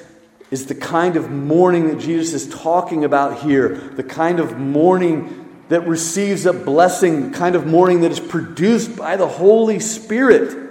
is 0.51 0.67
the 0.67 0.75
kind 0.75 1.17
of 1.17 1.31
mourning 1.31 1.89
that 1.89 1.99
Jesus 1.99 2.43
is 2.43 2.55
talking 2.55 3.05
about 3.05 3.39
here. 3.39 3.75
The 3.77 4.05
kind 4.05 4.39
of 4.39 4.59
mourning 4.59 5.65
that 5.71 5.89
receives 5.89 6.45
a 6.45 6.53
blessing, 6.53 7.31
the 7.31 7.39
kind 7.39 7.57
of 7.57 7.67
mourning 7.67 8.03
that 8.03 8.13
is 8.13 8.21
produced 8.21 8.97
by 8.97 9.17
the 9.17 9.27
Holy 9.27 9.81
Spirit 9.81 10.66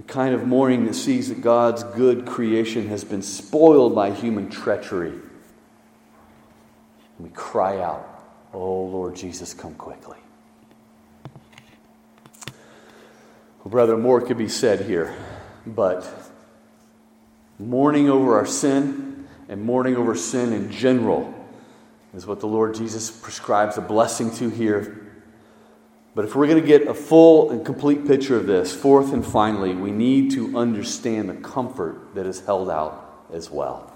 the 0.00 0.06
kind 0.10 0.34
of 0.34 0.46
mourning 0.46 0.86
that 0.86 0.94
sees 0.94 1.28
that 1.28 1.42
God's 1.42 1.84
good 1.84 2.24
creation 2.24 2.88
has 2.88 3.04
been 3.04 3.20
spoiled 3.20 3.94
by 3.94 4.10
human 4.10 4.48
treachery. 4.48 5.10
And 5.10 5.20
we 7.18 7.28
cry 7.28 7.82
out, 7.82 8.06
Oh 8.54 8.84
Lord 8.84 9.14
Jesus, 9.14 9.52
come 9.52 9.74
quickly. 9.74 10.16
Well, 13.62 13.70
brother, 13.70 13.98
more 13.98 14.22
could 14.22 14.38
be 14.38 14.48
said 14.48 14.86
here, 14.86 15.14
but 15.66 16.08
mourning 17.58 18.08
over 18.08 18.38
our 18.38 18.46
sin 18.46 19.28
and 19.50 19.62
mourning 19.62 19.96
over 19.96 20.14
sin 20.14 20.54
in 20.54 20.72
general 20.72 21.34
is 22.14 22.26
what 22.26 22.40
the 22.40 22.46
Lord 22.46 22.74
Jesus 22.74 23.10
prescribes 23.10 23.76
a 23.76 23.82
blessing 23.82 24.30
to 24.36 24.48
here 24.48 24.99
but 26.14 26.24
if 26.24 26.34
we're 26.34 26.46
going 26.46 26.60
to 26.60 26.66
get 26.66 26.88
a 26.88 26.94
full 26.94 27.50
and 27.50 27.64
complete 27.64 28.06
picture 28.06 28.36
of 28.36 28.46
this, 28.46 28.74
fourth 28.74 29.12
and 29.12 29.24
finally, 29.24 29.74
we 29.74 29.92
need 29.92 30.32
to 30.32 30.56
understand 30.58 31.28
the 31.28 31.34
comfort 31.34 32.14
that 32.14 32.26
is 32.26 32.40
held 32.40 32.68
out 32.68 33.26
as 33.32 33.50
well. 33.50 33.92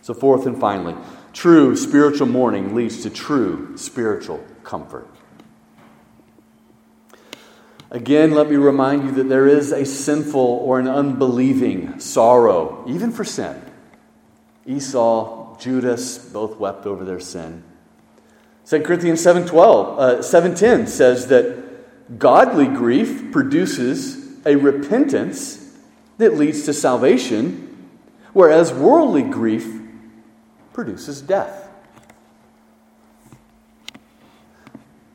So, 0.00 0.14
fourth 0.14 0.46
and 0.46 0.58
finally, 0.58 0.96
true 1.32 1.76
spiritual 1.76 2.26
mourning 2.26 2.74
leads 2.74 3.02
to 3.04 3.10
true 3.10 3.76
spiritual 3.76 4.44
comfort. 4.64 5.08
Again, 7.92 8.32
let 8.32 8.50
me 8.50 8.56
remind 8.56 9.04
you 9.04 9.12
that 9.12 9.28
there 9.28 9.46
is 9.46 9.70
a 9.70 9.84
sinful 9.84 10.40
or 10.40 10.80
an 10.80 10.88
unbelieving 10.88 12.00
sorrow, 12.00 12.84
even 12.88 13.12
for 13.12 13.22
sin. 13.22 13.62
Esau, 14.66 15.58
Judas 15.58 16.18
both 16.18 16.56
wept 16.56 16.86
over 16.86 17.04
their 17.04 17.20
sin. 17.20 17.62
2 18.72 18.80
Corinthians 18.80 19.22
7.12, 19.22 19.98
uh, 19.98 20.18
7.10 20.20 20.88
says 20.88 21.26
that 21.26 22.18
godly 22.18 22.66
grief 22.66 23.30
produces 23.30 24.42
a 24.46 24.56
repentance 24.56 25.76
that 26.16 26.38
leads 26.38 26.64
to 26.64 26.72
salvation, 26.72 27.90
whereas 28.32 28.72
worldly 28.72 29.24
grief 29.24 29.78
produces 30.72 31.20
death. 31.20 31.68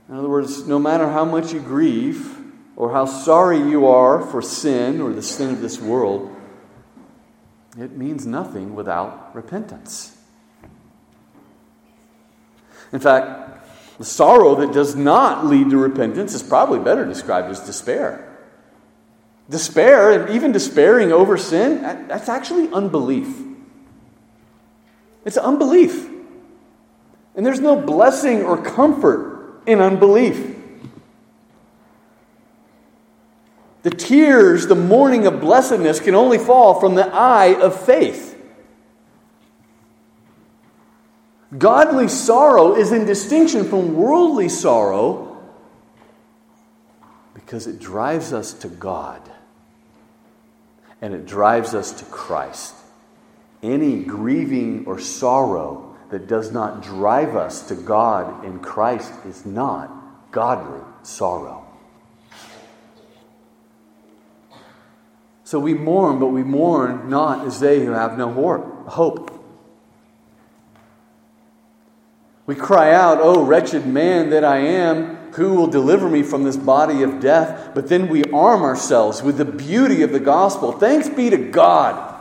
In 0.08 0.14
other 0.14 0.30
words, 0.30 0.68
no 0.68 0.78
matter 0.78 1.10
how 1.10 1.26
much 1.26 1.52
you 1.52 1.60
grieve 1.60 2.38
or 2.76 2.92
how 2.92 3.06
sorry 3.06 3.58
you 3.58 3.88
are 3.88 4.22
for 4.24 4.40
sin 4.40 5.02
or 5.02 5.12
the 5.12 5.24
sin 5.24 5.50
of 5.50 5.62
this 5.62 5.82
world, 5.82 6.32
it 7.76 7.98
means 7.98 8.28
nothing 8.28 8.76
without 8.76 9.34
repentance. 9.34 10.16
In 12.94 13.00
fact, 13.00 13.47
the 13.98 14.06
sorrow 14.06 14.56
that 14.56 14.74
does 14.74 14.96
not 14.96 15.46
lead 15.46 15.70
to 15.72 15.78
repentance 15.78 16.34
is 16.34 16.44
probably 16.44 16.80
better 16.80 17.06
described 17.06 17.50
as 17.50 17.60
despair. 17.60 18.24
Despair, 19.50 20.12
and 20.12 20.36
even 20.36 20.52
despairing 20.52 21.12
over 21.12 21.38
sin, 21.38 21.82
that's 21.82 22.30
actually 22.30 22.72
unbelief. 22.72 23.28
It's 25.26 25.38
unbelief. 25.38 26.10
And 27.36 27.46
there's 27.46 27.60
no 27.60 27.80
blessing 27.80 28.44
or 28.44 28.62
comfort 28.62 29.62
in 29.66 29.80
unbelief. 29.80 30.56
The 33.84 33.90
tears, 33.90 34.68
the 34.68 34.76
mourning 34.76 35.28
of 35.28 35.40
blessedness 35.40 36.00
can 36.00 36.14
only 36.14 36.38
fall 36.38 36.80
from 36.80 36.96
the 36.96 37.08
eye 37.08 37.60
of 37.60 37.80
faith. 37.86 38.37
Godly 41.56 42.10
sorrow 42.10 42.76
is 42.76 42.92
in 42.92 43.06
distinction 43.06 43.70
from 43.70 43.96
worldly 43.96 44.50
sorrow 44.50 45.38
because 47.34 47.68
it 47.68 47.80
drives 47.80 48.34
us 48.34 48.54
to 48.54 48.68
God 48.68 49.22
and 51.02 51.14
it 51.14 51.26
drives 51.26 51.74
us 51.74 51.94
to 51.94 52.06
Christ. 52.06 52.76
Any 53.64 54.04
grieving 54.04 54.86
or 54.86 55.00
sorrow 55.00 55.96
that 56.10 56.28
does 56.28 56.52
not 56.52 56.84
drive 56.84 57.36
us 57.36 57.68
to 57.68 57.76
God 57.76 58.44
in 58.44 58.60
Christ 58.60 59.12
is 59.26 59.46
not 59.46 59.92
godly 60.32 60.82
sorrow. 61.04 61.66
So 65.46 65.60
we 65.60 65.74
mourn, 65.74 66.20
but 66.20 66.28
we 66.28 66.44
mourn 66.44 67.10
not 67.10 67.48
as 67.48 67.62
they 67.62 67.86
who 67.86 67.92
have 67.92 68.18
no 68.18 68.32
hope. 68.88 69.27
We 72.48 72.56
cry 72.56 72.94
out, 72.94 73.20
Oh, 73.22 73.44
wretched 73.44 73.86
man 73.86 74.32
that 74.32 74.44
I 74.44 74.58
am, 74.58 75.18
who 75.34 75.54
will 75.54 75.68
deliver 75.68 76.10
me 76.10 76.24
from 76.24 76.44
this 76.44 76.58
body 76.58 77.04
of 77.04 77.20
death? 77.20 77.76
But 77.76 77.90
then 77.90 78.08
we 78.08 78.24
arm 78.24 78.64
ourselves 78.64 79.22
with 79.22 79.38
the 79.38 79.46
beauty 79.46 80.02
of 80.02 80.12
the 80.12 80.20
gospel. 80.20 80.72
Thanks 80.72 81.10
be 81.10 81.30
to 81.30 81.38
God. 81.38 82.16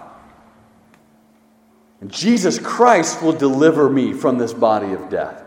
And 2.00 2.12
Jesus 2.12 2.58
Christ 2.58 3.22
will 3.22 3.32
deliver 3.32 3.88
me 3.88 4.12
from 4.12 4.36
this 4.36 4.52
body 4.52 4.92
of 4.92 5.08
death. 5.08 5.44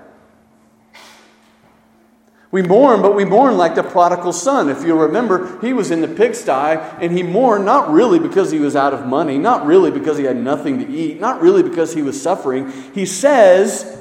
We 2.51 2.63
mourn, 2.63 3.03
but 3.03 3.15
we 3.15 3.25
mourn 3.25 3.57
like 3.57 3.75
the 3.75 3.83
prodigal 3.83 4.33
son. 4.33 4.69
If 4.69 4.83
you 4.83 4.99
remember, 4.99 5.59
he 5.61 5.71
was 5.71 5.91
in 5.91 6.01
the 6.01 6.07
pigsty 6.07 6.49
and 6.49 7.11
he 7.11 7.21
mourned 7.21 7.65
not 7.65 7.91
really 7.91 8.17
because 8.17 8.49
he 8.49 8.57
was 8.57 8.75
out 8.75 8.93
of 8.93 9.05
money, 9.05 9.37
not 9.37 9.67
really 9.67 9.91
because 9.91 10.17
he 10.17 10.23
had 10.23 10.37
nothing 10.37 10.79
to 10.79 10.89
eat, 10.89 11.19
not 11.19 11.41
really 11.41 11.61
because 11.61 11.93
he 11.93 12.01
was 12.01 12.19
suffering. 12.19 12.71
He 12.95 13.05
says, 13.05 13.99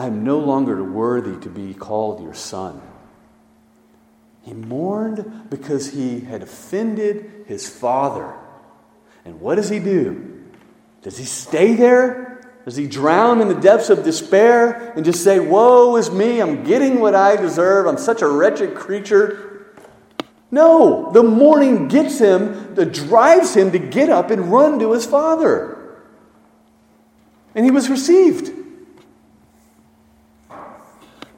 I 0.00 0.06
am 0.06 0.24
no 0.24 0.38
longer 0.38 0.82
worthy 0.82 1.38
to 1.42 1.50
be 1.50 1.74
called 1.74 2.22
your 2.22 2.32
son. 2.32 2.80
He 4.40 4.54
mourned 4.54 5.50
because 5.50 5.92
he 5.92 6.20
had 6.20 6.40
offended 6.40 7.44
his 7.46 7.68
father. 7.68 8.34
And 9.26 9.42
what 9.42 9.56
does 9.56 9.68
he 9.68 9.78
do? 9.78 10.42
Does 11.02 11.18
he 11.18 11.26
stay 11.26 11.74
there? 11.74 12.50
Does 12.64 12.76
he 12.76 12.86
drown 12.86 13.42
in 13.42 13.48
the 13.48 13.54
depths 13.54 13.90
of 13.90 14.02
despair 14.02 14.94
and 14.96 15.04
just 15.04 15.22
say, 15.22 15.38
Woe 15.38 15.96
is 15.96 16.10
me, 16.10 16.40
I'm 16.40 16.64
getting 16.64 17.00
what 17.00 17.14
I 17.14 17.36
deserve, 17.36 17.86
I'm 17.86 17.98
such 17.98 18.22
a 18.22 18.26
wretched 18.26 18.74
creature? 18.74 19.74
No, 20.50 21.10
the 21.12 21.22
mourning 21.22 21.88
gets 21.88 22.18
him, 22.18 22.74
that 22.74 22.94
drives 22.94 23.54
him 23.54 23.70
to 23.72 23.78
get 23.78 24.08
up 24.08 24.30
and 24.30 24.50
run 24.50 24.78
to 24.78 24.92
his 24.92 25.04
father. 25.04 25.76
And 27.54 27.66
he 27.66 27.70
was 27.70 27.90
received. 27.90 28.59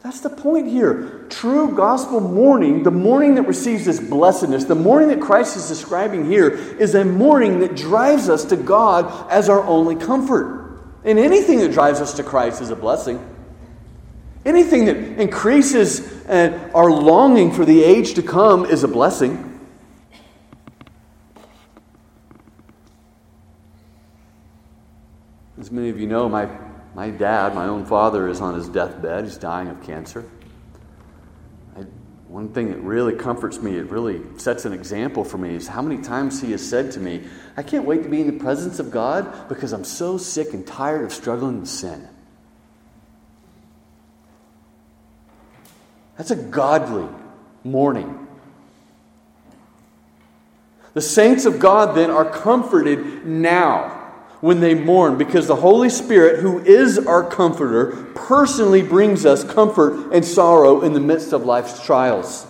That's 0.02 0.18
the 0.18 0.30
point 0.30 0.66
here. 0.66 1.26
True 1.30 1.76
gospel 1.76 2.20
mourning, 2.20 2.82
the 2.82 2.90
mourning 2.90 3.36
that 3.36 3.42
receives 3.42 3.84
this 3.84 4.00
blessedness, 4.00 4.64
the 4.64 4.74
mourning 4.74 5.08
that 5.10 5.20
Christ 5.20 5.56
is 5.56 5.68
describing 5.68 6.26
here, 6.26 6.48
is 6.50 6.96
a 6.96 7.04
mourning 7.04 7.60
that 7.60 7.76
drives 7.76 8.28
us 8.28 8.44
to 8.46 8.56
God 8.56 9.30
as 9.30 9.48
our 9.48 9.62
only 9.62 9.94
comfort. 9.94 10.80
And 11.04 11.20
anything 11.20 11.60
that 11.60 11.70
drives 11.72 12.00
us 12.00 12.14
to 12.14 12.24
Christ 12.24 12.60
is 12.60 12.70
a 12.70 12.76
blessing. 12.76 13.24
Anything 14.44 14.86
that 14.86 14.96
increases 14.96 16.00
uh, 16.26 16.70
our 16.74 16.90
longing 16.90 17.52
for 17.52 17.64
the 17.64 17.84
age 17.84 18.14
to 18.14 18.22
come 18.22 18.64
is 18.64 18.82
a 18.82 18.88
blessing. 18.88 19.48
As 25.60 25.70
many 25.70 25.90
of 25.90 26.00
you 26.00 26.08
know, 26.08 26.28
my 26.28 26.48
my 26.94 27.10
dad, 27.10 27.54
my 27.54 27.66
own 27.66 27.86
father, 27.86 28.28
is 28.28 28.40
on 28.40 28.54
his 28.54 28.68
deathbed. 28.68 29.24
He's 29.24 29.38
dying 29.38 29.68
of 29.68 29.82
cancer. 29.82 30.24
I, 31.76 31.80
one 32.28 32.52
thing 32.52 32.70
that 32.70 32.78
really 32.78 33.14
comforts 33.14 33.60
me, 33.60 33.76
it 33.76 33.90
really 33.90 34.20
sets 34.38 34.64
an 34.66 34.72
example 34.72 35.24
for 35.24 35.38
me, 35.38 35.54
is 35.54 35.66
how 35.66 35.80
many 35.80 36.02
times 36.02 36.42
he 36.42 36.50
has 36.52 36.66
said 36.66 36.92
to 36.92 37.00
me, 37.00 37.24
I 37.56 37.62
can't 37.62 37.84
wait 37.84 38.02
to 38.02 38.08
be 38.08 38.20
in 38.20 38.26
the 38.26 38.44
presence 38.44 38.78
of 38.78 38.90
God 38.90 39.48
because 39.48 39.72
I'm 39.72 39.84
so 39.84 40.18
sick 40.18 40.52
and 40.52 40.66
tired 40.66 41.04
of 41.04 41.12
struggling 41.12 41.60
with 41.60 41.68
sin. 41.68 42.08
That's 46.18 46.30
a 46.30 46.36
godly 46.36 47.08
mourning. 47.64 48.18
The 50.92 51.00
saints 51.00 51.46
of 51.46 51.58
God 51.58 51.96
then 51.96 52.10
are 52.10 52.28
comforted 52.28 53.26
now 53.26 54.01
when 54.42 54.58
they 54.58 54.74
mourn 54.74 55.16
because 55.16 55.46
the 55.46 55.56
Holy 55.56 55.88
Spirit, 55.88 56.40
who 56.40 56.58
is 56.58 56.98
our 56.98 57.22
comforter, 57.22 58.06
personally 58.16 58.82
brings 58.82 59.24
us 59.24 59.44
comfort 59.44 60.12
and 60.12 60.24
sorrow 60.24 60.82
in 60.82 60.92
the 60.92 61.00
midst 61.00 61.32
of 61.32 61.44
life's 61.44 61.82
trials. 61.86 62.44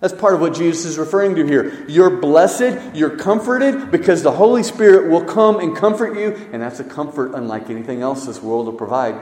That's 0.00 0.12
part 0.12 0.34
of 0.34 0.42
what 0.42 0.52
Jesus 0.54 0.84
is 0.84 0.98
referring 0.98 1.36
to 1.36 1.46
here. 1.46 1.86
You're 1.88 2.10
blessed, 2.10 2.94
you're 2.94 3.16
comforted 3.16 3.90
because 3.90 4.22
the 4.22 4.32
Holy 4.32 4.62
Spirit 4.62 5.10
will 5.10 5.24
come 5.24 5.58
and 5.58 5.74
comfort 5.74 6.18
you, 6.18 6.34
and 6.52 6.60
that's 6.60 6.80
a 6.80 6.84
comfort 6.84 7.34
unlike 7.34 7.70
anything 7.70 8.02
else 8.02 8.26
this 8.26 8.42
world 8.42 8.66
will 8.66 8.74
provide. 8.74 9.18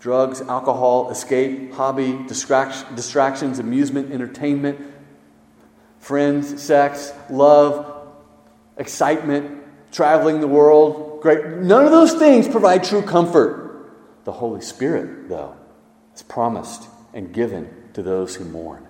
Drugs, 0.00 0.40
alcohol, 0.40 1.10
escape, 1.10 1.74
hobby, 1.74 2.18
distractions, 2.26 3.60
amusement, 3.60 4.10
entertainment, 4.10 4.80
friends, 6.00 6.60
sex, 6.60 7.12
love, 7.28 7.98
excitement, 8.80 9.62
traveling 9.92 10.40
the 10.40 10.48
world, 10.48 11.20
great. 11.20 11.46
None 11.46 11.84
of 11.84 11.92
those 11.92 12.14
things 12.14 12.48
provide 12.48 12.82
true 12.82 13.02
comfort. 13.02 13.92
The 14.24 14.32
Holy 14.32 14.62
Spirit, 14.62 15.28
though, 15.28 15.54
is 16.14 16.22
promised 16.22 16.88
and 17.14 17.32
given 17.32 17.68
to 17.92 18.02
those 18.02 18.34
who 18.34 18.44
mourn. 18.44 18.86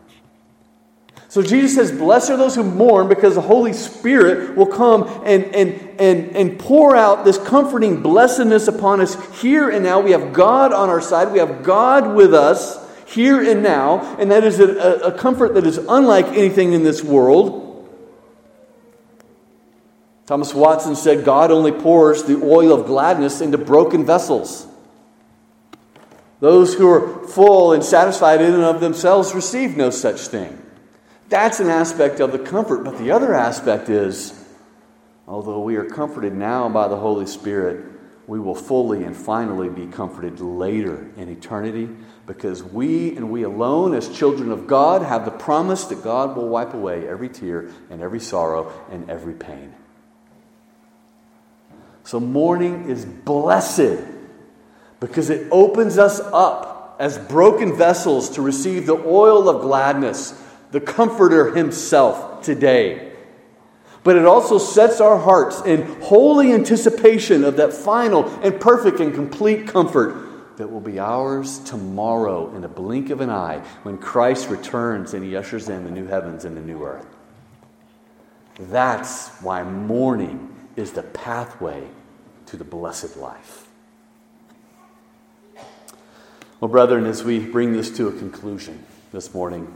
So 1.29 1.43
Jesus 1.43 1.75
says, 1.75 1.97
Blessed 1.97 2.31
are 2.31 2.37
those 2.37 2.55
who 2.57 2.65
mourn 2.65 3.09
because 3.09 3.35
the 3.35 3.41
Holy 3.41 3.73
Spirit 3.73 4.57
will 4.57 4.67
come 4.67 5.05
and, 5.25 5.45
and, 5.55 6.01
and, 6.01 6.37
and 6.37 6.59
pour 6.59 6.97
out 6.97 7.25
this 7.25 7.39
comforting 7.39 8.03
blessedness 8.03 8.69
upon 8.69 9.01
us 9.01 9.41
here 9.41 9.71
and 9.71 9.85
now. 9.85 10.01
We 10.01 10.11
have 10.13 10.33
God 10.33 10.73
on 10.73 10.89
our 10.89 11.01
side, 11.01 11.33
we 11.33 11.39
have 11.39 11.63
God 11.63 12.15
with 12.15 12.35
us 12.35 12.79
here 13.07 13.41
and 13.49 13.63
now, 13.63 14.17
and 14.19 14.31
that 14.31 14.45
is 14.45 14.61
a, 14.61 14.69
a 15.05 15.13
comfort 15.19 15.55
that 15.55 15.67
is 15.67 15.79
unlike 15.79 16.27
anything 16.27 16.73
in 16.73 16.85
this 16.85 17.03
world. 17.03 17.70
Thomas 20.31 20.55
Watson 20.55 20.95
said, 20.95 21.25
God 21.25 21.51
only 21.51 21.73
pours 21.73 22.23
the 22.23 22.41
oil 22.41 22.73
of 22.73 22.87
gladness 22.87 23.41
into 23.41 23.59
broken 23.59 24.07
vessels. 24.07 24.65
Those 26.39 26.73
who 26.73 26.89
are 26.89 27.27
full 27.27 27.73
and 27.73 27.83
satisfied 27.83 28.41
in 28.41 28.55
and 28.55 28.63
of 28.63 28.81
themselves 28.81 29.35
receive 29.35 29.77
no 29.77 29.91
such 29.91 30.29
thing. 30.29 30.57
That's 31.29 31.59
an 31.59 31.69
aspect 31.69 32.21
of 32.21 32.31
the 32.31 32.39
comfort. 32.39 32.85
But 32.85 32.99
the 32.99 33.11
other 33.11 33.35
aspect 33.35 33.89
is, 33.89 34.33
although 35.27 35.63
we 35.63 35.75
are 35.75 35.85
comforted 35.85 36.33
now 36.33 36.69
by 36.69 36.87
the 36.87 36.97
Holy 36.97 37.27
Spirit, 37.27 37.85
we 38.29 38.39
will 38.39 38.55
fully 38.55 39.03
and 39.03 39.17
finally 39.17 39.69
be 39.69 39.89
comforted 39.89 40.39
later 40.39 41.11
in 41.17 41.29
eternity 41.29 41.89
because 42.27 42.63
we 42.63 43.17
and 43.17 43.33
we 43.33 43.43
alone, 43.43 43.95
as 43.95 44.09
children 44.09 44.53
of 44.53 44.69
God, 44.69 45.03
have 45.03 45.25
the 45.25 45.33
promise 45.33 45.87
that 45.87 46.05
God 46.05 46.37
will 46.37 46.49
wipe 46.49 46.73
away 46.73 47.09
every 47.09 47.29
tear 47.29 47.69
and 47.91 48.01
every 48.01 48.21
sorrow 48.21 48.73
and 48.93 49.11
every 49.11 49.35
pain. 49.35 49.75
So, 52.11 52.19
mourning 52.19 52.91
is 52.91 53.05
blessed 53.05 54.03
because 54.99 55.31
it 55.31 55.47
opens 55.53 55.97
us 55.97 56.19
up 56.19 56.97
as 56.99 57.17
broken 57.17 57.77
vessels 57.77 58.31
to 58.31 58.43
receive 58.43 58.87
the 58.87 58.97
oil 58.97 59.49
of 59.49 59.63
gladness, 59.63 60.35
the 60.73 60.81
Comforter 60.81 61.55
Himself 61.55 62.43
today. 62.43 63.13
But 64.03 64.17
it 64.17 64.25
also 64.25 64.59
sets 64.59 65.01
our 65.01 65.19
hearts 65.19 65.61
in 65.61 66.01
holy 66.01 66.53
anticipation 66.53 67.45
of 67.45 67.59
that 67.59 67.73
final 67.73 68.29
and 68.41 68.61
perfect 68.61 68.99
and 68.99 69.15
complete 69.15 69.69
comfort 69.69 70.57
that 70.57 70.67
will 70.67 70.81
be 70.81 70.99
ours 70.99 71.61
tomorrow 71.61 72.57
in 72.57 72.65
a 72.65 72.69
blink 72.69 73.11
of 73.11 73.21
an 73.21 73.31
eye 73.31 73.63
when 73.85 73.99
Christ 73.99 74.49
returns 74.49 75.15
and 75.15 75.25
He 75.25 75.37
ushers 75.37 75.69
in 75.69 75.85
the 75.85 75.93
new 75.93 76.09
heavens 76.09 76.45
and 76.45 76.57
the 76.57 76.61
new 76.61 76.83
earth. 76.85 77.07
That's 78.59 79.29
why 79.43 79.63
mourning 79.63 80.57
is 80.75 80.91
the 80.91 81.05
pathway 81.05 81.87
to 82.51 82.57
the 82.57 82.65
blessed 82.65 83.17
life. 83.17 83.69
Well, 86.61 86.69
brethren, 86.69 87.07
as 87.07 87.23
we 87.23 87.39
bring 87.39 87.73
this 87.73 87.97
to 87.97 88.09
a 88.09 88.13
conclusion 88.13 88.85
this 89.13 89.33
morning, 89.33 89.73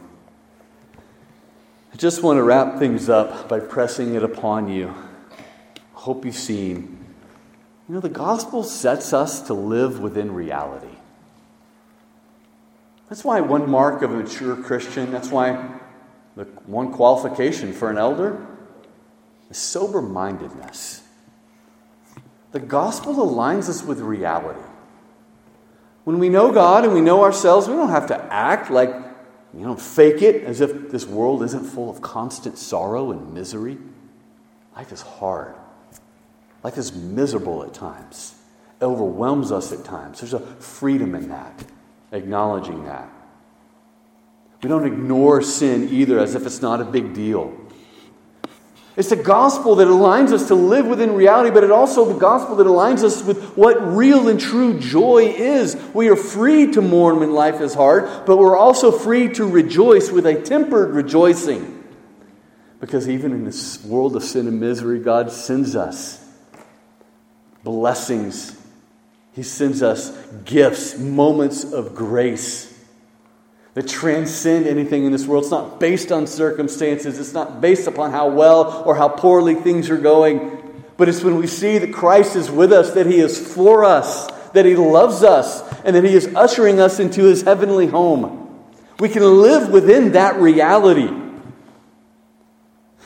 I 1.93 1.97
just 1.97 2.25
want 2.25 2.39
to 2.39 2.43
wrap 2.43 2.81
things 2.81 3.09
up 3.09 3.49
by 3.49 3.61
pressing 3.61 4.17
it 4.17 4.25
upon 4.25 4.69
you. 4.69 4.89
I 4.89 6.01
hope 6.01 6.25
you've 6.25 6.35
seen. 6.35 7.05
You 7.89 7.95
know, 7.95 8.01
the 8.01 8.09
gospel 8.09 8.65
sets 8.65 9.13
us 9.13 9.43
to 9.43 9.55
live 9.55 10.01
within 10.01 10.35
reality. 10.35 10.97
That's 13.09 13.23
why 13.23 13.41
one 13.41 13.71
mark 13.71 14.03
of 14.03 14.11
a 14.11 14.17
mature 14.17 14.57
Christian, 14.57 15.13
that's 15.13 15.29
why 15.29 15.79
the 16.35 16.45
one 16.67 16.93
qualification 16.93 17.73
for 17.73 17.89
an 17.89 17.99
elder 17.99 18.45
is 19.49 19.59
sober 19.59 20.03
mindedness. 20.03 21.04
The 22.55 22.61
gospel 22.61 23.17
aligns 23.17 23.69
us 23.69 23.83
with 23.83 23.99
reality. 23.99 24.61
When 26.05 26.21
we 26.21 26.29
know 26.29 26.53
God 26.53 26.85
and 26.85 26.95
we 26.95 27.01
know 27.01 27.25
ourselves, 27.25 27.67
we 27.67 27.75
don't 27.75 27.89
have 27.89 28.07
to 28.07 28.33
act 28.33 28.71
like, 28.71 28.91
you 29.53 29.63
know, 29.63 29.75
fake 29.75 30.23
it 30.23 30.45
as 30.45 30.61
if 30.61 30.93
this 30.93 31.05
world 31.05 31.43
isn't 31.43 31.65
full 31.65 31.91
of 31.91 32.01
constant 32.01 32.57
sorrow 32.57 33.11
and 33.11 33.35
misery. 33.35 33.77
Life 34.77 34.93
is 34.93 35.01
hard. 35.01 35.57
Life 36.63 36.79
is 36.79 36.93
miserable 36.93 37.65
at 37.65 37.75
times. 37.75 38.37
It 38.81 38.85
overwhelms 38.85 39.51
us 39.51 39.73
at 39.73 39.85
times. 39.85 40.21
There's 40.21 40.35
a 40.35 40.39
freedom 40.39 41.17
in 41.17 41.31
that, 41.31 41.65
acknowledging 42.13 42.85
that. 42.85 43.09
We 44.63 44.69
don't 44.69 44.87
ignore 44.87 45.43
sin 45.43 45.89
either 45.91 46.21
as 46.21 46.37
if 46.37 46.47
it's 46.47 46.63
not 46.63 46.81
a 46.81 46.85
big 46.85 47.15
deal. 47.15 47.53
It's 48.97 49.11
the 49.11 49.17
gospel 49.17 49.77
that 49.77 49.89
aligns 49.89 50.33
us 50.33 50.49
to 50.49 50.55
live 50.55 50.87
within 50.87 51.15
reality, 51.15 51.51
but 51.51 51.65
it 51.65 51.73
also 51.73 52.05
the 52.05 52.19
gospel 52.19 52.57
that 52.57 52.67
aligns 52.67 53.03
us 53.03 53.25
with 53.25 53.57
what 53.57 53.75
real 53.97 54.29
and 54.29 54.39
true 54.39 54.79
joy 54.79 55.35
is. 55.37 55.77
We 55.93 56.09
are 56.11 56.17
free 56.17 56.71
to 56.73 56.81
mourn 56.81 57.19
when 57.19 57.33
life 57.33 57.61
is 57.61 57.75
hard, 57.75 58.05
but 58.25 58.37
we're 58.37 58.57
also 58.57 58.93
free 58.93 59.29
to 59.31 59.47
rejoice 59.47 60.13
with 60.13 60.27
a 60.27 60.41
tempered 60.41 60.91
rejoicing. 60.91 61.83
Because 62.79 63.09
even 63.09 63.33
in 63.33 63.45
this 63.45 63.85
world 63.85 64.15
of 64.15 64.23
sin 64.23 64.47
and 64.47 64.61
misery, 64.61 65.01
God 65.01 65.33
sends 65.33 65.75
us 65.75 66.25
blessings. 67.65 68.57
He 69.33 69.43
sends 69.43 69.83
us 69.83 70.17
gifts, 70.45 70.97
moments 70.97 71.65
of 71.65 71.97
grace 71.97 72.74
that 73.75 73.89
transcend 73.89 74.67
anything 74.67 75.05
in 75.05 75.13
this 75.13 75.27
world. 75.27 75.45
It's 75.45 75.51
not 75.51 75.81
based 75.81 76.13
on 76.13 76.27
circumstances, 76.27 77.19
it's 77.19 77.35
not 77.35 77.61
based 77.61 77.87
upon 77.87 78.13
how 78.13 78.29
well 78.29 78.85
or 78.87 78.95
how 78.95 79.09
poorly 79.09 79.55
things 79.55 79.91
are 79.91 79.99
going. 79.99 80.61
But 80.97 81.09
it's 81.09 81.25
when 81.25 81.37
we 81.39 81.49
see 81.49 81.79
that 81.79 81.93
Christ 81.93 82.37
is 82.37 82.51
with 82.51 82.73
us, 82.73 82.93
that 82.93 83.07
He 83.07 83.19
is 83.19 83.53
for 83.53 83.85
us, 83.85 84.31
that 84.53 84.65
He 84.65 84.77
loves 84.77 85.25
us, 85.25 85.63
and 85.85 85.97
that 85.97 86.05
He 86.05 86.15
is 86.15 86.33
ushering 86.37 86.79
us 86.79 87.01
into 87.01 87.25
His 87.25 87.43
heavenly 87.43 87.89
home. 87.89 88.41
We 89.01 89.09
can 89.09 89.23
live 89.43 89.71
within 89.71 90.13
that 90.13 90.37
reality. 90.37 91.09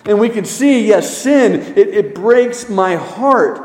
And 0.05 0.21
we 0.21 0.29
can 0.29 0.45
see, 0.45 0.87
yes, 0.87 1.16
sin, 1.16 1.55
it, 1.79 1.89
it 1.89 2.14
breaks 2.14 2.69
my 2.69 2.97
heart. 2.97 3.64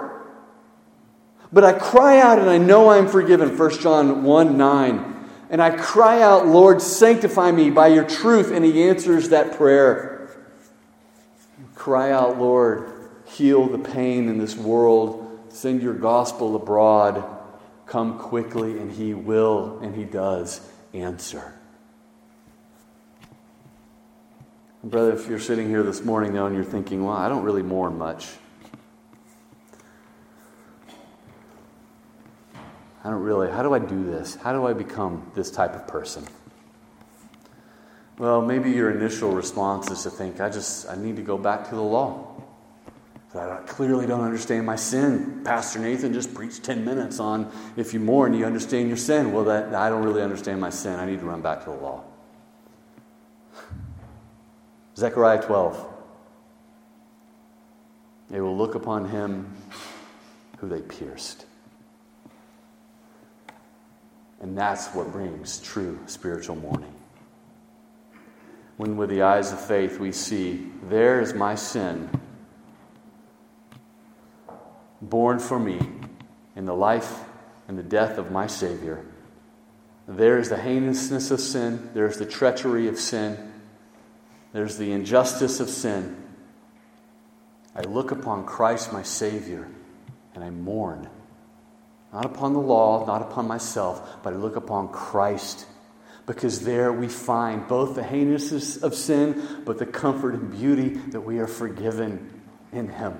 But 1.51 1.65
I 1.65 1.73
cry 1.73 2.19
out 2.19 2.39
and 2.39 2.49
I 2.49 2.57
know 2.57 2.89
I'm 2.89 3.07
forgiven. 3.07 3.57
1 3.57 3.79
John 3.79 4.23
1 4.23 4.57
9. 4.57 5.12
And 5.53 5.61
I 5.61 5.69
cry 5.69 6.19
out, 6.23 6.47
Lord, 6.47 6.81
sanctify 6.81 7.51
me 7.51 7.69
by 7.69 7.89
your 7.89 8.05
truth. 8.05 8.51
And 8.51 8.65
he 8.65 8.85
answers 8.85 9.29
that 9.29 9.55
prayer. 9.55 10.27
Cry 11.75 12.11
out, 12.11 12.39
Lord, 12.39 12.91
heal 13.25 13.67
the 13.67 13.77
pain 13.77 14.29
in 14.29 14.39
this 14.39 14.55
world. 14.55 15.45
Send 15.49 15.83
your 15.83 15.93
gospel 15.93 16.55
abroad. 16.55 17.23
Come 17.85 18.17
quickly, 18.17 18.79
and 18.79 18.91
he 18.91 19.13
will, 19.13 19.77
and 19.83 19.95
he 19.95 20.05
does 20.05 20.67
answer. 20.91 21.53
Brother, 24.83 25.13
if 25.13 25.27
you're 25.27 25.39
sitting 25.39 25.69
here 25.69 25.83
this 25.83 26.03
morning 26.03 26.33
though 26.33 26.47
and 26.47 26.55
you're 26.55 26.65
thinking, 26.65 27.05
well, 27.05 27.15
I 27.15 27.29
don't 27.29 27.43
really 27.43 27.61
mourn 27.61 27.99
much. 27.99 28.27
I 33.03 33.09
don't 33.09 33.21
really, 33.21 33.51
how 33.51 33.63
do 33.63 33.73
I 33.73 33.79
do 33.79 34.03
this? 34.03 34.35
How 34.35 34.53
do 34.53 34.65
I 34.65 34.73
become 34.73 35.29
this 35.35 35.51
type 35.51 35.75
of 35.75 35.87
person? 35.87 36.25
Well, 38.17 38.41
maybe 38.41 38.71
your 38.71 38.91
initial 38.91 39.31
response 39.31 39.91
is 39.91 40.03
to 40.03 40.09
think, 40.09 40.39
I 40.39 40.49
just, 40.49 40.87
I 40.89 40.95
need 40.95 41.17
to 41.17 41.21
go 41.21 41.37
back 41.37 41.69
to 41.69 41.75
the 41.75 41.81
law. 41.81 42.29
I 43.35 43.57
clearly 43.65 44.05
don't 44.05 44.21
understand 44.21 44.65
my 44.65 44.75
sin. 44.75 45.41
Pastor 45.43 45.79
Nathan 45.79 46.13
just 46.13 46.35
preached 46.35 46.63
10 46.63 46.85
minutes 46.85 47.19
on 47.19 47.51
if 47.75 47.91
you 47.91 47.99
mourn, 47.99 48.35
you 48.35 48.45
understand 48.45 48.87
your 48.87 48.97
sin. 48.97 49.33
Well, 49.33 49.45
that, 49.45 49.73
I 49.73 49.89
don't 49.89 50.03
really 50.03 50.21
understand 50.21 50.61
my 50.61 50.69
sin. 50.69 50.99
I 50.99 51.07
need 51.07 51.19
to 51.19 51.25
run 51.25 51.41
back 51.41 51.63
to 51.63 51.71
the 51.71 51.75
law. 51.75 52.03
Zechariah 54.95 55.41
12. 55.41 55.93
They 58.29 58.39
will 58.39 58.55
look 58.55 58.75
upon 58.75 59.09
him 59.09 59.51
who 60.59 60.69
they 60.69 60.81
pierced. 60.81 61.47
And 64.43 64.55
that's 64.55 64.89
what 64.89 65.11
brings 65.11 65.57
true 65.59 65.97
spiritual 66.05 66.57
mourning. 66.57 66.93
When, 68.77 68.95
with 68.95 69.09
the 69.09 69.23
eyes 69.23 69.51
of 69.51 69.59
faith, 69.59 69.99
we 69.99 70.11
see, 70.11 70.71
there 70.83 71.19
is 71.19 71.33
my 71.33 71.55
sin, 71.55 72.07
borne 75.01 75.39
for 75.39 75.57
me 75.57 75.79
in 76.55 76.65
the 76.65 76.75
life 76.75 77.23
and 77.67 77.79
the 77.79 77.83
death 77.83 78.19
of 78.19 78.29
my 78.29 78.45
Savior. 78.45 79.03
There 80.07 80.37
is 80.37 80.49
the 80.49 80.57
heinousness 80.57 81.31
of 81.31 81.39
sin, 81.39 81.89
there 81.95 82.05
is 82.05 82.17
the 82.17 82.25
treachery 82.27 82.87
of 82.87 82.99
sin 82.99 83.53
there's 84.53 84.77
the 84.77 84.91
injustice 84.91 85.59
of 85.59 85.67
sin. 85.67 86.15
I 87.75 87.81
look 87.81 88.11
upon 88.11 88.45
Christ, 88.45 88.93
my 88.93 89.01
Savior, 89.01 89.67
and 90.35 90.43
I 90.43 90.51
mourn. 90.51 91.09
Not 92.13 92.25
upon 92.25 92.53
the 92.53 92.59
law, 92.59 93.05
not 93.07 93.23
upon 93.23 93.47
myself, 93.47 94.17
but 94.21 94.33
I 94.33 94.35
look 94.35 94.55
upon 94.55 94.89
Christ. 94.89 95.65
Because 96.27 96.63
there 96.63 96.93
we 96.93 97.07
find 97.07 97.67
both 97.67 97.95
the 97.95 98.03
heinousness 98.03 98.77
of 98.77 98.93
sin, 98.93 99.61
but 99.65 99.79
the 99.79 99.87
comfort 99.87 100.35
and 100.35 100.51
beauty 100.51 100.89
that 100.89 101.21
we 101.21 101.39
are 101.39 101.47
forgiven 101.47 102.41
in 102.71 102.87
Him. 102.87 103.17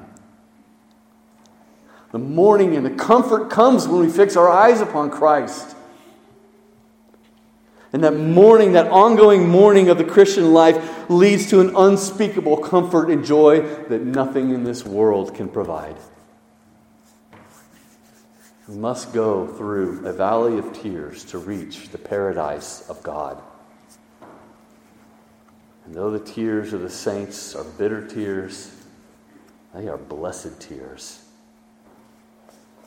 The 2.11 2.19
mourning 2.19 2.75
and 2.75 2.85
the 2.85 2.91
comfort 2.91 3.49
comes 3.49 3.87
when 3.87 4.01
we 4.01 4.09
fix 4.09 4.37
our 4.37 4.47
eyes 4.47 4.79
upon 4.79 5.09
Christ. 5.09 5.75
And 7.91 8.03
that 8.03 8.15
mourning, 8.15 8.73
that 8.73 8.87
ongoing 8.87 9.49
mourning 9.49 9.89
of 9.89 9.97
the 9.97 10.03
Christian 10.03 10.53
life, 10.53 11.09
leads 11.09 11.49
to 11.49 11.59
an 11.59 11.75
unspeakable 11.75 12.57
comfort 12.57 13.09
and 13.09 13.25
joy 13.25 13.61
that 13.87 14.03
nothing 14.03 14.51
in 14.51 14.63
this 14.63 14.85
world 14.85 15.33
can 15.33 15.49
provide. 15.49 15.95
We 18.67 18.75
must 18.75 19.13
go 19.13 19.45
through 19.45 20.05
a 20.05 20.13
valley 20.13 20.57
of 20.57 20.71
tears 20.73 21.25
to 21.25 21.37
reach 21.37 21.89
the 21.89 21.97
paradise 21.97 22.89
of 22.89 23.03
God. 23.03 23.41
And 25.85 25.93
though 25.93 26.11
the 26.11 26.19
tears 26.19 26.71
of 26.71 26.81
the 26.81 26.89
saints 26.89 27.55
are 27.55 27.65
bitter 27.65 28.07
tears, 28.07 28.73
they 29.73 29.89
are 29.89 29.97
blessed 29.97 30.61
tears. 30.61 31.23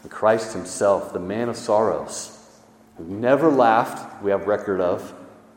And 0.02 0.10
Christ 0.10 0.54
Himself, 0.54 1.12
the 1.12 1.18
man 1.18 1.50
of 1.50 1.56
sorrows, 1.56 2.32
who 2.96 3.04
never 3.04 3.50
laughed, 3.50 4.22
we 4.22 4.30
have 4.30 4.46
record 4.46 4.80
of, 4.80 5.12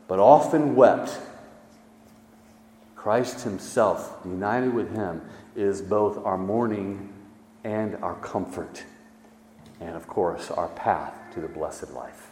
but 0.09 0.19
often 0.19 0.75
wept. 0.75 1.17
Christ 2.97 3.41
Himself, 3.43 4.19
united 4.25 4.73
with 4.73 4.93
Him, 4.93 5.21
is 5.55 5.81
both 5.81 6.17
our 6.25 6.37
mourning 6.37 7.13
and 7.63 7.95
our 7.97 8.15
comfort, 8.15 8.83
and 9.79 9.95
of 9.95 10.07
course, 10.07 10.51
our 10.51 10.69
path 10.69 11.13
to 11.33 11.39
the 11.39 11.47
blessed 11.47 11.91
life. 11.91 12.31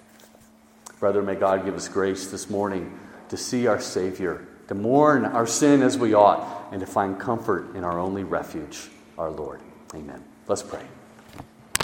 Brother, 0.99 1.21
may 1.21 1.35
God 1.35 1.65
give 1.65 1.75
us 1.75 1.87
grace 1.87 2.27
this 2.31 2.49
morning 2.49 2.99
to 3.29 3.37
see 3.37 3.67
our 3.67 3.79
Savior, 3.79 4.47
to 4.67 4.75
mourn 4.75 5.25
our 5.25 5.45
sin 5.45 5.81
as 5.81 5.97
we 5.97 6.13
ought, 6.13 6.69
and 6.71 6.79
to 6.79 6.87
find 6.87 7.19
comfort 7.19 7.75
in 7.75 7.83
our 7.83 7.99
only 7.99 8.23
refuge, 8.23 8.89
our 9.17 9.29
Lord. 9.29 9.61
Amen. 9.93 10.23
Let's 10.47 10.63
pray. 10.63 10.96